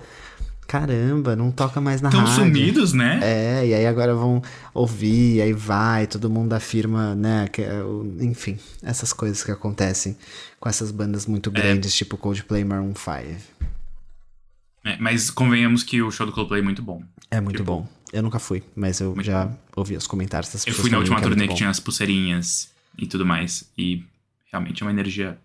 Caramba, 0.67 1.35
não 1.35 1.51
toca 1.51 1.79
mais 1.79 2.01
na 2.01 2.09
Estão 2.09 2.25
rádio. 2.25 2.43
sumidos, 2.43 2.91
né? 2.93 3.19
É, 3.21 3.67
e 3.67 3.73
aí 3.73 3.85
agora 3.85 4.15
vão 4.15 4.41
ouvir, 4.73 5.41
aí 5.41 5.53
vai, 5.53 6.07
todo 6.07 6.29
mundo 6.29 6.53
afirma, 6.53 7.13
né? 7.13 7.47
Que, 7.47 7.61
é 7.61 7.81
enfim, 8.21 8.57
essas 8.81 9.13
coisas 9.13 9.43
que 9.43 9.51
acontecem 9.51 10.17
com 10.59 10.67
essas 10.67 10.89
bandas 10.91 11.27
muito 11.27 11.51
grandes, 11.51 11.93
tipo 11.93 12.17
Coldplay 12.17 12.63
Maroon 12.63 12.93
5. 12.95 13.65
É, 14.85 14.97
mas 14.99 15.29
convenhamos 15.29 15.83
que 15.83 16.01
o 16.01 16.09
show 16.11 16.25
do 16.25 16.31
Coldplay 16.31 16.61
é 16.61 16.63
muito 16.63 16.81
bom. 16.81 17.03
É 17.29 17.39
muito 17.39 17.63
bom. 17.63 17.87
Eu 18.13 18.23
nunca 18.23 18.39
fui, 18.39 18.63
mas 18.75 18.99
eu 18.99 19.15
já 19.21 19.51
ouvi 19.75 19.95
os 19.95 20.07
comentários 20.07 20.51
das 20.51 20.61
Eu 20.61 20.67
pessoas. 20.67 20.81
fui 20.81 20.91
na 20.91 20.97
última 20.99 21.19
é 21.19 21.21
turnê 21.21 21.47
que 21.47 21.55
tinha 21.55 21.69
as 21.69 21.79
pulseirinhas 21.79 22.69
e 22.97 23.05
tudo 23.05 23.25
mais. 23.25 23.69
E 23.77 24.03
realmente 24.51 24.81
é 24.81 24.85
uma 24.85 24.91
energia 24.91 25.37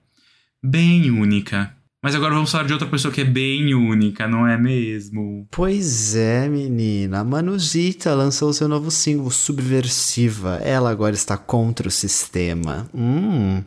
bem 0.62 1.10
única. 1.10 1.74
Mas 2.02 2.14
agora 2.14 2.32
vamos 2.32 2.50
falar 2.50 2.64
de 2.64 2.72
outra 2.72 2.88
pessoa 2.88 3.12
que 3.12 3.20
é 3.20 3.24
bem 3.24 3.74
única, 3.74 4.26
não 4.26 4.46
é 4.46 4.56
mesmo? 4.56 5.46
Pois 5.50 6.16
é, 6.16 6.48
menina. 6.48 7.20
A 7.20 7.24
Manuzita 7.24 8.14
lançou 8.14 8.54
seu 8.54 8.66
novo 8.66 8.90
single, 8.90 9.30
Subversiva. 9.30 10.58
Ela 10.62 10.90
agora 10.90 11.14
está 11.14 11.36
contra 11.36 11.88
o 11.88 11.90
sistema. 11.90 12.88
Hum. 12.94 13.62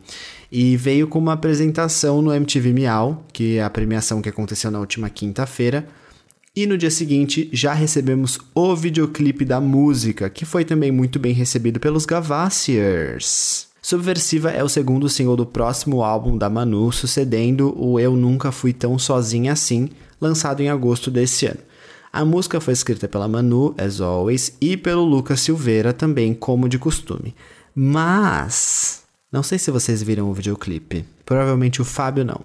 E 0.50 0.76
veio 0.76 1.06
com 1.06 1.20
uma 1.20 1.34
apresentação 1.34 2.20
no 2.20 2.34
MTV 2.34 2.72
Miau, 2.72 3.24
que 3.32 3.58
é 3.58 3.62
a 3.62 3.70
premiação 3.70 4.20
que 4.20 4.28
aconteceu 4.28 4.68
na 4.68 4.80
última 4.80 5.08
quinta-feira. 5.08 5.86
E 6.56 6.66
no 6.66 6.76
dia 6.76 6.90
seguinte 6.90 7.48
já 7.52 7.72
recebemos 7.72 8.40
o 8.52 8.74
videoclipe 8.74 9.44
da 9.44 9.60
música, 9.60 10.28
que 10.28 10.44
foi 10.44 10.64
também 10.64 10.90
muito 10.90 11.20
bem 11.20 11.32
recebido 11.32 11.78
pelos 11.78 12.04
Gavassiers. 12.04 13.73
Subversiva 13.84 14.50
é 14.50 14.64
o 14.64 14.68
segundo 14.68 15.10
single 15.10 15.36
do 15.36 15.44
próximo 15.44 16.02
álbum 16.02 16.38
da 16.38 16.48
Manu, 16.48 16.90
sucedendo 16.90 17.74
o 17.78 18.00
Eu 18.00 18.16
Nunca 18.16 18.50
Fui 18.50 18.72
Tão 18.72 18.98
Sozinha 18.98 19.52
Assim, 19.52 19.90
lançado 20.18 20.62
em 20.62 20.70
agosto 20.70 21.10
desse 21.10 21.44
ano. 21.44 21.60
A 22.10 22.24
música 22.24 22.62
foi 22.62 22.72
escrita 22.72 23.06
pela 23.06 23.28
Manu, 23.28 23.74
as 23.76 24.00
always, 24.00 24.56
e 24.58 24.74
pelo 24.74 25.04
Lucas 25.04 25.40
Silveira, 25.42 25.92
também 25.92 26.32
como 26.32 26.66
de 26.66 26.78
costume. 26.78 27.34
Mas, 27.74 29.02
não 29.30 29.42
sei 29.42 29.58
se 29.58 29.70
vocês 29.70 30.02
viram 30.02 30.30
o 30.30 30.32
videoclipe, 30.32 31.04
provavelmente 31.26 31.82
o 31.82 31.84
Fábio 31.84 32.24
não. 32.24 32.40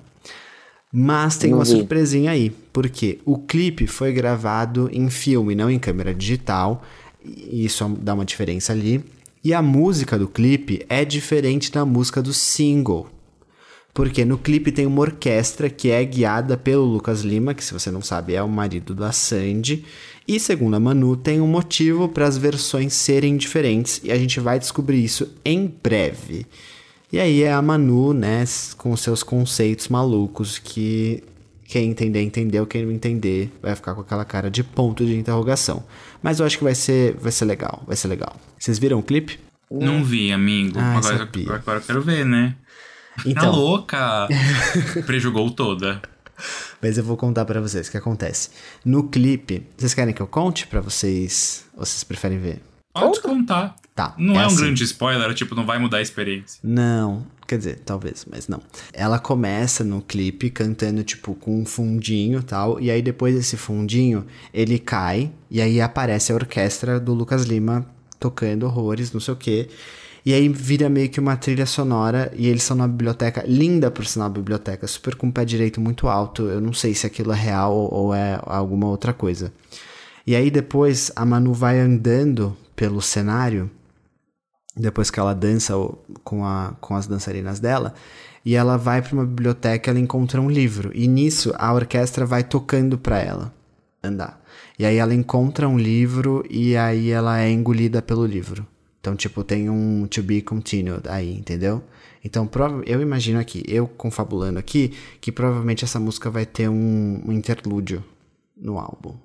Mas 0.92 1.38
tem 1.38 1.52
Não 1.52 1.60
uma 1.60 1.64
vi. 1.64 1.72
surpresinha 1.72 2.32
aí, 2.32 2.50
porque 2.74 3.22
o 3.24 3.38
clipe 3.38 3.88
foi 3.88 4.12
gravado 4.12 4.90
em 4.92 5.10
filme, 5.10 5.56
não 5.56 5.72
em 5.72 5.80
câmera 5.80 6.14
digital, 6.14 6.84
e 7.24 7.64
isso 7.64 7.88
dá 8.02 8.14
uma 8.14 8.26
diferença 8.26 8.74
ali. 8.74 9.02
E 9.44 9.54
a 9.54 9.62
música 9.62 10.20
do 10.20 10.28
clipe 10.28 10.86
é 10.90 11.06
diferente 11.06 11.72
da 11.72 11.86
música 11.86 12.22
do 12.22 12.34
single. 12.34 13.08
Porque 13.94 14.26
no 14.26 14.38
clipe 14.38 14.72
tem 14.72 14.86
uma 14.86 15.02
orquestra 15.02 15.70
que 15.70 15.90
é 15.90 16.04
guiada 16.04 16.58
pelo 16.58 16.84
Lucas 16.84 17.22
Lima, 17.22 17.54
que 17.54 17.64
se 17.64 17.74
você 17.74 17.90
não 17.90 18.02
sabe 18.02 18.36
é 18.36 18.44
o 18.44 18.50
marido 18.50 18.94
da 18.94 19.12
Sandy. 19.12 19.86
E 20.28 20.40
segundo 20.40 20.76
a 20.76 20.80
Manu, 20.80 21.16
tem 21.16 21.42
um 21.42 21.48
motivo 21.48 22.10
para 22.10 22.28
as 22.28 22.38
versões 22.38 22.94
serem 22.94 23.38
diferentes 23.38 24.02
e 24.04 24.12
a 24.12 24.18
gente 24.18 24.40
vai 24.40 24.60
descobrir 24.60 25.04
isso 25.04 25.34
em 25.44 25.74
breve. 25.82 26.46
E 27.12 27.20
aí 27.20 27.42
é 27.42 27.52
a 27.52 27.62
Manu, 27.62 28.14
né, 28.14 28.44
com 28.78 28.96
seus 28.96 29.24
conceitos 29.24 29.88
malucos 29.88 30.60
que 30.60 31.24
quem 31.70 31.92
entender, 31.92 32.24
entendeu, 32.24 32.66
quem 32.66 32.84
não 32.84 32.92
entender 32.92 33.56
vai 33.62 33.76
ficar 33.76 33.94
com 33.94 34.02
aquela 34.02 34.26
cara 34.26 34.50
de 34.50 34.64
ponto 34.64 35.06
de 35.06 35.16
interrogação. 35.16 35.84
Mas 36.22 36.40
eu 36.40 36.46
acho 36.48 36.58
que 36.58 36.64
vai 36.64 36.74
ser, 36.74 37.16
vai 37.18 37.32
ser 37.32 37.46
legal, 37.46 37.84
vai 37.86 37.96
ser 37.96 38.08
legal. 38.08 38.36
Vocês 38.58 38.80
viram 38.80 38.98
o 38.98 39.04
clipe? 39.04 39.40
Não 39.70 40.04
vi, 40.04 40.32
amigo. 40.32 40.80
Ah, 40.80 40.98
agora, 40.98 41.18
sabia. 41.20 41.54
agora 41.54 41.78
eu 41.78 41.84
quero 41.84 42.02
ver, 42.02 42.26
né? 42.26 42.56
Tá 43.16 43.24
Então, 43.24 43.52
louca! 43.52 44.28
Prejugou 45.06 45.52
toda. 45.52 46.02
Mas 46.82 46.98
eu 46.98 47.04
vou 47.04 47.16
contar 47.16 47.46
pra 47.46 47.62
vocês 47.62 47.88
o 47.88 47.92
que 47.92 47.98
acontece. 47.98 48.50
No 48.84 49.04
clipe, 49.08 49.68
vocês 49.78 49.94
querem 49.94 50.12
que 50.12 50.22
eu 50.24 50.28
conte 50.28 50.66
pra 50.66 50.82
vocês? 50.82 51.66
Ou 51.78 51.86
vocês 51.86 52.04
preferem 52.04 52.40
ver? 52.40 52.64
Pode 52.92 53.22
contar. 53.22 53.76
Tá. 53.94 54.16
Não 54.18 54.40
é, 54.40 54.44
um 54.44 54.48
assim. 54.48 54.58
grande 54.58 54.84
spoiler, 54.86 55.32
tipo, 55.36 55.54
não 55.54 55.68
vai 55.68 55.78
mudar 55.78 55.98
a 55.98 56.02
experiência. 56.02 56.60
Não, 56.64 57.28
quer 57.50 57.58
dizer, 57.58 57.80
talvez, 57.84 58.26
mas 58.30 58.48
não. 58.48 58.62
Ela 58.94 59.18
começa 59.18 59.84
no 59.84 60.02
clipe 60.02 60.52
cantando, 60.52 61.04
tipo, 61.04 61.34
com 61.34 61.60
um 61.60 61.66
fundinho 61.66 62.44
tal, 62.44 62.80
e 62.80 62.92
aí 62.92 63.02
depois 63.02 63.36
desse 63.36 63.58
fundinho, 63.58 64.26
ele 64.54 64.78
cai, 64.78 65.32
e 65.50 65.60
aí 65.60 65.82
aparece 65.82 66.32
a 66.32 66.36
orquestra 66.36 67.00
do 67.00 67.14
Lucas 67.14 67.46
Lima 67.46 67.86
tocando 68.20 68.68
horrores, 68.68 69.12
não 69.12 69.20
sei 69.20 69.34
o 69.34 69.38
quê. 69.38 69.68
E 70.24 70.34
aí 70.34 70.48
vira 70.48 70.90
meio 70.90 71.10
que 71.10 71.20
uma 71.20 71.36
trilha 71.36 71.66
sonora, 71.66 72.32
e 72.36 72.48
eles 72.48 72.62
estão 72.62 72.78
numa 72.78 72.88
biblioteca, 72.88 73.44
linda 73.48 73.90
por 73.90 74.06
sinal 74.06 74.30
biblioteca, 74.30 74.86
super 74.86 75.16
com 75.16 75.28
o 75.28 75.32
pé 75.32 75.44
direito 75.44 75.82
muito 75.82 76.08
alto, 76.08 76.44
eu 76.44 76.62
não 76.62 76.74
sei 76.74 76.94
se 76.94 77.08
aquilo 77.08 77.32
é 77.32 77.36
real 77.36 77.74
ou 77.74 78.14
é 78.14 78.40
alguma 78.44 78.88
outra 78.88 79.12
coisa. 79.12 79.52
E 80.28 80.36
aí 80.36 80.52
depois 80.52 81.12
a 81.16 81.26
Manu 81.26 81.54
vai 81.54 81.80
andando 81.80 82.56
pelo 82.76 83.02
cenário, 83.02 83.72
depois 84.76 85.10
que 85.10 85.20
ela 85.20 85.34
dança 85.34 85.74
com, 86.24 86.46
a, 86.46 86.76
com 86.80 86.96
as 86.96 87.08
dançarinas 87.08 87.60
dela, 87.60 87.94
e 88.46 88.56
ela 88.56 88.78
vai 88.78 89.02
para 89.02 89.14
uma 89.14 89.26
biblioteca, 89.26 89.90
ela 89.90 90.00
encontra 90.00 90.42
um 90.42 90.50
livro, 90.50 90.92
e 90.94 91.08
nisso 91.08 91.54
a 91.58 91.74
orquestra 91.74 92.26
vai 92.26 92.44
tocando 92.44 92.98
para 92.98 93.20
ela 93.20 93.54
andar. 94.04 94.42
E 94.78 94.86
aí 94.86 94.96
ela 94.96 95.14
encontra 95.14 95.68
um 95.68 95.78
livro 95.78 96.46
e 96.50 96.78
aí 96.78 97.10
ela 97.10 97.42
é 97.42 97.52
engolida 97.52 98.02
pelo 98.02 98.26
livro. 98.26 98.66
Então, 99.02 99.16
tipo, 99.16 99.44
tem 99.44 99.70
um 99.70 100.08
to 100.08 100.24
be 100.24 100.42
continued 100.42 101.08
aí, 101.08 101.34
entendeu? 101.34 101.84
Então, 102.24 102.50
eu 102.86 103.02
imagino 103.02 103.40
aqui, 103.40 103.64
eu 103.68 103.88
confabulando 103.88 104.60
aqui, 104.60 104.94
que 105.22 105.32
provavelmente 105.32 105.86
essa 105.86 106.00
música 106.00 106.30
vai 106.30 106.46
ter 106.46 106.70
um, 106.70 107.22
um 107.26 107.32
interlúdio 107.32 108.04
no 108.58 108.78
álbum. 108.78 109.16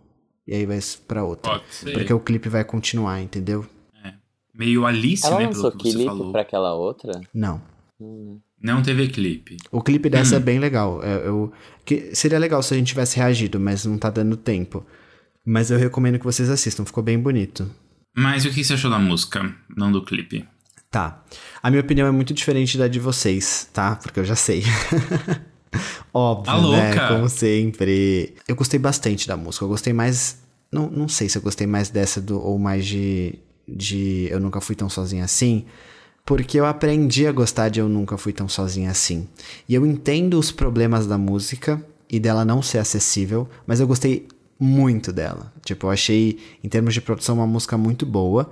E 0.47 0.55
aí 0.55 0.67
vai 0.67 0.79
pra 1.09 1.25
outra. 1.25 1.53
Pode 1.53 1.75
ser. 1.75 1.93
Porque 1.93 2.13
o 2.13 2.21
clipe 2.21 2.49
vai 2.49 2.65
continuar, 2.65 3.21
entendeu? 3.21 3.67
Meio 4.55 4.87
Alice, 4.87 5.27
Ela 5.27 5.41
né? 5.41 5.49
Pelo 5.49 5.73
que 5.73 5.85
você 5.89 5.93
clipe 5.97 6.05
falou. 6.07 6.31
pra 6.33 6.43
aquela 6.43 6.75
outra? 6.75 7.21
Não. 7.33 7.61
Não 8.63 8.83
teve 8.83 9.09
clipe. 9.09 9.57
O 9.71 9.83
clipe 9.83 10.09
dessa 10.09 10.37
é 10.37 10.41
bem 10.41 10.59
legal. 10.59 11.03
Eu, 11.03 11.21
eu- 11.21 11.53
que 11.85 12.15
seria 12.15 12.39
legal 12.39 12.63
se 12.63 12.73
a 12.73 12.77
gente 12.77 12.87
tivesse 12.89 13.17
reagido, 13.17 13.59
mas 13.61 13.85
não 13.85 13.99
tá 13.99 14.11
dando 14.11 14.37
tempo. 14.37 14.85
Mas 15.45 15.71
eu 15.71 15.79
recomendo 15.79 16.19
que 16.19 16.25
vocês 16.25 16.49
assistam, 16.49 16.85
ficou 16.85 17.03
bem 17.03 17.19
bonito. 17.19 17.69
Mas 18.17 18.45
o 18.45 18.51
que 18.51 18.63
você 18.65 18.75
achou 18.75 18.91
da 18.91 18.99
música, 18.99 19.55
não 19.77 19.91
do 19.93 20.03
clipe? 20.05 20.47
Tá. 20.91 21.23
A 21.63 21.71
minha 21.71 21.83
opinião 21.83 22.07
é 22.07 22.11
muito 22.13 22.33
diferente 22.33 22.79
da 22.79 22.87
de 22.89 23.01
vocês, 23.01 23.69
tá? 23.73 23.97
Porque 23.97 24.21
eu 24.21 24.25
já 24.25 24.37
sei. 24.37 24.63
Óbvio, 26.15 26.45
Tá 26.45 26.57
né? 26.61 26.63
louca? 26.95 27.09
Como 27.09 27.29
sempre. 27.29 28.35
Eu 28.47 28.55
gostei 28.55 28.79
bastante 28.79 29.27
da 29.27 29.37
música. 29.37 29.65
Eu 29.65 29.69
gostei 29.69 29.93
mais. 29.93 30.39
Não, 30.73 30.89
não 30.91 31.09
sei 31.09 31.29
se 31.29 31.37
eu 31.37 31.43
gostei 31.43 31.67
mais 31.67 31.91
dessa 31.91 32.21
do, 32.21 32.41
ou 32.41 32.59
mais 32.59 32.87
de, 32.87 33.39
de 33.69 34.29
Eu 34.31 34.41
Nunca 34.41 34.61
Fui 34.61 34.75
Tão 34.75 34.89
Sozinha 34.89 35.25
Assim. 35.25 35.65
Porque 36.27 36.59
eu 36.59 36.65
aprendi 36.65 37.27
a 37.27 37.33
gostar 37.33 37.69
de 37.69 37.81
Eu 37.81 37.89
Nunca 37.89 38.17
Fui 38.17 38.33
Tão 38.33 38.49
Sozinha 38.49 38.91
Assim. 38.91 39.29
E 39.69 39.75
eu 39.75 39.85
entendo 39.87 40.39
os 40.39 40.51
problemas 40.51 41.07
da 41.07 41.19
música. 41.19 41.85
e 42.11 42.21
dela 42.21 42.45
não 42.45 42.63
ser 42.63 42.79
acessível, 42.79 43.49
mas 43.67 43.81
eu 43.81 43.87
gostei 43.87 44.29
muito 44.61 45.13
dela. 45.13 45.53
Tipo, 45.65 45.87
eu 45.87 45.91
achei, 45.91 46.39
em 46.63 46.69
termos 46.69 46.95
de 46.95 47.01
produção, 47.01 47.35
uma 47.37 47.47
música 47.47 47.77
muito 47.77 48.07
boa. 48.07 48.51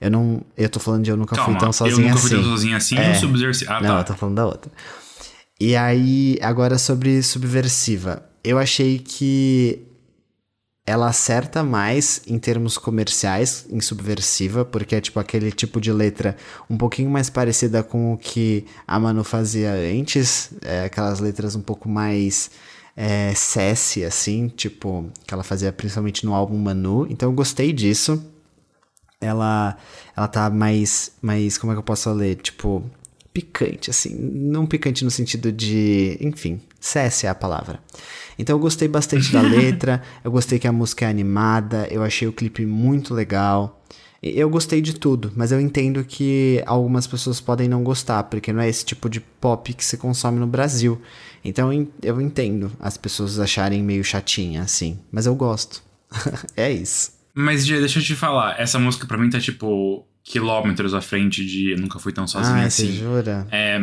Eu 0.00 0.10
não. 0.10 0.40
Eu 0.56 0.68
tô 0.68 0.80
falando 0.80 1.04
de 1.04 1.10
Eu 1.10 1.16
Nunca 1.16 1.36
Calma, 1.36 1.52
Fui 1.52 1.60
Tão 1.60 1.72
Sozinha 1.72 1.96
eu 1.96 2.08
nunca 2.08 2.14
Assim. 2.18 2.28
fui 2.28 2.36
tão 2.38 2.44
sozinha 2.44 2.76
assim 2.76 2.96
É. 2.96 3.08
ou 3.10 3.14
subversiva? 3.16 3.74
Ah, 3.74 3.80
não, 3.80 3.88
tá. 3.94 4.00
eu 4.00 4.04
tô 4.04 4.14
falando 4.14 4.36
da 4.36 4.46
outra. 4.46 4.72
E 5.60 5.76
aí, 5.76 6.38
agora 6.42 6.78
sobre 6.78 7.22
Subversiva. 7.22 8.24
Eu 8.42 8.58
achei 8.58 8.98
que 8.98 9.82
ela 10.84 11.08
acerta 11.08 11.62
mais 11.62 12.22
em 12.26 12.38
termos 12.38 12.76
comerciais 12.76 13.66
em 13.70 13.80
Subversiva, 13.80 14.64
porque 14.64 14.96
é 14.96 15.00
tipo 15.00 15.20
aquele 15.20 15.52
tipo 15.52 15.80
de 15.80 15.92
letra 15.92 16.36
um 16.68 16.76
pouquinho 16.76 17.08
mais 17.08 17.30
parecida 17.30 17.82
com 17.82 18.12
o 18.12 18.18
que 18.18 18.66
a 18.86 18.98
Manu 18.98 19.22
fazia 19.22 19.72
antes, 19.72 20.50
é, 20.60 20.84
aquelas 20.84 21.20
letras 21.20 21.54
um 21.54 21.62
pouco 21.62 21.88
mais 21.88 22.50
é, 22.96 23.32
assim, 24.06 24.48
tipo, 24.48 25.10
que 25.26 25.32
ela 25.32 25.42
fazia 25.42 25.72
principalmente 25.72 26.24
no 26.26 26.34
álbum 26.34 26.58
Manu. 26.58 27.06
Então 27.08 27.30
eu 27.30 27.34
gostei 27.34 27.72
disso. 27.72 28.22
Ela, 29.20 29.76
ela 30.16 30.28
tá 30.28 30.50
mais, 30.50 31.12
mais, 31.22 31.56
como 31.56 31.72
é 31.72 31.74
que 31.76 31.78
eu 31.78 31.84
posso 31.84 32.12
ler? 32.12 32.36
Tipo, 32.36 32.84
picante, 33.32 33.88
assim. 33.90 34.14
Não 34.14 34.66
picante 34.66 35.04
no 35.04 35.10
sentido 35.10 35.52
de, 35.52 36.18
enfim, 36.20 36.60
sassy 36.80 37.26
é 37.26 37.30
a 37.30 37.34
palavra. 37.34 37.80
Então 38.38 38.56
eu 38.56 38.60
gostei 38.60 38.88
bastante 38.88 39.32
da 39.32 39.40
letra, 39.42 40.02
eu 40.24 40.30
gostei 40.30 40.58
que 40.58 40.66
a 40.68 40.72
música 40.72 41.04
é 41.06 41.08
animada, 41.08 41.86
eu 41.90 42.02
achei 42.02 42.26
o 42.28 42.32
clipe 42.32 42.64
muito 42.66 43.14
legal. 43.14 43.78
Eu 44.22 44.48
gostei 44.48 44.80
de 44.80 44.94
tudo, 44.94 45.32
mas 45.34 45.50
eu 45.50 45.60
entendo 45.60 46.04
que 46.04 46.62
algumas 46.64 47.08
pessoas 47.08 47.40
podem 47.40 47.68
não 47.68 47.82
gostar, 47.82 48.22
porque 48.24 48.52
não 48.52 48.60
é 48.62 48.68
esse 48.68 48.84
tipo 48.84 49.10
de 49.10 49.20
pop 49.20 49.72
que 49.74 49.84
se 49.84 49.96
consome 49.96 50.38
no 50.38 50.46
Brasil. 50.46 51.00
Então 51.44 51.72
eu 51.72 51.80
en- 51.80 51.88
eu 52.02 52.20
entendo 52.20 52.70
as 52.78 52.96
pessoas 52.96 53.40
acharem 53.40 53.82
meio 53.82 54.04
chatinha, 54.04 54.62
assim. 54.62 55.00
Mas 55.10 55.26
eu 55.26 55.34
gosto. 55.34 55.82
é 56.56 56.70
isso. 56.70 57.10
Mas, 57.34 57.66
Gê, 57.66 57.80
deixa 57.80 57.98
eu 57.98 58.02
te 58.04 58.14
falar. 58.14 58.60
Essa 58.60 58.78
música 58.78 59.06
pra 59.06 59.18
mim 59.18 59.28
tá, 59.28 59.40
tipo, 59.40 60.06
quilômetros 60.22 60.94
à 60.94 61.00
frente 61.00 61.44
de 61.44 61.72
Eu 61.72 61.78
Nunca 61.78 61.98
Fui 61.98 62.12
Tão 62.12 62.26
Sozinha 62.28 62.62
ah, 62.62 62.66
assim. 62.66 62.86
você 62.88 62.92
jura? 62.92 63.46
É, 63.50 63.80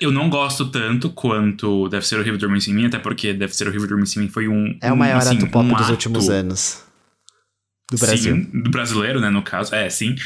eu 0.00 0.10
não 0.10 0.28
gosto 0.28 0.70
tanto 0.70 1.10
quanto 1.10 1.88
Deve 1.88 2.06
Ser 2.06 2.18
Horrível 2.18 2.38
Dormir 2.38 2.60
Sem 2.60 2.74
Mim, 2.74 2.86
até 2.86 2.98
porque 2.98 3.32
Deve 3.32 3.54
Ser 3.54 3.68
Horrível 3.68 3.88
Dormir 3.88 4.06
Sem 4.06 4.22
Mim 4.22 4.28
foi 4.28 4.48
um... 4.48 4.76
É 4.82 4.90
o 4.90 4.94
um, 4.94 4.96
maior 4.96 5.18
assim, 5.18 5.36
ato 5.36 5.48
pop 5.48 5.64
um 5.64 5.72
dos 5.72 5.82
ato- 5.82 5.92
últimos 5.92 6.28
anos. 6.28 6.84
Do 7.90 7.98
Brasil. 7.98 8.34
Sim, 8.34 8.62
do 8.62 8.70
brasileiro, 8.70 9.20
né, 9.20 9.30
no 9.30 9.42
caso. 9.42 9.74
É, 9.74 9.88
sim. 9.88 10.16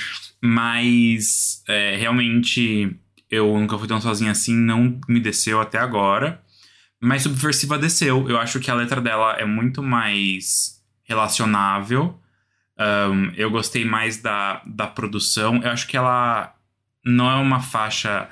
Mas, 0.43 1.62
é, 1.68 1.97
realmente, 1.97 2.97
eu 3.30 3.47
nunca 3.59 3.78
fui 3.78 3.86
tão 3.86 4.01
sozinha 4.01 4.30
assim, 4.30 4.55
não 4.55 4.99
me 5.09 5.20
desceu 5.20 5.61
até 5.61 5.78
agora. 5.78 6.41
Mas 7.01 7.22
Subversiva 7.22 7.78
desceu. 7.78 8.28
Eu 8.28 8.38
acho 8.38 8.61
que 8.61 8.70
a 8.70 8.74
letra 8.74 9.01
dela 9.01 9.34
é 9.34 9.45
muito 9.45 9.82
mais 9.82 10.80
relacionável. 11.05 12.18
Ahn, 12.78 13.32
eu 13.36 13.51
gostei 13.51 13.84
mais 13.84 14.18
da, 14.18 14.62
da 14.66 14.86
produção. 14.86 15.61
Eu 15.62 15.70
acho 15.70 15.86
que 15.86 15.97
ela 15.97 16.55
não 17.05 17.30
é 17.30 17.34
uma 17.36 17.61
faixa 17.61 18.28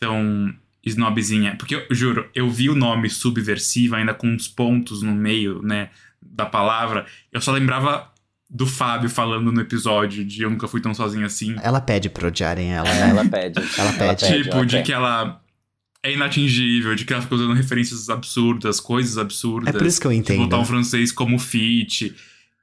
tão 0.00 0.52
snobzinha. 0.84 1.54
Porque, 1.56 1.86
eu 1.88 1.94
juro, 1.94 2.28
eu 2.34 2.50
vi 2.50 2.70
o 2.70 2.74
nome 2.74 3.10
Subversiva 3.10 3.98
ainda 3.98 4.14
com 4.14 4.26
uns 4.28 4.48
pontos 4.48 5.02
no 5.02 5.12
meio, 5.14 5.62
né, 5.62 5.90
da 6.20 6.46
palavra. 6.46 7.06
Eu 7.30 7.40
só 7.40 7.52
lembrava 7.52 8.10
do 8.48 8.66
Fábio 8.66 9.08
falando 9.08 9.52
no 9.52 9.60
episódio 9.60 10.24
de 10.24 10.42
Eu 10.42 10.50
Nunca 10.50 10.66
Fui 10.66 10.80
Tão 10.80 10.92
Sozinha 10.94 11.26
Assim. 11.26 11.54
Ela 11.62 11.80
pede 11.80 12.08
pra 12.08 12.26
odiarem 12.28 12.72
ela, 12.72 12.88
né? 12.92 13.10
ela 13.10 13.24
pede. 13.24 13.60
Ela 13.78 13.92
pede. 13.92 14.26
tipo, 14.26 14.56
ela 14.56 14.66
de 14.66 14.76
quer. 14.78 14.82
que 14.82 14.92
ela 14.92 15.40
é 16.02 16.12
inatingível, 16.12 16.94
de 16.94 17.04
que 17.04 17.12
ela 17.12 17.22
fica 17.22 17.34
usando 17.34 17.52
referências 17.52 18.08
absurdas, 18.08 18.80
coisas 18.80 19.18
absurdas. 19.18 19.72
É 19.72 19.78
por 19.78 19.86
isso 19.86 20.00
que 20.00 20.06
eu 20.06 20.10
De 20.10 20.16
entendo. 20.16 20.38
botar 20.38 20.58
o 20.58 20.64
francês 20.64 21.12
como 21.12 21.38
fit. 21.38 22.14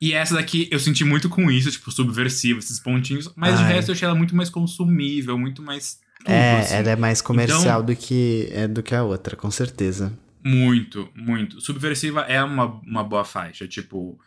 E 0.01 0.11
essa 0.13 0.35
daqui 0.35 0.67
eu 0.71 0.79
senti 0.79 1.03
muito 1.05 1.29
com 1.29 1.49
isso, 1.49 1.71
tipo, 1.71 1.89
subversivo, 1.91 2.59
esses 2.59 2.79
pontinhos. 2.79 3.31
Mas 3.35 3.57
de 3.57 3.63
Ai. 3.63 3.73
resto 3.73 3.89
eu 3.89 3.93
achei 3.95 4.05
ela 4.05 4.15
muito 4.15 4.35
mais 4.35 4.49
consumível, 4.49 5.37
muito 5.37 5.61
mais. 5.61 5.99
Tudo, 6.19 6.31
É, 6.31 6.59
assim. 6.59 6.75
ela 6.75 6.89
é 6.91 6.95
mais 6.95 7.21
comercial 7.21 7.61
Então- 7.81 7.85
do, 7.85 7.95
que, 7.95 8.49
é, 8.51 8.67
do 8.67 8.81
que 8.83 8.93
a 8.95 9.03
outra, 9.03 9.35
com 9.35 9.49
certeza. 9.51 10.11
Muito, 10.43 11.09
muito. 11.15 11.59
Subversiva 11.61 12.21
é 12.21 12.41
uma, 12.43 12.65
uma 12.85 13.03
boa 13.03 13.23
faixa. 13.25 13.67
Tipo, 13.67 14.17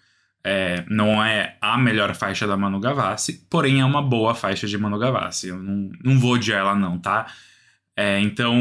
é, 0.45 0.85
não 0.89 1.23
é 1.23 1.57
a 1.61 1.77
melhor 1.79 2.15
faixa 2.15 2.47
da 2.47 2.57
Manu 2.57 2.79
Gavassi, 2.81 3.45
porém 3.51 3.81
é 3.81 3.85
uma 3.85 4.03
boa 4.03 4.35
faixa 4.35 4.67
de 4.67 4.77
Manu 4.79 4.99
Gavassi. 4.99 5.49
Eu 5.49 5.59
não, 5.59 5.91
não 6.05 6.19
vou 6.19 6.35
odiar 6.35 6.61
ela, 6.61 6.75
não, 6.75 6.99
tá? 6.99 7.27
É, 7.97 8.19
então, 8.21 8.55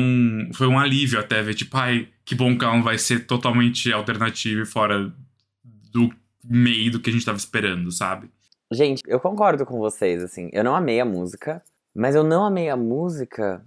foi 0.53 0.67
um 0.67 0.77
alívio 0.79 1.19
até 1.19 1.41
ver, 1.41 1.53
tipo, 1.53 1.77
ai, 1.77 2.09
que 2.25 2.35
bom 2.35 2.57
que 2.57 2.63
ela 2.65 2.73
não 2.75 2.83
vai 2.83 2.97
ser 2.97 3.25
totalmente 3.25 3.91
alternativa 3.93 4.61
e 4.61 4.65
fora 4.65 5.13
do 5.91 6.13
meio 6.43 6.91
do 6.91 6.99
que 6.99 7.09
a 7.09 7.13
gente 7.13 7.25
tava 7.25 7.37
esperando, 7.37 7.91
sabe? 7.91 8.29
Gente, 8.71 9.01
eu 9.07 9.19
concordo 9.19 9.65
com 9.65 9.77
vocês, 9.79 10.21
assim. 10.23 10.49
Eu 10.51 10.63
não 10.63 10.75
amei 10.75 10.99
a 10.99 11.05
música, 11.05 11.61
mas 11.99 12.15
eu 12.15 12.23
não 12.23 12.45
amei 12.45 12.69
a 12.69 12.77
música 12.77 13.61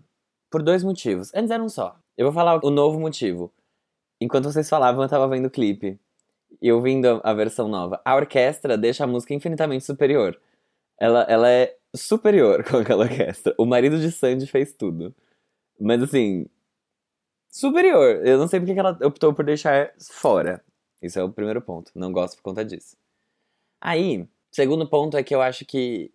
por 0.50 0.62
dois 0.62 0.82
motivos. 0.82 1.30
Antes 1.34 1.50
era 1.50 1.62
um 1.62 1.68
só. 1.68 1.94
Eu 2.16 2.24
vou 2.24 2.32
falar 2.32 2.64
o 2.64 2.70
novo 2.70 2.98
motivo. 2.98 3.52
Enquanto 4.18 4.44
vocês 4.44 4.70
falavam, 4.70 5.02
eu 5.02 5.08
tava 5.08 5.28
vendo 5.28 5.48
o 5.48 5.50
clipe. 5.50 6.00
E 6.58 6.72
ouvindo 6.72 7.20
a, 7.22 7.34
versão 7.34 7.68
nova. 7.68 8.00
A 8.02 8.16
orquestra 8.16 8.78
deixa 8.78 9.04
a 9.04 9.06
música 9.06 9.34
infinitamente 9.34 9.84
superior. 9.84 10.40
Ela, 10.98 11.24
ela 11.28 11.50
é 11.50 11.76
superior 11.94 12.64
com 12.68 12.78
aquela 12.78 13.04
orquestra. 13.04 13.54
O 13.58 13.66
marido 13.66 14.00
de 14.00 14.10
Sandy 14.10 14.46
fez 14.46 14.72
tudo. 14.72 15.14
Mas 15.78 16.02
assim. 16.02 16.46
Superior. 17.50 18.26
Eu 18.26 18.38
não 18.38 18.48
sei 18.48 18.60
porque 18.60 18.72
que 18.72 18.80
ela 18.80 18.98
optou 19.04 19.34
por 19.34 19.44
deixar 19.44 19.92
fora. 20.10 20.64
Isso 21.02 21.18
é 21.18 21.22
o 21.22 21.30
primeiro 21.30 21.60
ponto. 21.60 21.92
Não 21.94 22.10
gosto 22.10 22.36
por 22.36 22.44
conta 22.44 22.64
disso. 22.64 22.96
Aí, 23.78 24.26
segundo 24.50 24.88
ponto 24.88 25.18
é 25.18 25.22
que 25.22 25.34
eu 25.34 25.42
acho 25.42 25.66
que 25.66 26.10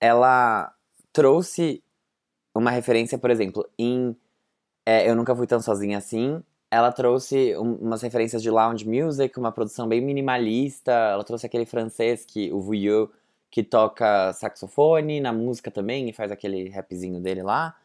ela 0.00 0.74
trouxe 1.12 1.82
uma 2.54 2.70
referência, 2.70 3.18
por 3.18 3.30
exemplo, 3.30 3.68
em 3.78 4.16
é, 4.86 5.08
Eu 5.08 5.16
Nunca 5.16 5.34
Fui 5.36 5.46
Tão 5.46 5.60
Sozinha 5.60 5.98
Assim. 5.98 6.42
Ela 6.70 6.90
trouxe 6.92 7.56
um- 7.56 7.76
umas 7.76 8.02
referências 8.02 8.42
de 8.42 8.50
lounge 8.50 8.88
music, 8.88 9.38
uma 9.38 9.52
produção 9.52 9.88
bem 9.88 10.00
minimalista. 10.00 10.92
Ela 10.92 11.24
trouxe 11.24 11.46
aquele 11.46 11.66
francês, 11.66 12.24
que 12.24 12.52
o 12.52 12.60
Vuillot, 12.60 13.12
que 13.50 13.62
toca 13.62 14.32
saxofone 14.34 15.20
na 15.20 15.32
música 15.32 15.70
também 15.70 16.08
e 16.08 16.12
faz 16.12 16.32
aquele 16.32 16.68
rapzinho 16.70 17.20
dele 17.20 17.42
lá. 17.42 17.76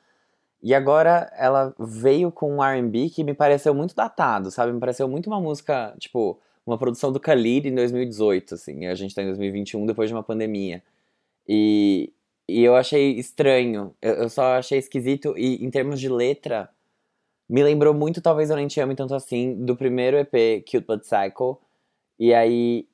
E 0.64 0.74
agora 0.74 1.32
ela 1.38 1.74
veio 1.80 2.32
com 2.32 2.56
um 2.58 2.64
R&B 2.64 3.10
que 3.10 3.24
me 3.24 3.34
pareceu 3.34 3.74
muito 3.74 3.96
datado, 3.96 4.50
sabe? 4.52 4.74
Me 4.74 4.80
pareceu 4.80 5.08
muito 5.08 5.28
uma 5.28 5.40
música, 5.40 5.94
tipo, 6.00 6.40
uma 6.66 6.78
produção 6.78 7.12
do 7.12 7.20
Khalid 7.20 7.68
em 7.70 7.76
2018, 7.76 8.56
assim. 8.56 8.88
A 8.88 8.96
gente 8.96 9.14
tá 9.16 9.22
em 9.22 9.28
2021 9.28 9.86
depois 9.86 10.10
de 10.10 10.16
uma 10.16 10.24
pandemia. 10.24 10.82
E, 11.48 12.12
e 12.48 12.64
eu 12.64 12.76
achei 12.76 13.12
estranho. 13.18 13.94
Eu, 14.02 14.14
eu 14.14 14.30
só 14.30 14.56
achei 14.56 14.78
esquisito. 14.78 15.38
E 15.38 15.64
em 15.64 15.70
termos 15.70 16.00
de 16.00 16.08
letra, 16.08 16.70
me 17.50 17.64
lembrou 17.64 17.94
muito, 17.94 18.22
talvez 18.22 18.50
eu 18.50 18.56
nem 18.56 18.68
te 18.68 18.80
ame 18.80 18.96
tanto 18.96 19.14
assim, 19.14 19.54
do 19.66 19.76
primeiro 19.76 20.18
EP, 20.18 20.64
Cute 20.66 20.86
But 20.86 21.02
Psycho. 21.02 21.58
E 22.20 22.34
aí, 22.34 22.88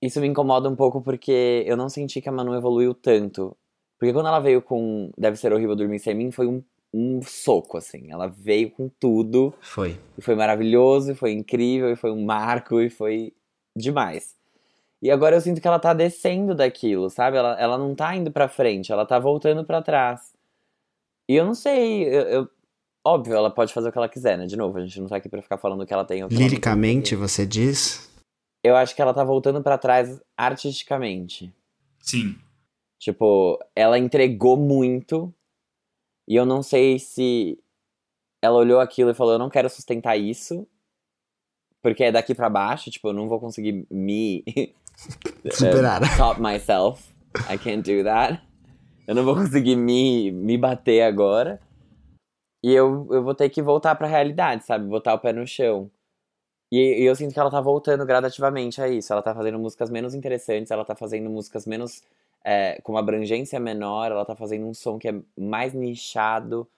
isso 0.00 0.20
me 0.20 0.28
incomoda 0.28 0.68
um 0.68 0.76
pouco 0.76 1.00
porque 1.02 1.64
eu 1.66 1.76
não 1.76 1.88
senti 1.88 2.20
que 2.20 2.28
a 2.28 2.32
Manu 2.32 2.54
evoluiu 2.54 2.94
tanto. 2.94 3.56
Porque 3.98 4.12
quando 4.12 4.28
ela 4.28 4.40
veio 4.40 4.62
com 4.62 5.10
Deve 5.18 5.36
Ser 5.36 5.52
Horrível 5.52 5.76
Dormir 5.76 5.98
Sem 5.98 6.14
Mim, 6.14 6.30
foi 6.30 6.46
um, 6.46 6.62
um 6.92 7.20
soco, 7.22 7.76
assim. 7.76 8.10
Ela 8.10 8.26
veio 8.26 8.70
com 8.70 8.88
tudo. 8.88 9.52
Foi. 9.60 9.98
E 10.16 10.22
foi 10.22 10.34
maravilhoso, 10.34 11.12
e 11.12 11.14
foi 11.14 11.32
incrível, 11.32 11.90
e 11.92 11.96
foi 11.96 12.10
um 12.10 12.24
marco, 12.24 12.80
e 12.80 12.88
foi 12.88 13.34
demais. 13.76 14.39
E 15.02 15.10
agora 15.10 15.36
eu 15.36 15.40
sinto 15.40 15.60
que 15.60 15.66
ela 15.66 15.78
tá 15.78 15.94
descendo 15.94 16.54
daquilo, 16.54 17.08
sabe? 17.08 17.36
Ela, 17.36 17.58
ela 17.58 17.78
não 17.78 17.94
tá 17.94 18.14
indo 18.14 18.30
pra 18.30 18.48
frente, 18.48 18.92
ela 18.92 19.06
tá 19.06 19.18
voltando 19.18 19.64
pra 19.64 19.80
trás. 19.82 20.34
E 21.28 21.34
eu 21.36 21.44
não 21.44 21.54
sei, 21.54 22.04
eu, 22.04 22.22
eu- 22.22 22.50
óbvio, 23.06 23.34
ela 23.34 23.50
pode 23.50 23.72
fazer 23.72 23.88
o 23.88 23.92
que 23.92 23.96
ela 23.98 24.08
quiser, 24.08 24.36
né? 24.36 24.46
De 24.46 24.56
novo, 24.56 24.76
a 24.76 24.80
gente 24.84 25.00
não 25.00 25.08
tá 25.08 25.16
aqui 25.16 25.28
pra 25.28 25.40
ficar 25.40 25.56
falando 25.56 25.82
o 25.82 25.86
que 25.86 25.92
ela 25.94 26.04
tem 26.04 26.18
que 26.18 26.22
ela 26.34 26.42
Liricamente, 26.42 27.16
porque 27.16 27.28
você 27.28 27.46
diz? 27.46 28.10
Eu 28.62 28.76
acho 28.76 28.94
que 28.94 29.00
ela 29.00 29.14
tá 29.14 29.24
voltando 29.24 29.62
pra 29.62 29.78
trás 29.78 30.20
artisticamente. 30.36 31.50
Sim. 32.00 32.38
Tipo, 32.98 33.58
ela 33.74 33.98
entregou 33.98 34.56
muito. 34.58 35.32
E 36.28 36.36
eu 36.36 36.44
não 36.44 36.62
sei 36.62 36.98
se 36.98 37.58
ela 38.42 38.58
olhou 38.58 38.80
aquilo 38.80 39.10
e 39.10 39.14
falou: 39.14 39.32
Eu 39.32 39.38
não 39.38 39.48
quero 39.48 39.70
sustentar 39.70 40.18
isso. 40.18 40.66
Porque 41.82 42.04
é 42.04 42.12
daqui 42.12 42.34
pra 42.34 42.50
baixo. 42.50 42.90
Tipo, 42.90 43.08
eu 43.08 43.12
não 43.14 43.26
vou 43.28 43.40
conseguir 43.40 43.86
me. 43.90 44.44
Superar. 45.52 46.00
top 46.16 46.40
myself. 46.40 47.08
I 47.48 47.56
can't 47.56 47.82
do 47.82 48.04
that. 48.04 48.40
Eu 49.06 49.14
não 49.14 49.24
vou 49.24 49.34
conseguir 49.34 49.76
me, 49.76 50.30
me 50.30 50.56
bater 50.56 51.02
agora. 51.02 51.60
E 52.62 52.72
eu, 52.72 53.08
eu 53.10 53.22
vou 53.22 53.34
ter 53.34 53.48
que 53.48 53.62
voltar 53.62 53.94
pra 53.94 54.06
realidade, 54.06 54.64
sabe? 54.64 54.86
Botar 54.86 55.14
o 55.14 55.18
pé 55.18 55.32
no 55.32 55.46
chão. 55.46 55.90
E, 56.70 57.02
e 57.02 57.04
eu 57.04 57.14
sinto 57.16 57.32
que 57.32 57.40
ela 57.40 57.50
tá 57.50 57.60
voltando 57.60 58.04
gradativamente 58.04 58.80
a 58.80 58.88
isso. 58.88 59.12
Ela 59.12 59.22
tá 59.22 59.34
fazendo 59.34 59.58
músicas 59.58 59.90
menos 59.90 60.14
interessantes, 60.14 60.70
ela 60.70 60.84
tá 60.84 60.94
fazendo 60.94 61.28
músicas 61.30 61.66
menos 61.66 62.02
é, 62.44 62.80
com 62.82 62.92
uma 62.92 63.00
abrangência 63.00 63.58
menor, 63.58 64.12
ela 64.12 64.24
tá 64.24 64.36
fazendo 64.36 64.66
um 64.66 64.74
som 64.74 64.98
que 64.98 65.08
é 65.08 65.14
mais 65.36 65.74
nichado. 65.74 66.68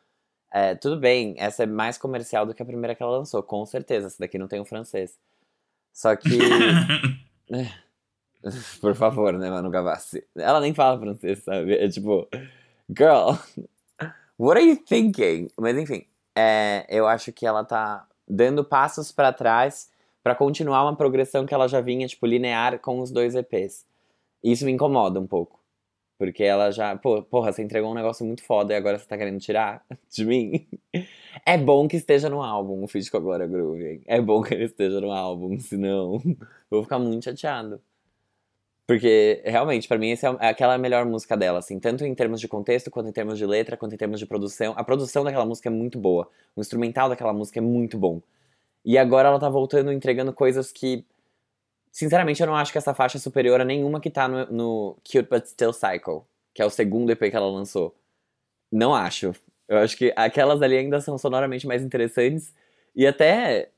É, 0.50 0.74
tudo 0.74 0.98
bem, 0.98 1.34
essa 1.38 1.62
é 1.64 1.66
mais 1.66 1.98
comercial 1.98 2.46
do 2.46 2.54
que 2.54 2.62
a 2.62 2.66
primeira 2.66 2.94
que 2.94 3.02
ela 3.02 3.18
lançou, 3.18 3.42
com 3.42 3.64
certeza. 3.66 4.06
Essa 4.06 4.18
daqui 4.20 4.38
não 4.38 4.48
tem 4.48 4.60
o 4.60 4.64
francês. 4.64 5.18
Só 5.92 6.16
que. 6.16 6.28
Por 8.80 8.94
favor, 8.94 9.32
né, 9.34 9.50
Manu 9.50 9.70
Gavassi? 9.70 10.24
Ela 10.36 10.60
nem 10.60 10.74
fala 10.74 10.98
francês, 10.98 11.42
sabe? 11.42 11.74
É 11.74 11.88
tipo, 11.88 12.28
girl, 12.88 13.32
what 14.38 14.60
are 14.60 14.68
you 14.68 14.76
thinking? 14.76 15.48
Mas 15.58 15.76
enfim, 15.76 16.04
é, 16.34 16.86
eu 16.88 17.06
acho 17.06 17.32
que 17.32 17.46
ela 17.46 17.64
tá 17.64 18.06
dando 18.28 18.64
passos 18.64 19.12
para 19.12 19.32
trás 19.32 19.90
para 20.22 20.34
continuar 20.34 20.82
uma 20.84 20.96
progressão 20.96 21.44
que 21.44 21.54
ela 21.54 21.68
já 21.68 21.80
vinha, 21.80 22.06
tipo, 22.06 22.26
linear 22.26 22.78
com 22.78 23.00
os 23.00 23.10
dois 23.10 23.34
EPs. 23.34 23.84
Isso 24.42 24.64
me 24.64 24.72
incomoda 24.72 25.18
um 25.20 25.26
pouco. 25.26 25.60
Porque 26.18 26.44
ela 26.44 26.70
já. 26.70 26.96
Pô, 26.96 27.22
porra, 27.22 27.52
você 27.52 27.62
entregou 27.62 27.90
um 27.90 27.94
negócio 27.94 28.24
muito 28.24 28.44
foda 28.44 28.72
e 28.72 28.76
agora 28.76 28.98
você 28.98 29.06
tá 29.06 29.18
querendo 29.18 29.40
tirar 29.40 29.84
de 30.08 30.24
mim? 30.24 30.68
É 31.44 31.58
bom 31.58 31.88
que 31.88 31.96
esteja 31.96 32.28
no 32.28 32.40
álbum 32.42 32.84
o 32.84 32.88
feat 32.88 33.10
com 33.10 33.16
a 33.32 33.46
Groove. 33.46 34.02
É 34.06 34.20
bom 34.20 34.42
que 34.42 34.54
ele 34.54 34.64
esteja 34.64 35.00
no 35.00 35.10
álbum, 35.10 35.58
senão 35.58 36.22
eu 36.24 36.36
vou 36.70 36.82
ficar 36.84 37.00
muito 37.00 37.24
chateado. 37.24 37.80
Porque, 38.92 39.40
realmente, 39.46 39.88
para 39.88 39.96
mim, 39.96 40.10
essa 40.10 40.36
é 40.38 40.50
aquela 40.50 40.76
melhor 40.76 41.06
música 41.06 41.34
dela, 41.34 41.60
assim, 41.60 41.80
tanto 41.80 42.04
em 42.04 42.14
termos 42.14 42.38
de 42.38 42.46
contexto, 42.46 42.90
quanto 42.90 43.08
em 43.08 43.12
termos 43.12 43.38
de 43.38 43.46
letra, 43.46 43.74
quanto 43.74 43.94
em 43.94 43.96
termos 43.96 44.20
de 44.20 44.26
produção. 44.26 44.74
A 44.76 44.84
produção 44.84 45.24
daquela 45.24 45.46
música 45.46 45.70
é 45.70 45.72
muito 45.72 45.98
boa. 45.98 46.28
O 46.54 46.60
instrumental 46.60 47.08
daquela 47.08 47.32
música 47.32 47.58
é 47.58 47.62
muito 47.62 47.96
bom. 47.96 48.20
E 48.84 48.98
agora 48.98 49.28
ela 49.28 49.40
tá 49.40 49.48
voltando, 49.48 49.90
entregando 49.90 50.30
coisas 50.30 50.70
que. 50.70 51.06
Sinceramente, 51.90 52.42
eu 52.42 52.46
não 52.46 52.54
acho 52.54 52.70
que 52.70 52.76
essa 52.76 52.92
faixa 52.92 53.16
é 53.16 53.20
superior 53.20 53.62
a 53.62 53.64
nenhuma 53.64 53.98
que 53.98 54.10
tá 54.10 54.28
no, 54.28 54.44
no 54.52 54.96
Cute 54.96 55.22
But 55.22 55.46
Still 55.46 55.72
Cycle, 55.72 56.20
que 56.52 56.60
é 56.60 56.66
o 56.66 56.70
segundo 56.70 57.10
EP 57.10 57.18
que 57.30 57.36
ela 57.36 57.50
lançou. 57.50 57.96
Não 58.70 58.94
acho. 58.94 59.34
Eu 59.66 59.78
acho 59.78 59.96
que 59.96 60.12
aquelas 60.14 60.60
ali 60.60 60.76
ainda 60.76 61.00
são 61.00 61.16
sonoramente 61.16 61.66
mais 61.66 61.82
interessantes 61.82 62.52
e 62.94 63.06
até 63.06 63.70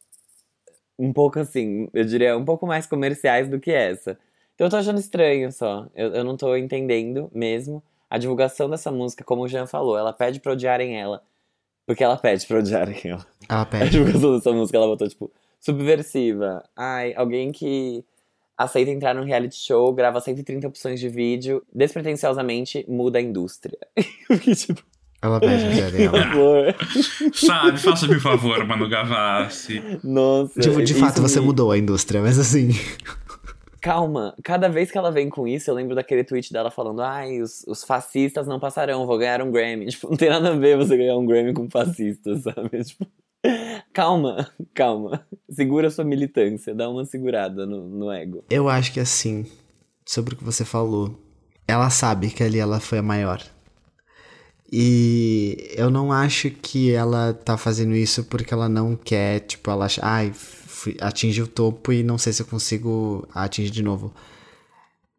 um 0.99 1.13
pouco 1.13 1.39
assim, 1.39 1.89
eu 1.95 2.05
diria, 2.05 2.37
um 2.37 2.45
pouco 2.45 2.67
mais 2.67 2.85
comerciais 2.85 3.49
do 3.49 3.61
que 3.61 3.71
essa. 3.71 4.19
Então 4.55 4.67
eu 4.67 4.71
tô 4.71 4.77
achando 4.77 4.99
estranho 5.01 5.51
só. 5.53 5.87
Eu, 5.95 6.09
eu 6.15 6.25
não 6.25 6.37
tô 6.37 6.55
entendendo 6.57 7.31
mesmo. 7.35 7.83
A 8.11 8.19
divulgação 8.19 8.71
dessa 8.71 8.93
música, 8.93 9.25
como 9.25 9.43
o 9.43 9.49
Jean 9.49 9.67
falou, 9.67 9.99
ela 9.99 10.13
pede 10.13 10.39
pra 10.41 10.53
odiarem 10.53 10.97
ela. 11.01 11.23
Porque 11.87 12.03
ela 12.05 12.17
pede 12.17 12.47
pra 12.47 12.59
odiarem 12.59 12.97
ela. 13.05 13.27
Ela 13.49 13.61
A 13.63 13.67
pede. 13.67 13.91
divulgação 13.91 14.37
dessa 14.37 14.53
música, 14.53 14.79
ela 14.79 14.87
botou, 14.87 15.09
tipo, 15.09 15.31
subversiva. 15.61 16.63
Ai, 16.77 17.13
alguém 17.17 17.51
que 17.53 18.05
aceita 18.57 18.91
entrar 18.93 19.15
num 19.15 19.25
reality 19.25 19.57
show, 19.57 19.93
grava 19.93 20.21
130 20.21 20.69
opções 20.69 21.01
de 21.01 21.09
vídeo, 21.09 21.61
despretensiosamente 21.75 22.85
muda 22.89 23.19
a 23.19 23.23
indústria. 23.23 23.77
Eu 24.31 24.37
fiquei 24.39 24.55
tipo, 24.55 24.83
Ela 25.21 25.41
pede 25.41 25.65
pra 25.81 25.91
por 25.91 26.01
ela. 26.01 26.25
favor. 26.29 26.77
Sabe, 27.35 27.79
faça-me 27.81 28.15
o 28.17 28.21
favor, 28.21 28.65
Manu 28.65 28.89
Gavassi. 28.89 29.83
Nossa. 30.05 30.61
Tipo, 30.61 30.83
de 30.83 30.93
isso 30.93 31.01
fato, 31.01 31.21
você 31.21 31.41
mudou 31.41 31.73
a 31.73 31.79
indústria, 31.79 32.23
mas 32.23 32.39
assim. 32.39 32.71
Calma, 33.85 34.35
cada 34.43 34.67
vez 34.67 34.91
que 34.91 34.97
ela 34.97 35.13
vem 35.13 35.29
com 35.29 35.47
isso, 35.47 35.71
eu 35.71 35.75
lembro 35.75 35.95
daquele 35.95 36.25
tweet 36.25 36.51
dela 36.51 36.71
falando: 36.71 37.03
ai, 37.03 37.43
os, 37.43 37.63
os 37.69 37.85
fascistas 37.85 38.47
não 38.47 38.59
passarão, 38.59 39.07
vou 39.07 39.19
ganhar 39.19 39.43
um 39.43 39.53
Grammy. 39.53 39.89
Tipo, 39.93 40.09
não 40.09 40.17
tem 40.17 40.31
nada 40.31 40.53
a 40.55 40.57
ver 40.57 40.79
você 40.79 40.97
ganhar 40.97 41.19
um 41.19 41.27
Grammy 41.27 41.53
com 41.53 41.69
fascistas, 41.69 42.45
sabe? 42.49 42.83
Tipo, 42.83 43.07
calma, 43.93 44.51
calma. 44.73 45.27
Segura 45.51 45.91
sua 45.91 46.03
militância, 46.03 46.75
dá 46.75 46.89
uma 46.89 47.05
segurada 47.05 47.67
no, 47.67 47.87
no 47.87 48.11
ego. 48.11 48.43
Eu 48.49 48.71
acho 48.71 48.91
que 48.91 49.01
assim, 49.01 49.45
sobre 50.07 50.33
o 50.33 50.39
que 50.39 50.45
você 50.45 50.65
falou, 50.65 51.15
ela 51.69 51.91
sabe 51.91 52.31
que 52.31 52.43
ali 52.43 52.59
ela 52.59 52.81
foi 52.81 53.01
a 53.01 53.03
maior. 53.03 53.43
E 54.73 55.75
eu 55.77 55.91
não 55.91 56.11
acho 56.11 56.51
que 56.51 56.91
ela 56.91 57.35
tá 57.35 57.59
fazendo 57.59 57.95
isso 57.95 58.25
porque 58.25 58.55
ela 58.55 58.67
não 58.67 58.97
quer, 58.97 59.41
tipo, 59.41 59.71
ela 59.71 59.85
acha, 59.85 60.01
ai, 60.03 60.33
fui- 60.85 60.97
atingi 61.01 61.41
o 61.43 61.47
topo 61.47 61.93
e 61.93 62.03
não 62.03 62.19
sei 62.19 62.33
se 62.33 62.43
eu 62.43 62.47
consigo 62.47 63.27
atingir 63.35 63.71
de 63.71 63.83
novo. 63.83 64.13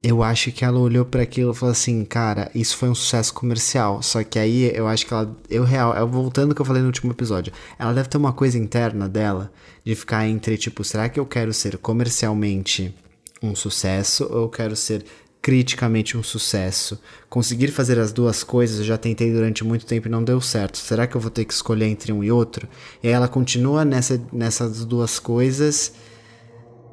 Eu 0.03 0.22
acho 0.22 0.51
que 0.51 0.63
ela 0.63 0.78
olhou 0.78 1.03
para 1.03 1.24
aquilo 1.24 1.51
e 1.51 1.55
falou 1.55 1.72
assim, 1.72 2.05
cara, 2.05 2.51
isso 2.53 2.78
foi 2.78 2.88
um 2.89 2.93
sucesso 2.93 3.34
comercial. 3.34 4.03
Só 4.03 4.24
que 4.24 4.38
aí 4.38 4.72
eu 4.76 4.88
acho 4.88 5.03
que 5.07 5.11
ela, 5.13 5.36
eu 5.49 5.63
real, 5.63 5.95
eu 5.95 6.07
voltando 6.07 6.51
ao 6.51 6.55
que 6.55 6.61
eu 6.61 6.66
falei 6.66 6.82
no 6.84 6.89
último 6.89 7.11
episódio, 7.11 7.51
ela 7.80 7.91
deve 7.91 8.07
ter 8.07 8.18
uma 8.18 8.32
coisa 8.32 8.55
interna 8.57 9.09
dela 9.09 9.51
de 9.84 9.95
ficar 9.95 10.28
entre 10.28 10.57
tipo, 10.57 10.84
será 10.84 11.09
que 11.09 11.20
eu 11.20 11.26
quero 11.26 11.51
ser 11.51 11.78
comercialmente 11.80 12.93
um 13.41 13.55
sucesso 13.55 14.28
ou 14.30 14.43
eu 14.43 14.49
quero 14.49 14.76
ser 14.76 15.03
criticamente 15.46 16.18
um 16.18 16.24
sucesso? 16.24 17.00
Conseguir 17.30 17.68
fazer 17.68 18.00
as 18.00 18.12
duas 18.12 18.43
coisas 18.43 18.80
eu 18.80 18.84
já 18.84 18.98
tentei 18.98 19.32
durante 19.32 19.64
muito 19.64 19.86
tempo 19.86 20.08
e 20.08 20.10
não 20.10 20.24
deu 20.24 20.41
certo. 20.41 20.80
Será 20.80 21.06
que 21.06 21.16
eu 21.16 21.22
vou 21.22 21.30
ter 21.30 21.46
que 21.46 21.54
escolher 21.54 21.86
entre 21.86 22.12
um 22.12 22.24
e 22.24 22.32
outro? 22.32 22.68
E 23.04 23.08
aí 23.08 23.14
ela 23.14 23.28
continua 23.28 23.86
nessa, 23.86 24.20
nessas 24.34 24.84
duas 24.84 25.20
coisas 25.20 25.93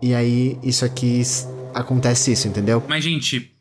e 0.02 0.12
aí 0.12 0.58
isso 0.62 0.84
aqui 0.84 1.22
acontece 1.72 2.30
isso, 2.30 2.46
entendeu? 2.46 2.84
Mas, 2.86 3.02
gente, 3.02 3.56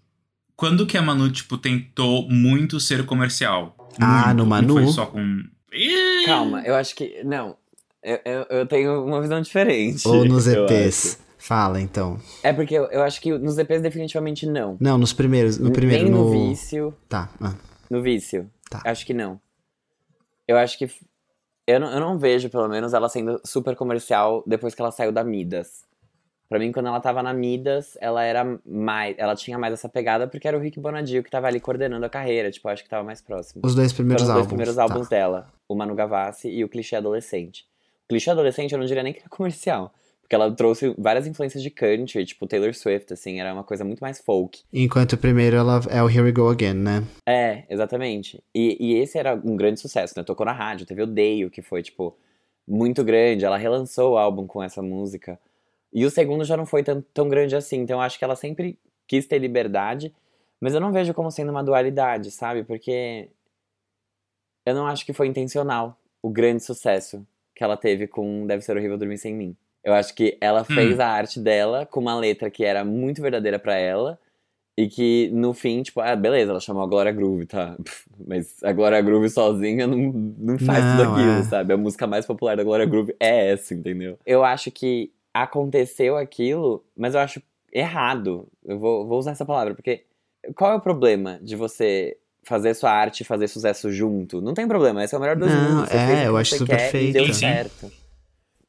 quando 0.57 0.85
que 0.85 0.97
a 0.97 1.01
Manu, 1.01 1.31
tipo, 1.31 1.57
tentou 1.57 2.29
muito 2.29 2.77
ser 2.77 3.05
comercial? 3.05 3.73
Ah, 3.97 4.25
Muito. 4.25 4.27
no 4.27 4.43
Não 4.43 4.45
Manu? 4.45 4.73
foi 4.73 4.87
só 4.87 5.05
com... 5.05 5.41
Calma, 6.25 6.63
eu 6.63 6.75
acho 6.75 6.93
que. 6.93 7.23
Não. 7.23 7.55
Eu, 8.03 8.19
eu, 8.25 8.45
eu 8.49 8.65
tenho 8.65 9.05
uma 9.05 9.21
visão 9.21 9.41
diferente. 9.41 10.05
Ou 10.05 10.25
nos 10.25 10.49
acho. 10.49 11.17
Fala 11.41 11.81
então. 11.81 12.19
É 12.43 12.53
porque 12.53 12.75
eu, 12.75 12.83
eu 12.91 13.01
acho 13.01 13.19
que 13.19 13.35
nos 13.35 13.57
EPs 13.57 13.81
definitivamente 13.81 14.45
não. 14.45 14.77
Não, 14.79 14.95
nos 14.95 15.11
primeiros, 15.11 15.57
no 15.57 15.71
primeiro 15.71 16.03
Nem 16.03 16.11
no, 16.11 16.25
no 16.25 16.31
vício. 16.31 16.93
Tá. 17.09 17.31
ah. 17.41 17.55
No 17.89 17.99
vício. 17.99 18.47
Tá. 18.69 18.83
Acho 18.85 19.03
que 19.03 19.11
não. 19.11 19.41
Eu 20.47 20.55
acho 20.55 20.77
que. 20.77 20.87
Eu 21.65 21.79
não, 21.79 21.91
eu 21.91 21.99
não 21.99 22.19
vejo, 22.19 22.47
pelo 22.47 22.67
menos, 22.67 22.93
ela 22.93 23.09
sendo 23.09 23.41
super 23.43 23.75
comercial 23.75 24.43
depois 24.45 24.75
que 24.75 24.81
ela 24.83 24.91
saiu 24.91 25.11
da 25.11 25.23
Midas. 25.23 25.83
Pra 26.47 26.59
mim, 26.59 26.71
quando 26.71 26.85
ela 26.85 26.99
tava 26.99 27.23
na 27.23 27.33
Midas, 27.33 27.97
ela 27.99 28.21
era 28.23 28.59
mais. 28.63 29.15
Ela 29.17 29.35
tinha 29.35 29.57
mais 29.57 29.73
essa 29.73 29.89
pegada 29.89 30.27
porque 30.27 30.47
era 30.47 30.55
o 30.55 30.61
Rick 30.61 30.79
Bonadio 30.79 31.23
que 31.23 31.31
tava 31.31 31.47
ali 31.47 31.59
coordenando 31.59 32.05
a 32.05 32.09
carreira. 32.09 32.51
Tipo, 32.51 32.69
acho 32.69 32.83
que 32.83 32.89
tava 32.89 33.03
mais 33.03 33.19
próximo. 33.19 33.63
Os 33.65 33.73
dois 33.73 33.91
Foram 33.91 33.95
primeiros 33.95 34.21
os 34.21 34.27
dois 34.27 34.37
álbuns. 34.37 34.47
primeiros 34.47 34.75
tá. 34.75 34.83
álbuns 34.83 35.09
dela. 35.09 35.51
O 35.67 35.73
Manu 35.73 35.95
Gavassi 35.95 36.49
e 36.49 36.63
o 36.63 36.69
Clichê 36.69 36.97
Adolescente. 36.97 37.65
O 38.05 38.09
Clichê 38.09 38.29
Adolescente 38.29 38.73
eu 38.73 38.77
não 38.77 38.85
diria 38.85 39.01
nem 39.01 39.11
que 39.11 39.21
era 39.21 39.29
comercial. 39.29 39.91
Porque 40.31 40.35
ela 40.41 40.55
trouxe 40.55 40.95
várias 40.97 41.27
influências 41.27 41.61
de 41.61 41.69
country, 41.69 42.23
tipo 42.23 42.47
Taylor 42.47 42.73
Swift, 42.73 43.11
assim. 43.11 43.41
Era 43.41 43.53
uma 43.53 43.65
coisa 43.65 43.83
muito 43.83 43.99
mais 43.99 44.21
folk. 44.21 44.63
Enquanto 44.71 45.11
o 45.11 45.17
primeiro 45.17 45.57
ela 45.57 45.81
é 45.89 46.01
o 46.01 46.09
Here 46.09 46.21
We 46.21 46.31
Go 46.31 46.47
Again, 46.47 46.75
né? 46.75 47.03
É, 47.27 47.65
exatamente. 47.69 48.41
E, 48.55 48.77
e 48.79 48.93
esse 48.93 49.17
era 49.17 49.35
um 49.35 49.57
grande 49.57 49.81
sucesso, 49.81 50.13
né? 50.15 50.23
Tocou 50.23 50.45
na 50.45 50.53
rádio, 50.53 50.85
teve 50.85 51.01
Odeio, 51.01 51.49
que 51.49 51.61
foi, 51.61 51.83
tipo, 51.83 52.17
muito 52.65 53.03
grande. 53.03 53.43
Ela 53.43 53.57
relançou 53.57 54.13
o 54.13 54.17
álbum 54.17 54.47
com 54.47 54.63
essa 54.63 54.81
música. 54.81 55.37
E 55.91 56.05
o 56.05 56.09
segundo 56.09 56.45
já 56.45 56.55
não 56.55 56.65
foi 56.65 56.81
tão, 56.81 57.03
tão 57.13 57.27
grande 57.27 57.53
assim. 57.53 57.81
Então 57.81 57.97
eu 57.97 58.01
acho 58.01 58.17
que 58.17 58.23
ela 58.23 58.37
sempre 58.37 58.79
quis 59.05 59.27
ter 59.27 59.37
liberdade, 59.37 60.15
mas 60.61 60.73
eu 60.73 60.79
não 60.79 60.93
vejo 60.93 61.13
como 61.13 61.29
sendo 61.29 61.51
uma 61.51 61.61
dualidade, 61.61 62.31
sabe? 62.31 62.63
Porque 62.63 63.27
eu 64.65 64.73
não 64.73 64.87
acho 64.87 65.05
que 65.05 65.11
foi 65.11 65.27
intencional 65.27 65.99
o 66.21 66.29
grande 66.29 66.63
sucesso 66.63 67.27
que 67.53 67.65
ela 67.65 67.75
teve 67.75 68.07
com 68.07 68.47
Deve 68.47 68.61
Ser 68.61 68.77
Horrível 68.77 68.97
Dormir 68.97 69.17
Sem 69.17 69.35
Mim. 69.35 69.57
Eu 69.83 69.93
acho 69.93 70.13
que 70.13 70.37
ela 70.39 70.63
fez 70.63 70.99
a 70.99 71.07
arte 71.07 71.39
dela 71.39 71.85
com 71.85 71.99
uma 71.99 72.15
letra 72.15 72.49
que 72.51 72.63
era 72.63 72.85
muito 72.85 73.21
verdadeira 73.21 73.57
pra 73.57 73.75
ela. 73.75 74.19
E 74.77 74.87
que 74.87 75.29
no 75.33 75.53
fim, 75.53 75.83
tipo, 75.83 75.99
ah, 75.99 76.15
beleza, 76.15 76.51
ela 76.51 76.59
chamou 76.59 76.81
a 76.81 76.87
Glória 76.87 77.11
Groove, 77.11 77.45
tá? 77.45 77.75
Mas 78.25 78.63
a 78.63 78.71
Glória 78.71 79.01
Groove 79.01 79.29
sozinha 79.29 79.85
não, 79.85 79.97
não 79.97 80.57
faz 80.57 80.83
Não, 80.83 80.97
tudo 80.97 81.11
aquilo, 81.11 81.39
é. 81.39 81.43
sabe? 81.43 81.73
A 81.73 81.77
música 81.77 82.07
mais 82.07 82.25
popular 82.25 82.55
da 82.55 82.63
Glória 82.63 82.85
Groove 82.85 83.13
é 83.19 83.51
essa, 83.51 83.73
entendeu? 83.73 84.17
Eu 84.25 84.43
acho 84.43 84.71
que 84.71 85.11
aconteceu 85.33 86.15
aquilo, 86.17 86.83
mas 86.97 87.13
eu 87.15 87.19
acho 87.19 87.41
errado. 87.71 88.47
Eu 88.65 88.79
vou, 88.79 89.05
vou 89.07 89.19
usar 89.19 89.31
essa 89.31 89.45
palavra, 89.45 89.75
porque 89.75 90.03
qual 90.55 90.71
é 90.71 90.75
o 90.75 90.81
problema 90.81 91.37
de 91.41 91.55
você 91.55 92.17
fazer 92.43 92.73
sua 92.73 92.91
arte 92.91 93.21
e 93.21 93.25
fazer 93.25 93.47
sucesso 93.47 93.91
junto? 93.91 94.41
Não 94.41 94.53
tem 94.53 94.67
problema, 94.67 95.03
esse 95.03 95.13
é 95.13 95.17
o 95.17 95.21
melhor 95.21 95.35
dos 95.35 95.51
Não, 95.53 95.75
mundos. 95.75 95.89
Você 95.89 95.97
é, 95.97 96.27
eu 96.27 96.37
acho 96.37 96.57
super 96.57 96.77
quer 96.77 96.87
E 96.87 96.91
feito. 96.91 97.13
deu 97.13 97.33
certo. 97.33 97.91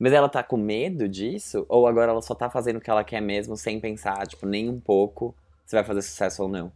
Mas 0.02 0.12
ela 0.12 0.28
tá 0.28 0.42
com 0.42 0.56
medo 0.56 1.08
disso? 1.08 1.64
Ou 1.68 1.86
agora 1.86 2.10
ela 2.10 2.20
só 2.20 2.34
tá 2.34 2.50
fazendo 2.50 2.78
o 2.78 2.80
que 2.80 2.90
ela 2.90 3.04
quer 3.04 3.20
mesmo, 3.20 3.56
sem 3.56 3.78
pensar, 3.78 4.26
tipo, 4.26 4.44
nem 4.46 4.68
um 4.68 4.80
pouco 4.80 5.32
se 5.64 5.76
vai 5.76 5.84
fazer 5.84 6.02
sucesso 6.02 6.42
ou 6.42 6.48
não? 6.48 6.72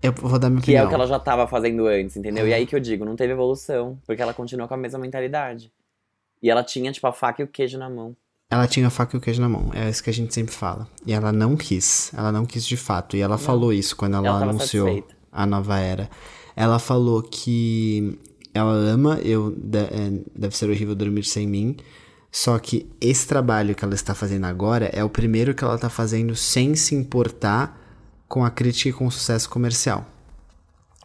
Eu 0.00 0.12
vou 0.12 0.38
dar 0.38 0.48
minha 0.48 0.62
Que 0.62 0.76
é 0.76 0.82
opinião. 0.82 0.86
o 0.86 0.88
que 0.88 0.94
ela 0.94 1.06
já 1.08 1.18
tava 1.18 1.44
fazendo 1.48 1.88
antes, 1.88 2.16
entendeu? 2.16 2.46
E 2.46 2.54
aí 2.54 2.66
que 2.66 2.76
eu 2.76 2.78
digo, 2.78 3.04
não 3.04 3.16
teve 3.16 3.32
evolução, 3.32 3.98
porque 4.06 4.22
ela 4.22 4.32
continua 4.32 4.68
com 4.68 4.74
a 4.74 4.76
mesma 4.76 5.00
mentalidade. 5.00 5.72
E 6.40 6.48
ela 6.48 6.62
tinha, 6.62 6.92
tipo, 6.92 7.04
a 7.08 7.12
faca 7.12 7.42
e 7.42 7.44
o 7.44 7.48
queijo 7.48 7.76
na 7.78 7.90
mão. 7.90 8.14
Ela 8.48 8.68
tinha 8.68 8.86
a 8.86 8.90
faca 8.90 9.16
e 9.16 9.18
o 9.18 9.20
queijo 9.20 9.40
na 9.42 9.48
mão. 9.48 9.72
É 9.74 9.88
isso 9.88 10.04
que 10.04 10.10
a 10.10 10.12
gente 10.12 10.32
sempre 10.32 10.54
fala. 10.54 10.86
E 11.04 11.12
ela 11.12 11.32
não 11.32 11.56
quis. 11.56 12.12
Ela 12.14 12.30
não 12.30 12.46
quis 12.46 12.64
de 12.64 12.76
fato. 12.76 13.16
E 13.16 13.20
ela 13.20 13.38
falou 13.38 13.72
isso 13.72 13.96
quando 13.96 14.14
ela, 14.16 14.28
Ela 14.28 14.42
anunciou 14.42 14.86
satisfeita. 14.86 15.16
a 15.32 15.44
nova 15.44 15.80
era. 15.80 16.08
Ela 16.54 16.78
falou 16.78 17.22
que 17.24 18.16
ela 18.56 18.72
ama 18.72 19.18
eu 19.22 19.50
de- 19.50 19.78
é, 19.78 20.20
deve 20.34 20.56
ser 20.56 20.68
horrível 20.70 20.94
dormir 20.94 21.24
sem 21.24 21.46
mim. 21.46 21.76
Só 22.30 22.58
que 22.58 22.90
esse 23.00 23.26
trabalho 23.26 23.74
que 23.74 23.84
ela 23.84 23.94
está 23.94 24.14
fazendo 24.14 24.44
agora 24.44 24.86
é 24.92 25.02
o 25.02 25.08
primeiro 25.08 25.54
que 25.54 25.64
ela 25.64 25.76
está 25.76 25.88
fazendo 25.88 26.34
sem 26.34 26.74
se 26.74 26.94
importar 26.94 27.80
com 28.28 28.44
a 28.44 28.50
crítica 28.50 28.90
e 28.90 28.92
com 28.92 29.06
o 29.06 29.10
sucesso 29.10 29.48
comercial. 29.48 30.06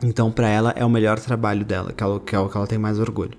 Então, 0.04 0.32
pra 0.32 0.50
ela, 0.50 0.72
é 0.76 0.84
o 0.84 0.90
melhor 0.90 1.20
trabalho 1.20 1.64
dela, 1.64 1.94
que, 1.94 2.04
ela, 2.04 2.20
que 2.20 2.36
é 2.36 2.40
o 2.40 2.50
que 2.50 2.58
ela 2.58 2.68
tem 2.68 2.78
mais 2.80 2.98
orgulho. 3.00 3.38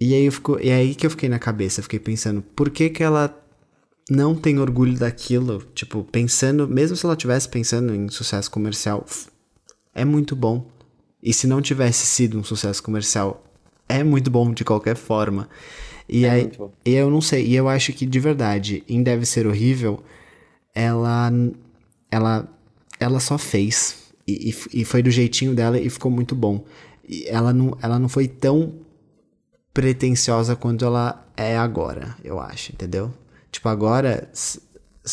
E 0.00 0.14
aí, 0.14 0.24
eu 0.24 0.32
fico, 0.32 0.58
e 0.60 0.68
é 0.68 0.76
aí 0.76 0.94
que 0.94 1.04
eu 1.04 1.10
fiquei 1.10 1.28
na 1.28 1.40
cabeça, 1.40 1.82
fiquei 1.82 1.98
pensando, 1.98 2.40
por 2.40 2.70
que 2.70 2.88
que 2.88 3.02
ela 3.02 3.36
não 4.08 4.34
tem 4.34 4.60
orgulho 4.60 4.96
daquilo? 4.96 5.58
Tipo, 5.74 6.04
pensando, 6.04 6.68
mesmo 6.68 6.96
se 6.96 7.04
ela 7.04 7.16
tivesse 7.16 7.48
pensando 7.48 7.92
em 7.92 8.08
sucesso 8.08 8.48
comercial, 8.50 9.04
é 9.92 10.04
muito 10.04 10.36
bom. 10.36 10.70
E 11.22 11.32
se 11.32 11.46
não 11.46 11.60
tivesse 11.60 12.06
sido 12.06 12.38
um 12.38 12.44
sucesso 12.44 12.82
comercial, 12.82 13.44
é 13.88 14.04
muito 14.04 14.30
bom 14.30 14.52
de 14.52 14.64
qualquer 14.64 14.96
forma. 14.96 15.48
E 16.08 16.24
É 16.24 16.30
aí, 16.30 16.50
e 16.84 16.94
eu 16.94 17.10
não 17.10 17.20
sei, 17.20 17.46
e 17.46 17.54
eu 17.56 17.68
acho 17.68 17.92
que 17.92 18.06
de 18.06 18.20
verdade, 18.20 18.82
em 18.88 19.02
Deve 19.02 19.26
Ser 19.26 19.46
Horrível, 19.46 20.02
ela 20.74 21.30
ela 22.10 22.48
ela 23.00 23.20
só 23.20 23.36
fez 23.38 23.96
e, 24.26 24.50
e, 24.50 24.80
e 24.80 24.84
foi 24.84 25.02
do 25.02 25.10
jeitinho 25.10 25.54
dela 25.54 25.78
e 25.78 25.88
ficou 25.90 26.10
muito 26.10 26.34
bom. 26.34 26.64
E 27.08 27.26
ela 27.28 27.52
não, 27.52 27.76
ela 27.82 27.98
não 27.98 28.08
foi 28.08 28.28
tão 28.28 28.74
pretensiosa 29.72 30.56
quanto 30.56 30.84
ela 30.84 31.26
é 31.36 31.56
agora, 31.56 32.16
eu 32.24 32.38
acho, 32.40 32.72
entendeu? 32.72 33.12
Tipo, 33.50 33.68
agora 33.68 34.28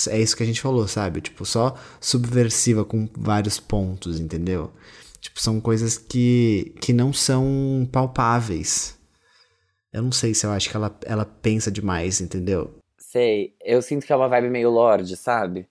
é 0.09 0.19
isso 0.21 0.35
que 0.35 0.43
a 0.43 0.45
gente 0.45 0.59
falou, 0.61 0.87
sabe? 0.87 1.21
Tipo, 1.21 1.45
só 1.45 1.75
subversiva 2.01 2.83
com 2.83 3.07
vários 3.15 3.59
pontos, 3.59 4.19
entendeu? 4.19 4.71
Tipo, 5.25 5.41
são 5.41 5.59
coisas 5.59 5.97
que, 5.97 6.75
que 6.79 6.93
não 6.93 7.11
são 7.11 7.89
palpáveis. 7.91 8.95
Eu 9.91 10.03
não 10.03 10.11
sei 10.11 10.35
se 10.35 10.45
eu 10.45 10.51
acho 10.51 10.69
que 10.69 10.77
ela, 10.77 10.95
ela 11.03 11.25
pensa 11.25 11.71
demais, 11.71 12.21
entendeu? 12.21 12.75
Sei, 12.99 13.55
eu 13.65 13.81
sinto 13.81 14.05
que 14.05 14.13
é 14.13 14.15
uma 14.15 14.27
vibe 14.27 14.51
meio 14.51 14.69
Lorde, 14.69 15.17
sabe? 15.17 15.67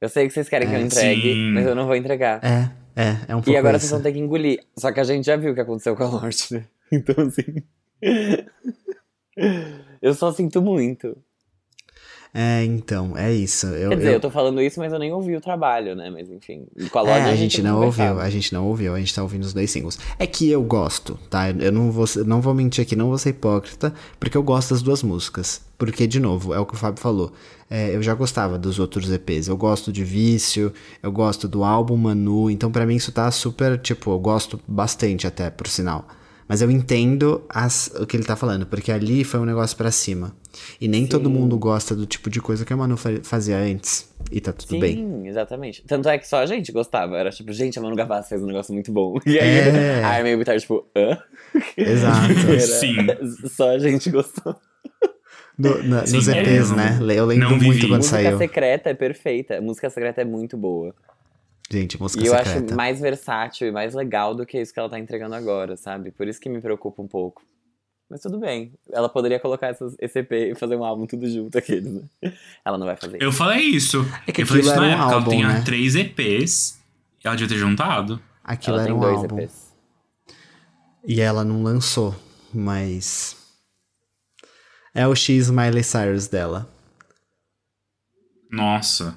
Eu 0.00 0.08
sei 0.08 0.26
que 0.26 0.32
vocês 0.32 0.48
querem 0.48 0.66
que 0.66 0.74
eu 0.74 0.78
É, 0.78 0.82
entregue, 0.82 1.34
sim. 1.34 1.50
mas 1.52 1.66
eu 1.66 1.74
não 1.74 1.84
vou 1.86 1.94
entregar. 1.94 2.42
É, 2.42 2.72
é, 2.98 3.16
é 3.28 3.36
um 3.36 3.42
pouco 3.42 3.50
e 3.50 3.56
agora 3.58 3.76
isso. 3.76 3.86
vocês 3.86 3.90
vão 3.92 4.02
ter 4.02 4.14
que 4.14 4.18
engolir. 4.18 4.64
Só 4.78 4.90
que 4.90 4.98
a 4.98 5.04
gente 5.04 5.26
já 5.26 5.36
viu 5.36 5.52
o 5.52 5.54
que 5.54 5.60
aconteceu 5.60 5.94
com 5.94 6.04
a 6.04 6.08
Lorde, 6.08 6.46
né? 6.52 6.64
Então, 6.90 7.26
assim. 7.26 7.62
eu 10.00 10.14
só 10.14 10.32
sinto 10.32 10.62
muito. 10.62 11.14
É, 12.38 12.62
então, 12.64 13.16
é 13.16 13.32
isso. 13.32 13.66
Eu, 13.68 13.88
Quer 13.88 13.96
dizer, 13.96 14.08
eu- 14.10 14.12
eu 14.14 14.20
tô 14.20 14.30
falando 14.30 14.60
isso, 14.60 14.78
mas 14.78 14.92
eu 14.92 14.98
nem 14.98 15.10
ouvi 15.10 15.34
o 15.34 15.40
trabalho, 15.40 15.96
né? 15.96 16.10
Mas 16.10 16.28
enfim. 16.30 16.66
Com 16.90 16.98
a 16.98 17.02
É, 17.02 17.04
Lorde 17.04 17.30
a 17.30 17.34
gente 17.36 17.62
não 17.62 17.76
conversava. 17.76 18.10
ouviu, 18.10 18.24
a 18.26 18.28
gente 18.30 18.52
não 18.52 18.66
ouviu, 18.66 18.94
a 18.94 18.98
gente 18.98 19.14
tá 19.14 19.22
ouvindo 19.22 19.44
os 19.44 19.54
dois 19.54 19.70
singles. 19.70 19.98
É 20.18 20.26
que 20.26 20.50
eu 20.50 20.62
gosto, 20.62 21.18
tá? 21.30 21.48
Eu 21.48 21.72
não 21.72 21.90
vou, 21.90 22.04
não 22.26 22.42
vou 22.42 22.52
mentir 22.52 22.82
aqui, 22.82 22.94
não 22.94 23.08
vou 23.08 23.16
ser 23.16 23.30
hipócrita, 23.30 23.94
porque 24.20 24.36
eu 24.36 24.42
gosto 24.42 24.70
das 24.74 24.82
duas 24.82 25.02
músicas. 25.02 25.62
Porque, 25.78 26.06
de 26.06 26.20
novo, 26.20 26.52
é 26.52 26.58
o 26.58 26.66
que 26.66 26.74
o 26.74 26.76
Fábio 26.76 27.00
falou. 27.00 27.32
é, 27.70 27.96
eu 27.96 28.00
já 28.02 28.14
gostava 28.14 28.56
dos 28.58 28.78
outros 28.78 29.10
EPs. 29.10 29.48
Eu 29.48 29.56
gosto 29.56 29.90
de 29.90 30.04
Vício, 30.04 30.72
eu 31.02 31.10
gosto 31.10 31.48
do 31.48 31.64
álbum 31.64 31.96
Manu, 31.96 32.48
então 32.50 32.70
pra 32.70 32.86
mim 32.86 32.94
isso 32.96 33.10
tá 33.10 33.28
super, 33.30 33.76
tipo, 33.78 34.12
eu 34.12 34.18
gosto 34.20 34.60
bastante 34.68 35.26
até, 35.26 35.50
por 35.50 35.66
sinal. 35.66 36.06
Mas 36.46 36.62
eu 36.62 36.70
entendo 36.70 37.42
as- 37.48 37.90
o 37.98 38.06
que 38.06 38.16
ele 38.16 38.22
tá 38.22 38.36
falando, 38.36 38.66
porque 38.66 38.92
ali 38.92 39.24
foi 39.24 39.40
um 39.40 39.44
negócio 39.44 39.76
pra 39.76 39.90
cima. 39.90 40.32
E 40.80 40.88
nem 40.88 41.06
todo 41.06 41.28
mundo 41.30 41.58
gosta 41.58 41.94
do 41.94 42.06
tipo 42.06 42.28
de 42.30 42.40
coisa 42.40 42.64
que 42.64 42.72
a 42.72 42.76
Manu 42.76 42.96
fa- 42.96 43.20
fazia 43.22 43.56
antes. 43.58 44.12
E 44.30 44.40
tá 44.40 44.52
tudo 44.52 44.70
Sim, 44.70 44.80
bem. 44.80 45.26
exatamente. 45.28 45.82
Tanto 45.86 46.08
é 46.08 46.18
que 46.18 46.26
só 46.26 46.38
a 46.38 46.46
gente 46.46 46.72
gostava. 46.72 47.16
Era 47.16 47.30
tipo, 47.30 47.52
gente, 47.52 47.78
a 47.78 47.82
Manu 47.82 47.94
Gavassi 47.96 48.28
fez 48.30 48.42
um 48.42 48.46
negócio 48.46 48.72
muito 48.74 48.90
bom. 48.92 49.18
E 49.26 49.38
aí, 49.38 49.58
É. 49.58 50.02
a 50.02 50.08
Armin 50.08 50.36
Bittar, 50.36 50.58
tipo, 50.58 50.86
hã? 50.96 51.18
Exato. 51.76 52.32
Era- 52.50 52.60
Sim. 52.60 52.96
Só 53.48 53.70
a 53.70 53.78
gente 53.78 54.10
gostou. 54.10 54.56
No- 55.58 55.82
na- 55.84 56.06
Sim, 56.06 56.16
nos 56.16 56.28
é, 56.28 56.40
EPs, 56.42 56.70
eu 56.70 56.76
né? 56.76 56.98
Eu 57.16 57.24
lembro 57.26 57.44
não 57.50 57.56
muito 57.56 57.62
vivi. 57.72 57.88
quando 57.88 57.96
Música 58.02 58.16
saiu. 58.22 58.38
secreta 58.38 58.90
é 58.90 58.94
perfeita. 58.94 59.60
Música 59.60 59.88
secreta 59.88 60.20
é 60.20 60.24
muito 60.24 60.56
boa. 60.56 60.94
Gente, 61.70 62.00
música 62.00 62.22
e 62.22 62.26
eu 62.26 62.34
secreta. 62.36 62.64
acho 62.66 62.76
mais 62.76 63.00
versátil 63.00 63.66
e 63.68 63.72
mais 63.72 63.92
legal 63.94 64.34
do 64.34 64.44
que 64.46 64.60
isso 64.60 64.72
que 64.72 64.78
ela 64.78 64.88
tá 64.88 64.98
entregando 64.98 65.34
agora, 65.34 65.76
sabe? 65.76 66.10
Por 66.12 66.28
isso 66.28 66.40
que 66.40 66.48
me 66.48 66.60
preocupa 66.60 67.02
um 67.02 67.08
pouco. 67.08 67.42
Mas 68.08 68.20
tudo 68.20 68.38
bem. 68.38 68.72
Ela 68.92 69.08
poderia 69.08 69.40
colocar 69.40 69.66
essas, 69.68 69.96
esse 69.98 70.20
EP 70.20 70.30
e 70.32 70.54
fazer 70.54 70.76
um 70.76 70.84
álbum 70.84 71.06
tudo 71.06 71.28
junto, 71.28 71.58
aqueles, 71.58 71.92
né? 71.92 72.32
Ela 72.64 72.78
não 72.78 72.86
vai 72.86 72.96
fazer 72.96 73.20
Eu 73.20 73.32
falei 73.32 73.58
isso. 73.60 74.06
É 74.26 74.32
que 74.32 74.42
eu 74.42 74.46
falei 74.46 74.62
isso 74.62 74.74
na 74.76 74.80
um 74.80 74.84
época. 74.84 75.02
álbum, 75.04 75.16
ela 75.16 75.30
tinha 75.30 75.48
né? 75.48 75.62
três 75.64 75.96
EPs. 75.96 76.80
Ela 77.24 77.34
devia 77.34 77.56
ter 77.56 77.60
juntado. 77.60 78.20
Aquilo 78.44 78.76
Ela 78.76 78.82
era 78.84 78.92
tem 78.92 78.96
um 78.96 79.00
dois 79.00 79.18
álbum. 79.18 79.40
EPs. 79.40 79.74
E 81.04 81.20
ela 81.20 81.44
não 81.44 81.62
lançou, 81.62 82.14
mas. 82.54 83.36
É 84.94 85.06
o 85.06 85.14
X 85.14 85.50
Miley 85.50 85.82
Cyrus 85.82 86.28
dela. 86.28 86.68
Nossa. 88.50 89.16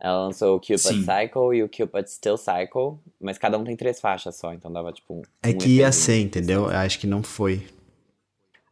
Ela 0.00 0.26
lançou 0.26 0.56
o 0.56 0.60
Cupid 0.60 0.78
Sim. 0.78 1.04
Cycle 1.04 1.54
e 1.56 1.62
o 1.62 1.68
Cupid 1.68 2.08
Still 2.08 2.36
Cycle, 2.36 2.98
mas 3.20 3.36
cada 3.36 3.58
um 3.58 3.64
tem 3.64 3.76
três 3.76 4.00
faixas 4.00 4.36
só, 4.36 4.52
então 4.52 4.72
dava 4.72 4.92
tipo 4.92 5.14
um. 5.14 5.22
É 5.42 5.48
um 5.48 5.58
que 5.58 5.68
ia 5.78 5.90
ser, 5.90 6.20
entendeu? 6.20 6.70
Eu 6.70 6.76
acho 6.76 7.00
que 7.00 7.06
não 7.06 7.20
foi. 7.22 7.66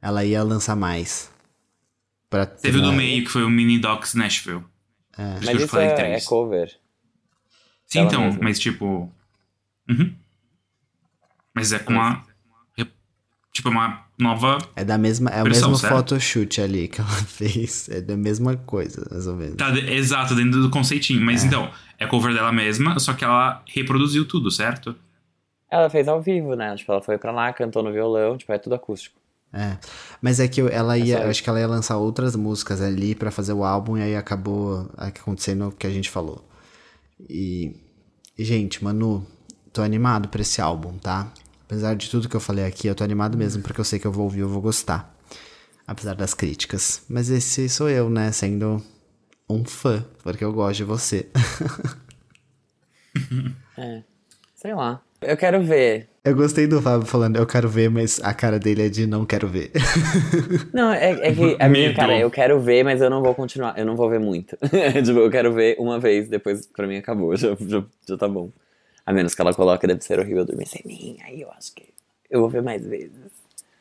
Ela 0.07 0.25
ia 0.25 0.43
lançar 0.45 0.77
mais. 0.77 1.29
Pra 2.31 2.47
Teve 2.47 2.79
o 2.79 2.83
do 2.83 2.93
meio, 2.93 3.25
que 3.25 3.31
foi 3.31 3.43
o 3.43 3.51
Mini 3.51 3.79
Docs 3.79 4.15
Nashville. 4.15 4.61
Por 5.13 5.25
Mas 5.25 5.41
que 5.45 5.51
eu 5.51 5.57
isso 5.57 5.69
falei 5.69 5.89
é, 5.89 5.95
três. 5.95 6.23
é 6.25 6.29
cover. 6.29 6.69
Sim, 7.87 7.99
Ela 8.01 8.09
então, 8.09 8.25
mesma. 8.27 8.41
mas 8.43 8.59
tipo. 8.59 9.13
Uhum. 9.91 10.15
Mas 11.55 11.73
é 11.73 11.79
com 11.81 11.93
uma. 11.95 12.25
Tipo, 13.53 13.71
uma 13.71 14.05
nova. 14.19 14.59
É 14.77 14.85
da 14.85 14.99
mesma. 14.99 15.31
É 15.31 15.43
o 15.43 15.47
mesmo 15.47 15.75
certo? 15.77 15.95
photoshoot 15.95 16.61
ali 16.61 16.89
que 16.89 17.01
ela 17.01 17.09
fez. 17.27 17.89
É 17.89 18.01
da 18.01 18.17
mesma 18.17 18.57
coisa, 18.57 19.07
mais 19.11 19.27
ou 19.27 19.35
menos. 19.35 19.57
Tá, 19.57 19.71
de- 19.71 19.91
exato, 19.93 20.35
dentro 20.35 20.61
do 20.63 20.71
conceitinho. 20.71 21.21
Mas 21.23 21.43
então, 21.43 21.71
é 21.99 22.07
cover 22.07 22.35
dela 22.35 22.53
mesma, 22.53 22.99
só 23.01 23.15
que 23.15 23.25
ela 23.25 23.63
reproduziu 23.67 24.27
tudo, 24.29 24.51
certo? 24.51 24.95
Ela 25.71 25.89
fez 25.91 26.07
ao 26.07 26.21
vivo, 26.23 26.55
né? 26.55 26.77
Tipo, 26.77 26.93
ela 26.93 27.03
foi 27.03 27.17
pra 27.19 27.33
lá, 27.33 27.53
cantou 27.53 27.83
no 27.83 27.91
violão, 27.93 28.37
tipo, 28.37 28.53
é 28.53 28.59
tudo 28.59 28.75
acústico. 28.75 29.19
É. 29.53 29.79
Mas 30.21 30.41
é 30.41 30.49
que 30.49 30.61
ela 30.61 30.99
ia. 30.99 31.19
isso. 31.19 31.29
acho 31.29 31.43
que 31.43 31.49
ela 31.49 31.61
ia 31.61 31.67
lançar 31.67 31.97
outras 31.97 32.37
músicas 32.37 32.81
ali 32.81 33.15
pra 33.15 33.31
fazer 33.31 33.53
o 33.53 33.65
álbum 33.65 33.97
e 33.97 34.03
aí 34.03 34.17
acabou 34.17 34.91
acontecendo 34.97 35.69
o 35.69 35.73
que 35.73 35.87
a 35.87 35.91
gente 35.91 36.11
falou. 36.11 36.47
E. 37.29 37.75
e, 38.37 38.45
gente, 38.45 38.85
Manu, 38.85 39.27
tô 39.73 39.83
animado 39.83 40.29
pra 40.29 40.43
esse 40.43 40.61
álbum, 40.61 40.99
tá? 40.99 41.33
Apesar 41.65 41.95
de 41.97 42.09
tudo 42.11 42.29
que 42.29 42.37
eu 42.37 42.41
falei 42.41 42.65
aqui, 42.65 42.87
eu 42.87 42.95
tô 42.95 43.03
animado 43.03 43.37
mesmo 43.37 43.63
porque 43.63 43.81
eu 43.81 43.85
sei 43.85 43.99
que 43.99 44.07
eu 44.07 44.13
vou 44.13 44.25
ouvir, 44.25 44.41
eu 44.41 44.49
vou 44.49 44.61
gostar. 44.61 45.15
Apesar 45.87 46.15
das 46.15 46.35
críticas. 46.35 47.03
Mas 47.09 47.31
esse 47.31 47.69
sou 47.69 47.89
eu, 47.89 48.11
né? 48.11 48.31
Sendo 48.33 48.83
um 49.49 49.65
fã, 49.65 50.05
porque 50.23 50.45
eu 50.45 50.53
gosto 50.53 50.79
de 50.79 50.85
você. 50.85 51.29
É. 53.79 54.03
Sei 54.55 54.75
lá. 54.75 55.03
Eu 55.21 55.37
quero 55.37 55.63
ver. 55.63 56.09
Eu 56.27 56.35
gostei 56.37 56.67
do 56.67 56.83
Fábio 56.83 57.07
falando, 57.07 57.37
eu 57.37 57.47
quero 57.47 57.69
ver, 57.69 57.89
mas 57.89 58.21
a 58.23 58.35
cara 58.35 58.59
dele 58.59 58.87
é 58.87 58.89
de 58.89 59.07
não 59.07 59.25
quero 59.25 59.49
ver. 59.49 59.71
Não, 60.75 60.93
é, 60.93 61.13
é 61.13 61.35
que 61.35 61.57
a 61.59 61.69
minha 61.69 61.89
Medo. 61.89 61.97
cara, 61.97 62.19
eu 62.19 62.31
quero 62.31 62.61
ver, 62.61 62.85
mas 62.85 63.01
eu 63.01 63.09
não 63.09 63.23
vou 63.23 63.35
continuar, 63.35 63.79
eu 63.79 63.85
não 63.87 63.97
vou 63.97 64.11
ver 64.11 64.19
muito. 64.21 64.57
tipo, 65.05 65.19
eu 65.19 65.31
quero 65.31 65.53
ver 65.53 65.77
uma 65.79 65.99
vez, 65.99 66.29
depois 66.29 66.67
pra 66.67 66.87
mim 66.87 66.97
acabou, 66.97 67.35
já, 67.37 67.57
já, 67.61 67.85
já 68.09 68.17
tá 68.17 68.29
bom. 68.29 68.51
A 69.05 69.13
menos 69.13 69.35
que 69.35 69.41
ela 69.41 69.55
coloque 69.55 69.87
deve 69.87 70.03
ser 70.03 70.19
horrível 70.19 70.45
dormir 70.45 70.67
sem 70.67 70.83
mim, 70.85 71.17
aí 71.25 71.41
eu 71.41 71.51
acho 71.53 71.75
que 71.75 71.85
eu 72.29 72.41
vou 72.41 72.51
ver 72.51 72.63
mais 72.63 72.85
vezes. 72.85 73.11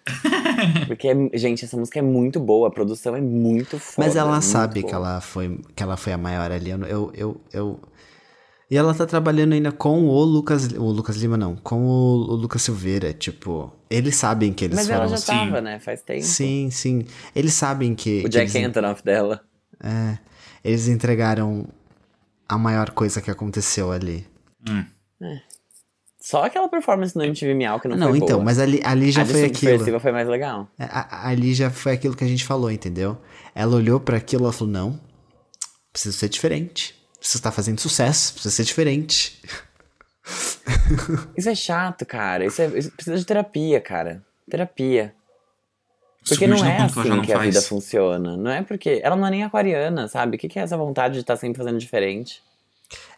Porque, 0.88 1.10
gente, 1.34 1.66
essa 1.66 1.76
música 1.76 1.98
é 2.00 2.02
muito 2.02 2.40
boa, 2.40 2.68
a 2.68 2.72
produção 2.72 3.16
é 3.16 3.22
muito 3.22 3.80
foda. 3.80 4.08
Mas 4.08 4.16
ela 4.16 4.34
muito 4.34 4.44
sabe 4.44 4.82
boa. 4.82 4.90
que 4.90 4.96
ela, 4.96 5.20
foi, 5.22 5.60
que 5.76 5.82
ela 5.82 5.98
foi 5.98 6.14
a 6.14 6.18
maior 6.18 6.52
ali. 6.52 6.70
Eu, 6.70 6.80
eu, 6.84 7.12
eu, 7.16 7.42
eu- 7.52 7.80
E 8.70 8.76
ela 8.78 8.94
tá 8.96 9.06
trabalhando 9.06 9.54
ainda 9.54 9.72
com 9.72 10.06
o 10.08 10.24
Lucas. 10.24 10.68
O 10.72 10.86
Lucas 10.92 11.18
Lima, 11.18 11.38
não. 11.38 11.56
Com 11.56 11.84
o, 11.86 12.16
o 12.32 12.36
Lucas 12.36 12.64
Silveira. 12.64 13.14
Tipo, 13.14 13.72
eles 13.90 14.16
sabem 14.16 14.52
que 14.52 14.66
eles 14.66 14.76
Mas 14.76 14.88
foram. 14.88 15.00
ela 15.02 15.08
já 15.10 15.18
Sim. 15.18 15.26
tava, 15.28 15.62
né? 15.62 15.80
Faz 15.80 16.02
tempo. 16.02 16.24
Sim, 16.24 16.70
sim. 16.72 17.06
Eles 17.36 17.54
sabem 17.54 17.94
que. 17.94 18.24
O 18.26 18.30
Jack 18.30 18.56
eles, 18.58 18.68
Antonoff 18.70 19.04
dela. 19.04 19.42
é, 19.84 20.18
eles 20.64 20.88
entregaram 20.88 21.68
a 22.50 22.58
maior 22.58 22.90
coisa 22.90 23.22
que 23.22 23.30
aconteceu 23.30 23.92
ali. 23.92 24.26
Só 26.20 26.44
aquela 26.44 26.68
performance 26.68 27.16
no 27.16 27.24
MTV 27.24 27.54
Miau 27.54 27.80
que 27.80 27.88
não, 27.88 27.96
Não, 27.96 28.08
foi 28.10 28.18
então, 28.18 28.38
boa. 28.38 28.44
mas 28.46 28.58
ali, 28.58 28.82
ali 28.84 29.12
já 29.12 29.22
a 29.22 29.26
foi 29.26 29.46
aquilo. 29.46 30.00
Foi 30.00 30.12
mais 30.12 30.28
legal. 30.28 30.68
É, 30.80 30.86
a- 30.86 31.28
Ali 31.30 31.54
já 31.54 31.70
foi 31.70 31.92
aquilo 31.92 32.16
que 32.16 32.24
a 32.24 32.28
gente 32.28 32.44
falou, 32.44 32.72
entendeu? 32.72 33.16
Ela 33.54 33.76
olhou 33.76 34.00
pra 34.00 34.18
aquilo 34.18 34.50
e 34.50 34.54
falou: 34.54 34.74
não, 34.74 35.00
preciso 35.94 36.18
ser 36.18 36.30
diferente. 36.30 36.96
Preciso 37.26 37.40
estar 37.40 37.52
fazendo 37.52 37.82
sucesso, 37.82 38.34
preciso 38.34 38.56
ser 38.56 38.64
diferente. 38.64 39.42
Isso 41.36 41.50
é 41.50 41.56
chato, 41.56 42.06
cara. 42.06 42.46
Isso, 42.46 42.62
é, 42.62 42.68
isso 42.78 42.92
precisa 42.92 43.18
de 43.18 43.26
terapia, 43.26 43.82
cara. 43.82 44.24
Terapia. 44.48 45.12
Porque 46.30 46.46
não 46.46 46.64
é 46.64 46.84
assim 46.84 47.10
não 47.10 47.24
que 47.24 47.34
a 47.34 47.38
faz. 47.38 47.48
vida 47.48 47.66
funciona. 47.66 48.38
Não 48.38 48.52
é 48.52 48.62
porque. 48.62 49.02
Ela 49.04 49.16
não 49.16 49.26
é 49.26 49.32
nem 49.32 49.44
aquariana, 49.44 50.08
sabe? 50.08 50.38
O 50.38 50.40
que 50.40 50.48
que 50.48 50.60
é 50.60 50.62
essa 50.62 50.78
vontade 50.78 51.16
de 51.16 51.22
estar 51.22 51.36
sempre 51.36 51.58
fazendo 51.58 51.80
diferente? 51.80 52.44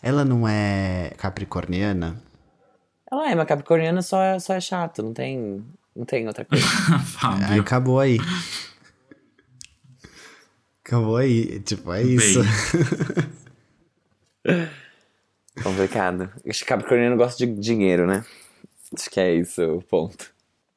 Ela 0.01 0.24
não 0.24 0.47
é 0.47 1.12
capricorniana? 1.18 2.18
Ela 3.12 3.30
é, 3.30 3.36
mas 3.36 3.45
capricorniana 3.45 4.01
só 4.01 4.22
é, 4.22 4.39
só 4.39 4.53
é 4.53 4.62
chato, 4.62 5.03
não 5.03 5.14
tem, 5.14 5.66
não 5.93 6.05
tem 6.05 6.26
outra 6.28 6.45
coisa. 6.45 6.66
Aí 7.49 7.60
acabou 7.60 7.99
aí. 7.99 8.20
Acabou 10.82 11.18
aí. 11.18 11.60
Tipo, 11.60 11.91
é 11.91 12.01
isso. 12.01 12.39
Complicado. 15.63 16.29
Acho 16.47 16.59
que 16.59 16.65
Capricorniano 16.65 17.17
gosta 17.17 17.45
de 17.45 17.51
dinheiro, 17.53 18.05
né? 18.05 18.23
Acho 18.95 19.09
que 19.09 19.19
é 19.19 19.33
isso 19.35 19.61
o 19.63 19.81
ponto. 19.81 20.27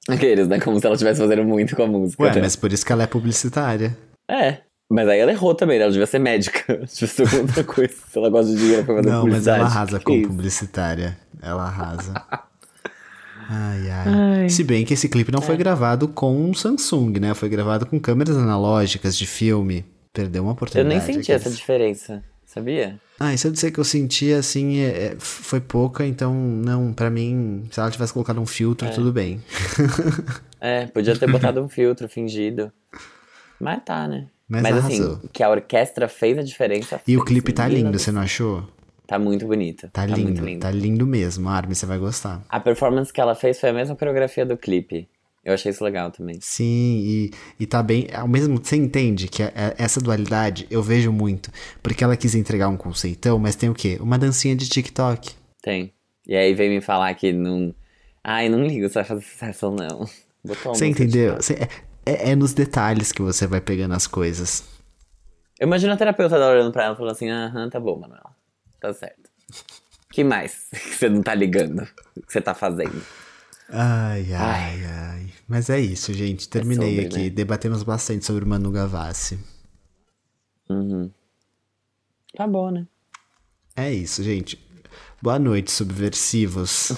Aqueles, 0.09 0.49
né? 0.49 0.59
Como 0.59 0.81
se 0.81 0.87
ela 0.87 0.95
estivesse 0.95 1.21
fazendo 1.21 1.45
muito 1.45 1.77
com 1.77 1.83
a 1.83 1.87
música. 1.87 2.23
Ué, 2.23 2.41
mas 2.41 2.57
por 2.57 2.73
isso 2.73 2.85
que 2.85 2.93
ela 2.93 3.03
é 3.03 3.07
publicitária. 3.07 3.97
É. 4.29 4.59
Mas 4.91 5.07
aí 5.07 5.21
ela 5.21 5.31
errou 5.31 5.55
também, 5.55 5.79
né? 5.79 5.85
Ela 5.85 5.93
devia 5.93 6.07
ser 6.07 6.19
médica. 6.19 6.61
devia 6.83 6.87
ser 7.47 7.65
coisa. 7.65 7.95
Se 8.09 8.19
ela 8.19 8.29
gosta 8.31 8.51
de 8.53 8.59
dinheiro 8.59 8.85
pra 8.85 8.97
fazer 8.97 9.09
Não, 9.09 9.27
mas 9.27 9.47
ela 9.47 9.65
arrasa 9.67 9.99
Que 9.99 10.05
como 10.05 10.19
isso? 10.19 10.29
publicitária. 10.29 11.17
Ela 11.41 11.65
arrasa. 11.65 12.15
Ai, 13.53 13.91
ai, 13.91 14.05
Ai. 14.07 14.45
É. 14.45 14.49
Se 14.49 14.63
bem 14.63 14.85
que 14.85 14.95
esse 14.95 15.09
clipe 15.09 15.33
não 15.33 15.43
foi 15.43 15.57
gravado 15.57 16.07
com 16.07 16.37
um 16.41 16.55
Samsung, 16.55 17.19
né? 17.19 17.35
Foi 17.35 17.49
gravado 17.49 17.85
com 17.85 17.99
câmeras 17.99 18.37
analógicas 18.37 19.19
de 19.19 19.27
filme. 19.27 19.85
Perdeu 20.13 20.45
uma 20.45 20.51
Eu 20.51 20.53
oportunidade. 20.53 20.89
nem 20.89 21.01
senti 21.05 21.33
essa 21.33 21.43
aqueles. 21.49 21.59
diferença, 21.59 22.23
sabia? 22.47 23.01
Ah, 23.23 23.35
e 23.35 23.39
se 23.39 23.47
eu 23.47 23.53
disser 23.53 23.71
que 23.71 23.79
eu 23.79 23.85
senti, 23.85 24.33
assim, 24.33 24.79
é- 24.79 25.09
é- 25.13 25.17
foi 25.19 25.61
pouca, 25.61 26.07
então, 26.07 26.33
não, 26.35 26.91
pra 26.91 27.11
mim, 27.11 27.69
se 27.71 27.79
ela 27.79 27.91
tivesse 27.91 28.15
colocado 28.15 28.41
um 28.41 28.47
filtro, 28.47 28.91
tudo 28.91 29.13
bem. 29.13 29.43
É, 30.63 30.87
podia 30.87 31.17
ter 31.19 31.31
botado 31.31 31.63
um 31.63 31.69
filtro 31.71 32.07
fingido. 32.09 32.71
Mas 33.59 33.83
tá, 33.85 34.07
né? 34.07 34.27
Mas 34.47 34.67
assim, 34.67 35.03
arrasou. 35.03 35.21
que 35.33 35.43
a 35.43 35.49
orquestra 35.49 36.07
fez 36.09 36.37
a 36.37 36.43
diferença. 36.43 37.01
E 37.07 37.17
o 37.17 37.25
clipe 37.25 37.53
tá 37.53 37.67
lindo, 37.69 37.91
do 37.93 37.99
você 37.99 38.11
não 38.13 38.21
achou? 38.21 38.69
Tá 39.07 39.19
muito 39.19 39.47
bonito. 39.47 39.89
Tá, 39.93 40.07
muito 40.07 40.19
lindo, 40.19 40.45
lindo. 40.45 40.61
tá 40.61 40.71
lindo 40.71 41.07
mesmo. 41.07 41.49
Armin, 41.49 41.75
você 41.75 41.87
vai 41.87 41.99
gostar. 41.99 42.43
A 42.49 42.61
performance 42.61 43.13
que 43.13 43.21
ela 43.21 43.35
fez 43.35 43.59
foi 43.59 43.71
a 43.71 43.73
mesma 43.73 43.97
coreografia 43.97 44.45
do 44.45 44.57
clipe. 44.57 45.09
Eu 45.43 45.55
achei 45.55 45.71
isso 45.71 45.83
legal 45.83 46.11
também. 46.11 46.39
Sim, 46.41 46.99
e, 47.03 47.31
e 47.59 47.67
tá 47.67 47.83
bem. 47.83 48.07
Ao 48.13 48.29
mesmo 48.29 48.59
você 48.63 48.77
entende 48.77 49.27
que 49.27 49.43
é- 49.43 49.53
é- 49.55 49.75
essa 49.79 49.99
dualidade 50.01 50.67
eu 50.71 50.83
vejo 50.83 51.11
muito. 51.11 51.51
Porque 51.83 52.05
ela 52.05 52.17
quis 52.17 52.35
entregar 52.35 52.69
um 52.69 52.77
conceitão, 52.77 53.39
mas 53.39 53.57
tem 53.57 53.71
o 53.71 53.75
quê? 53.75 53.97
Uma 54.01 54.19
dancinha 54.19 54.55
de 54.55 54.69
TikTok. 54.69 55.33
Tem. 55.63 55.93
E 56.27 56.37
aí 56.37 56.53
veio 56.55 56.71
me 56.71 56.81
falar 56.83 57.15
que 57.15 57.33
não. 57.33 57.75
Ai, 58.23 58.49
não 58.51 58.63
ligo 58.67 58.87
se 58.89 58.95
vai 58.95 59.05
fazer 59.05 59.23
sucesso 59.23 59.67
ou 59.69 59.73
não. 59.75 60.07
Botou 60.45 60.75
Você 60.75 60.87
entendeu? 60.87 61.37
Você- 61.37 61.55
é, 61.55 61.69
é- 62.13 62.31
é 62.33 62.37
nos 62.37 62.53
detalhes 62.53 63.11
que 63.11 63.23
você 63.23 63.47
vai 63.47 63.61
pegando 63.63 63.95
as 63.95 64.07
coisas. 64.07 64.65
Eu 65.59 65.67
imagino 65.67 65.93
a 65.93 65.97
terapeuta 65.97 66.37
olhando 66.37 66.71
pra 66.73 66.85
ela 66.85 66.95
e 66.95 66.97
falando 66.97 67.13
assim: 67.13 67.31
aham, 67.31 67.69
tá 67.71 67.81
bom, 67.81 67.99
Manuela. 67.99 68.35
Tá 68.79 68.93
certo. 68.93 69.31
que 70.13 70.23
mais 70.23 70.69
que 70.71 70.95
você 70.97 71.09
não 71.09 71.23
tá 71.23 71.35
ligando? 71.35 71.85
Que 72.27 72.33
você 72.33 72.41
tá 72.43 72.55
fazendo? 72.55 73.03
Ai, 73.73 74.33
ai, 74.35 74.85
ai. 74.85 75.27
Mas 75.47 75.71
é 75.71 75.79
isso, 75.79 76.13
gente. 76.13 76.49
Terminei 76.49 77.03
sobre, 77.03 77.07
aqui. 77.07 77.25
né? 77.25 77.31
Debatemos 77.31 77.83
bastante 77.83 78.25
sobre 78.25 78.45
o 78.45 78.49
Manu 78.49 78.71
Gavassi. 78.71 79.39
Uhum. 80.69 81.11
Tá 82.35 82.47
bom, 82.47 82.71
né? 82.71 82.87
É 83.77 83.93
isso, 83.93 84.23
gente. 84.23 84.59
Boa 85.23 85.39
noite, 85.39 85.71
subversivos. 85.71 86.93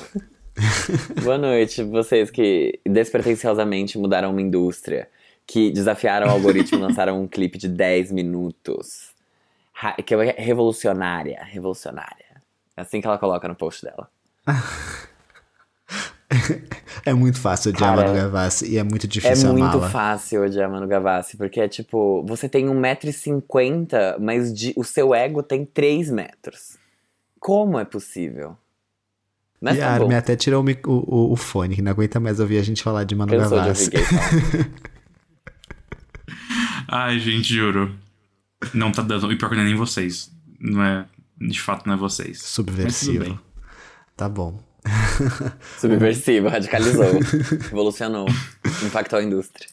Boa 1.22 1.38
noite, 1.38 1.82
vocês 1.82 2.30
que 2.30 2.78
despretensiosamente 2.84 3.98
mudaram 3.98 4.30
uma 4.30 4.40
indústria, 4.42 5.08
que 5.46 5.70
desafiaram 5.70 6.28
o 6.28 6.30
algoritmo 6.30 6.78
e 6.78 6.82
lançaram 6.82 7.22
um 7.22 7.26
clipe 7.26 7.58
de 7.58 7.68
10 7.68 8.12
minutos. 8.12 9.12
Que 10.06 10.14
é 10.14 10.40
revolucionária, 10.40 11.42
revolucionária. 11.42 12.42
É 12.76 12.82
assim 12.82 13.00
que 13.00 13.06
ela 13.06 13.18
coloca 13.18 13.48
no 13.48 13.54
post 13.54 13.84
dela. 13.84 14.08
É 17.04 17.12
muito 17.12 17.38
fácil 17.40 17.72
odiar 17.72 17.94
Cara, 17.96 18.08
Manu 18.08 18.20
Gavassi 18.22 18.70
e 18.72 18.78
é 18.78 18.82
muito 18.82 19.06
É 19.06 19.08
difícil 19.08 19.50
muito 19.52 19.64
amá-la. 19.64 19.90
fácil 19.90 20.42
odiar 20.44 20.70
Manu 20.70 20.86
Gavassi, 20.86 21.36
porque 21.36 21.60
é 21.60 21.68
tipo, 21.68 22.24
você 22.26 22.48
tem 22.48 22.66
1,50m, 22.66 24.18
mas 24.20 24.52
de- 24.54 24.72
o 24.76 24.84
seu 24.84 25.14
ego 25.14 25.42
tem 25.42 25.64
3 25.64 26.10
metros. 26.10 26.76
Como 27.40 27.78
é 27.78 27.84
possível? 27.84 28.56
Mas 29.60 29.76
e 29.76 29.80
tá 29.80 29.88
a. 29.88 29.94
Armin 29.94 30.14
até 30.14 30.36
tirou 30.36 30.62
o, 30.64 30.66
o, 30.90 30.92
o- 30.92 31.32
o 31.32 31.36
fone, 31.36 31.74
que 31.76 31.82
não 31.82 31.90
aguenta 31.92 32.18
mais 32.20 32.38
ouvir 32.40 32.58
a 32.58 32.62
gente 32.62 32.82
falar 32.82 33.04
de 33.04 33.14
Manu 33.14 33.32
Cansou 33.32 33.58
de 33.58 33.64
Gavassi. 33.64 33.90
falar. 33.90 34.68
Ai, 36.88 37.18
gente, 37.18 37.52
juro. 37.54 37.94
Não 38.74 38.92
tá 38.92 39.02
dando. 39.02 39.32
E 39.32 39.36
pior 39.36 39.48
que 39.48 39.54
não 39.56 39.62
é 39.62 39.66
nem 39.66 39.74
vocês. 39.74 40.30
Não 40.60 40.82
é. 40.82 41.06
De 41.40 41.60
fato, 41.60 41.86
não 41.86 41.94
é 41.94 41.96
vocês. 41.96 42.40
Subversivo. 42.42 43.38
Tá 44.16 44.28
bom. 44.28 44.60
Subversivo, 45.78 46.48
radicalizou, 46.48 47.04
evolucionou, 47.70 48.26
impactou 48.84 49.18
a 49.18 49.22
indústria. 49.22 49.68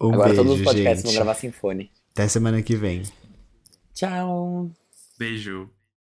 Um 0.00 0.12
Agora 0.12 0.28
beijo, 0.28 0.42
todos 0.42 0.58
os 0.58 0.64
podcasts 0.64 1.02
gente. 1.02 1.04
vão 1.04 1.14
gravar 1.14 1.34
sinfone. 1.34 1.90
Até 2.12 2.28
semana 2.28 2.62
que 2.62 2.76
vem. 2.76 3.02
Tchau! 3.94 4.70
Beijo. 5.18 5.70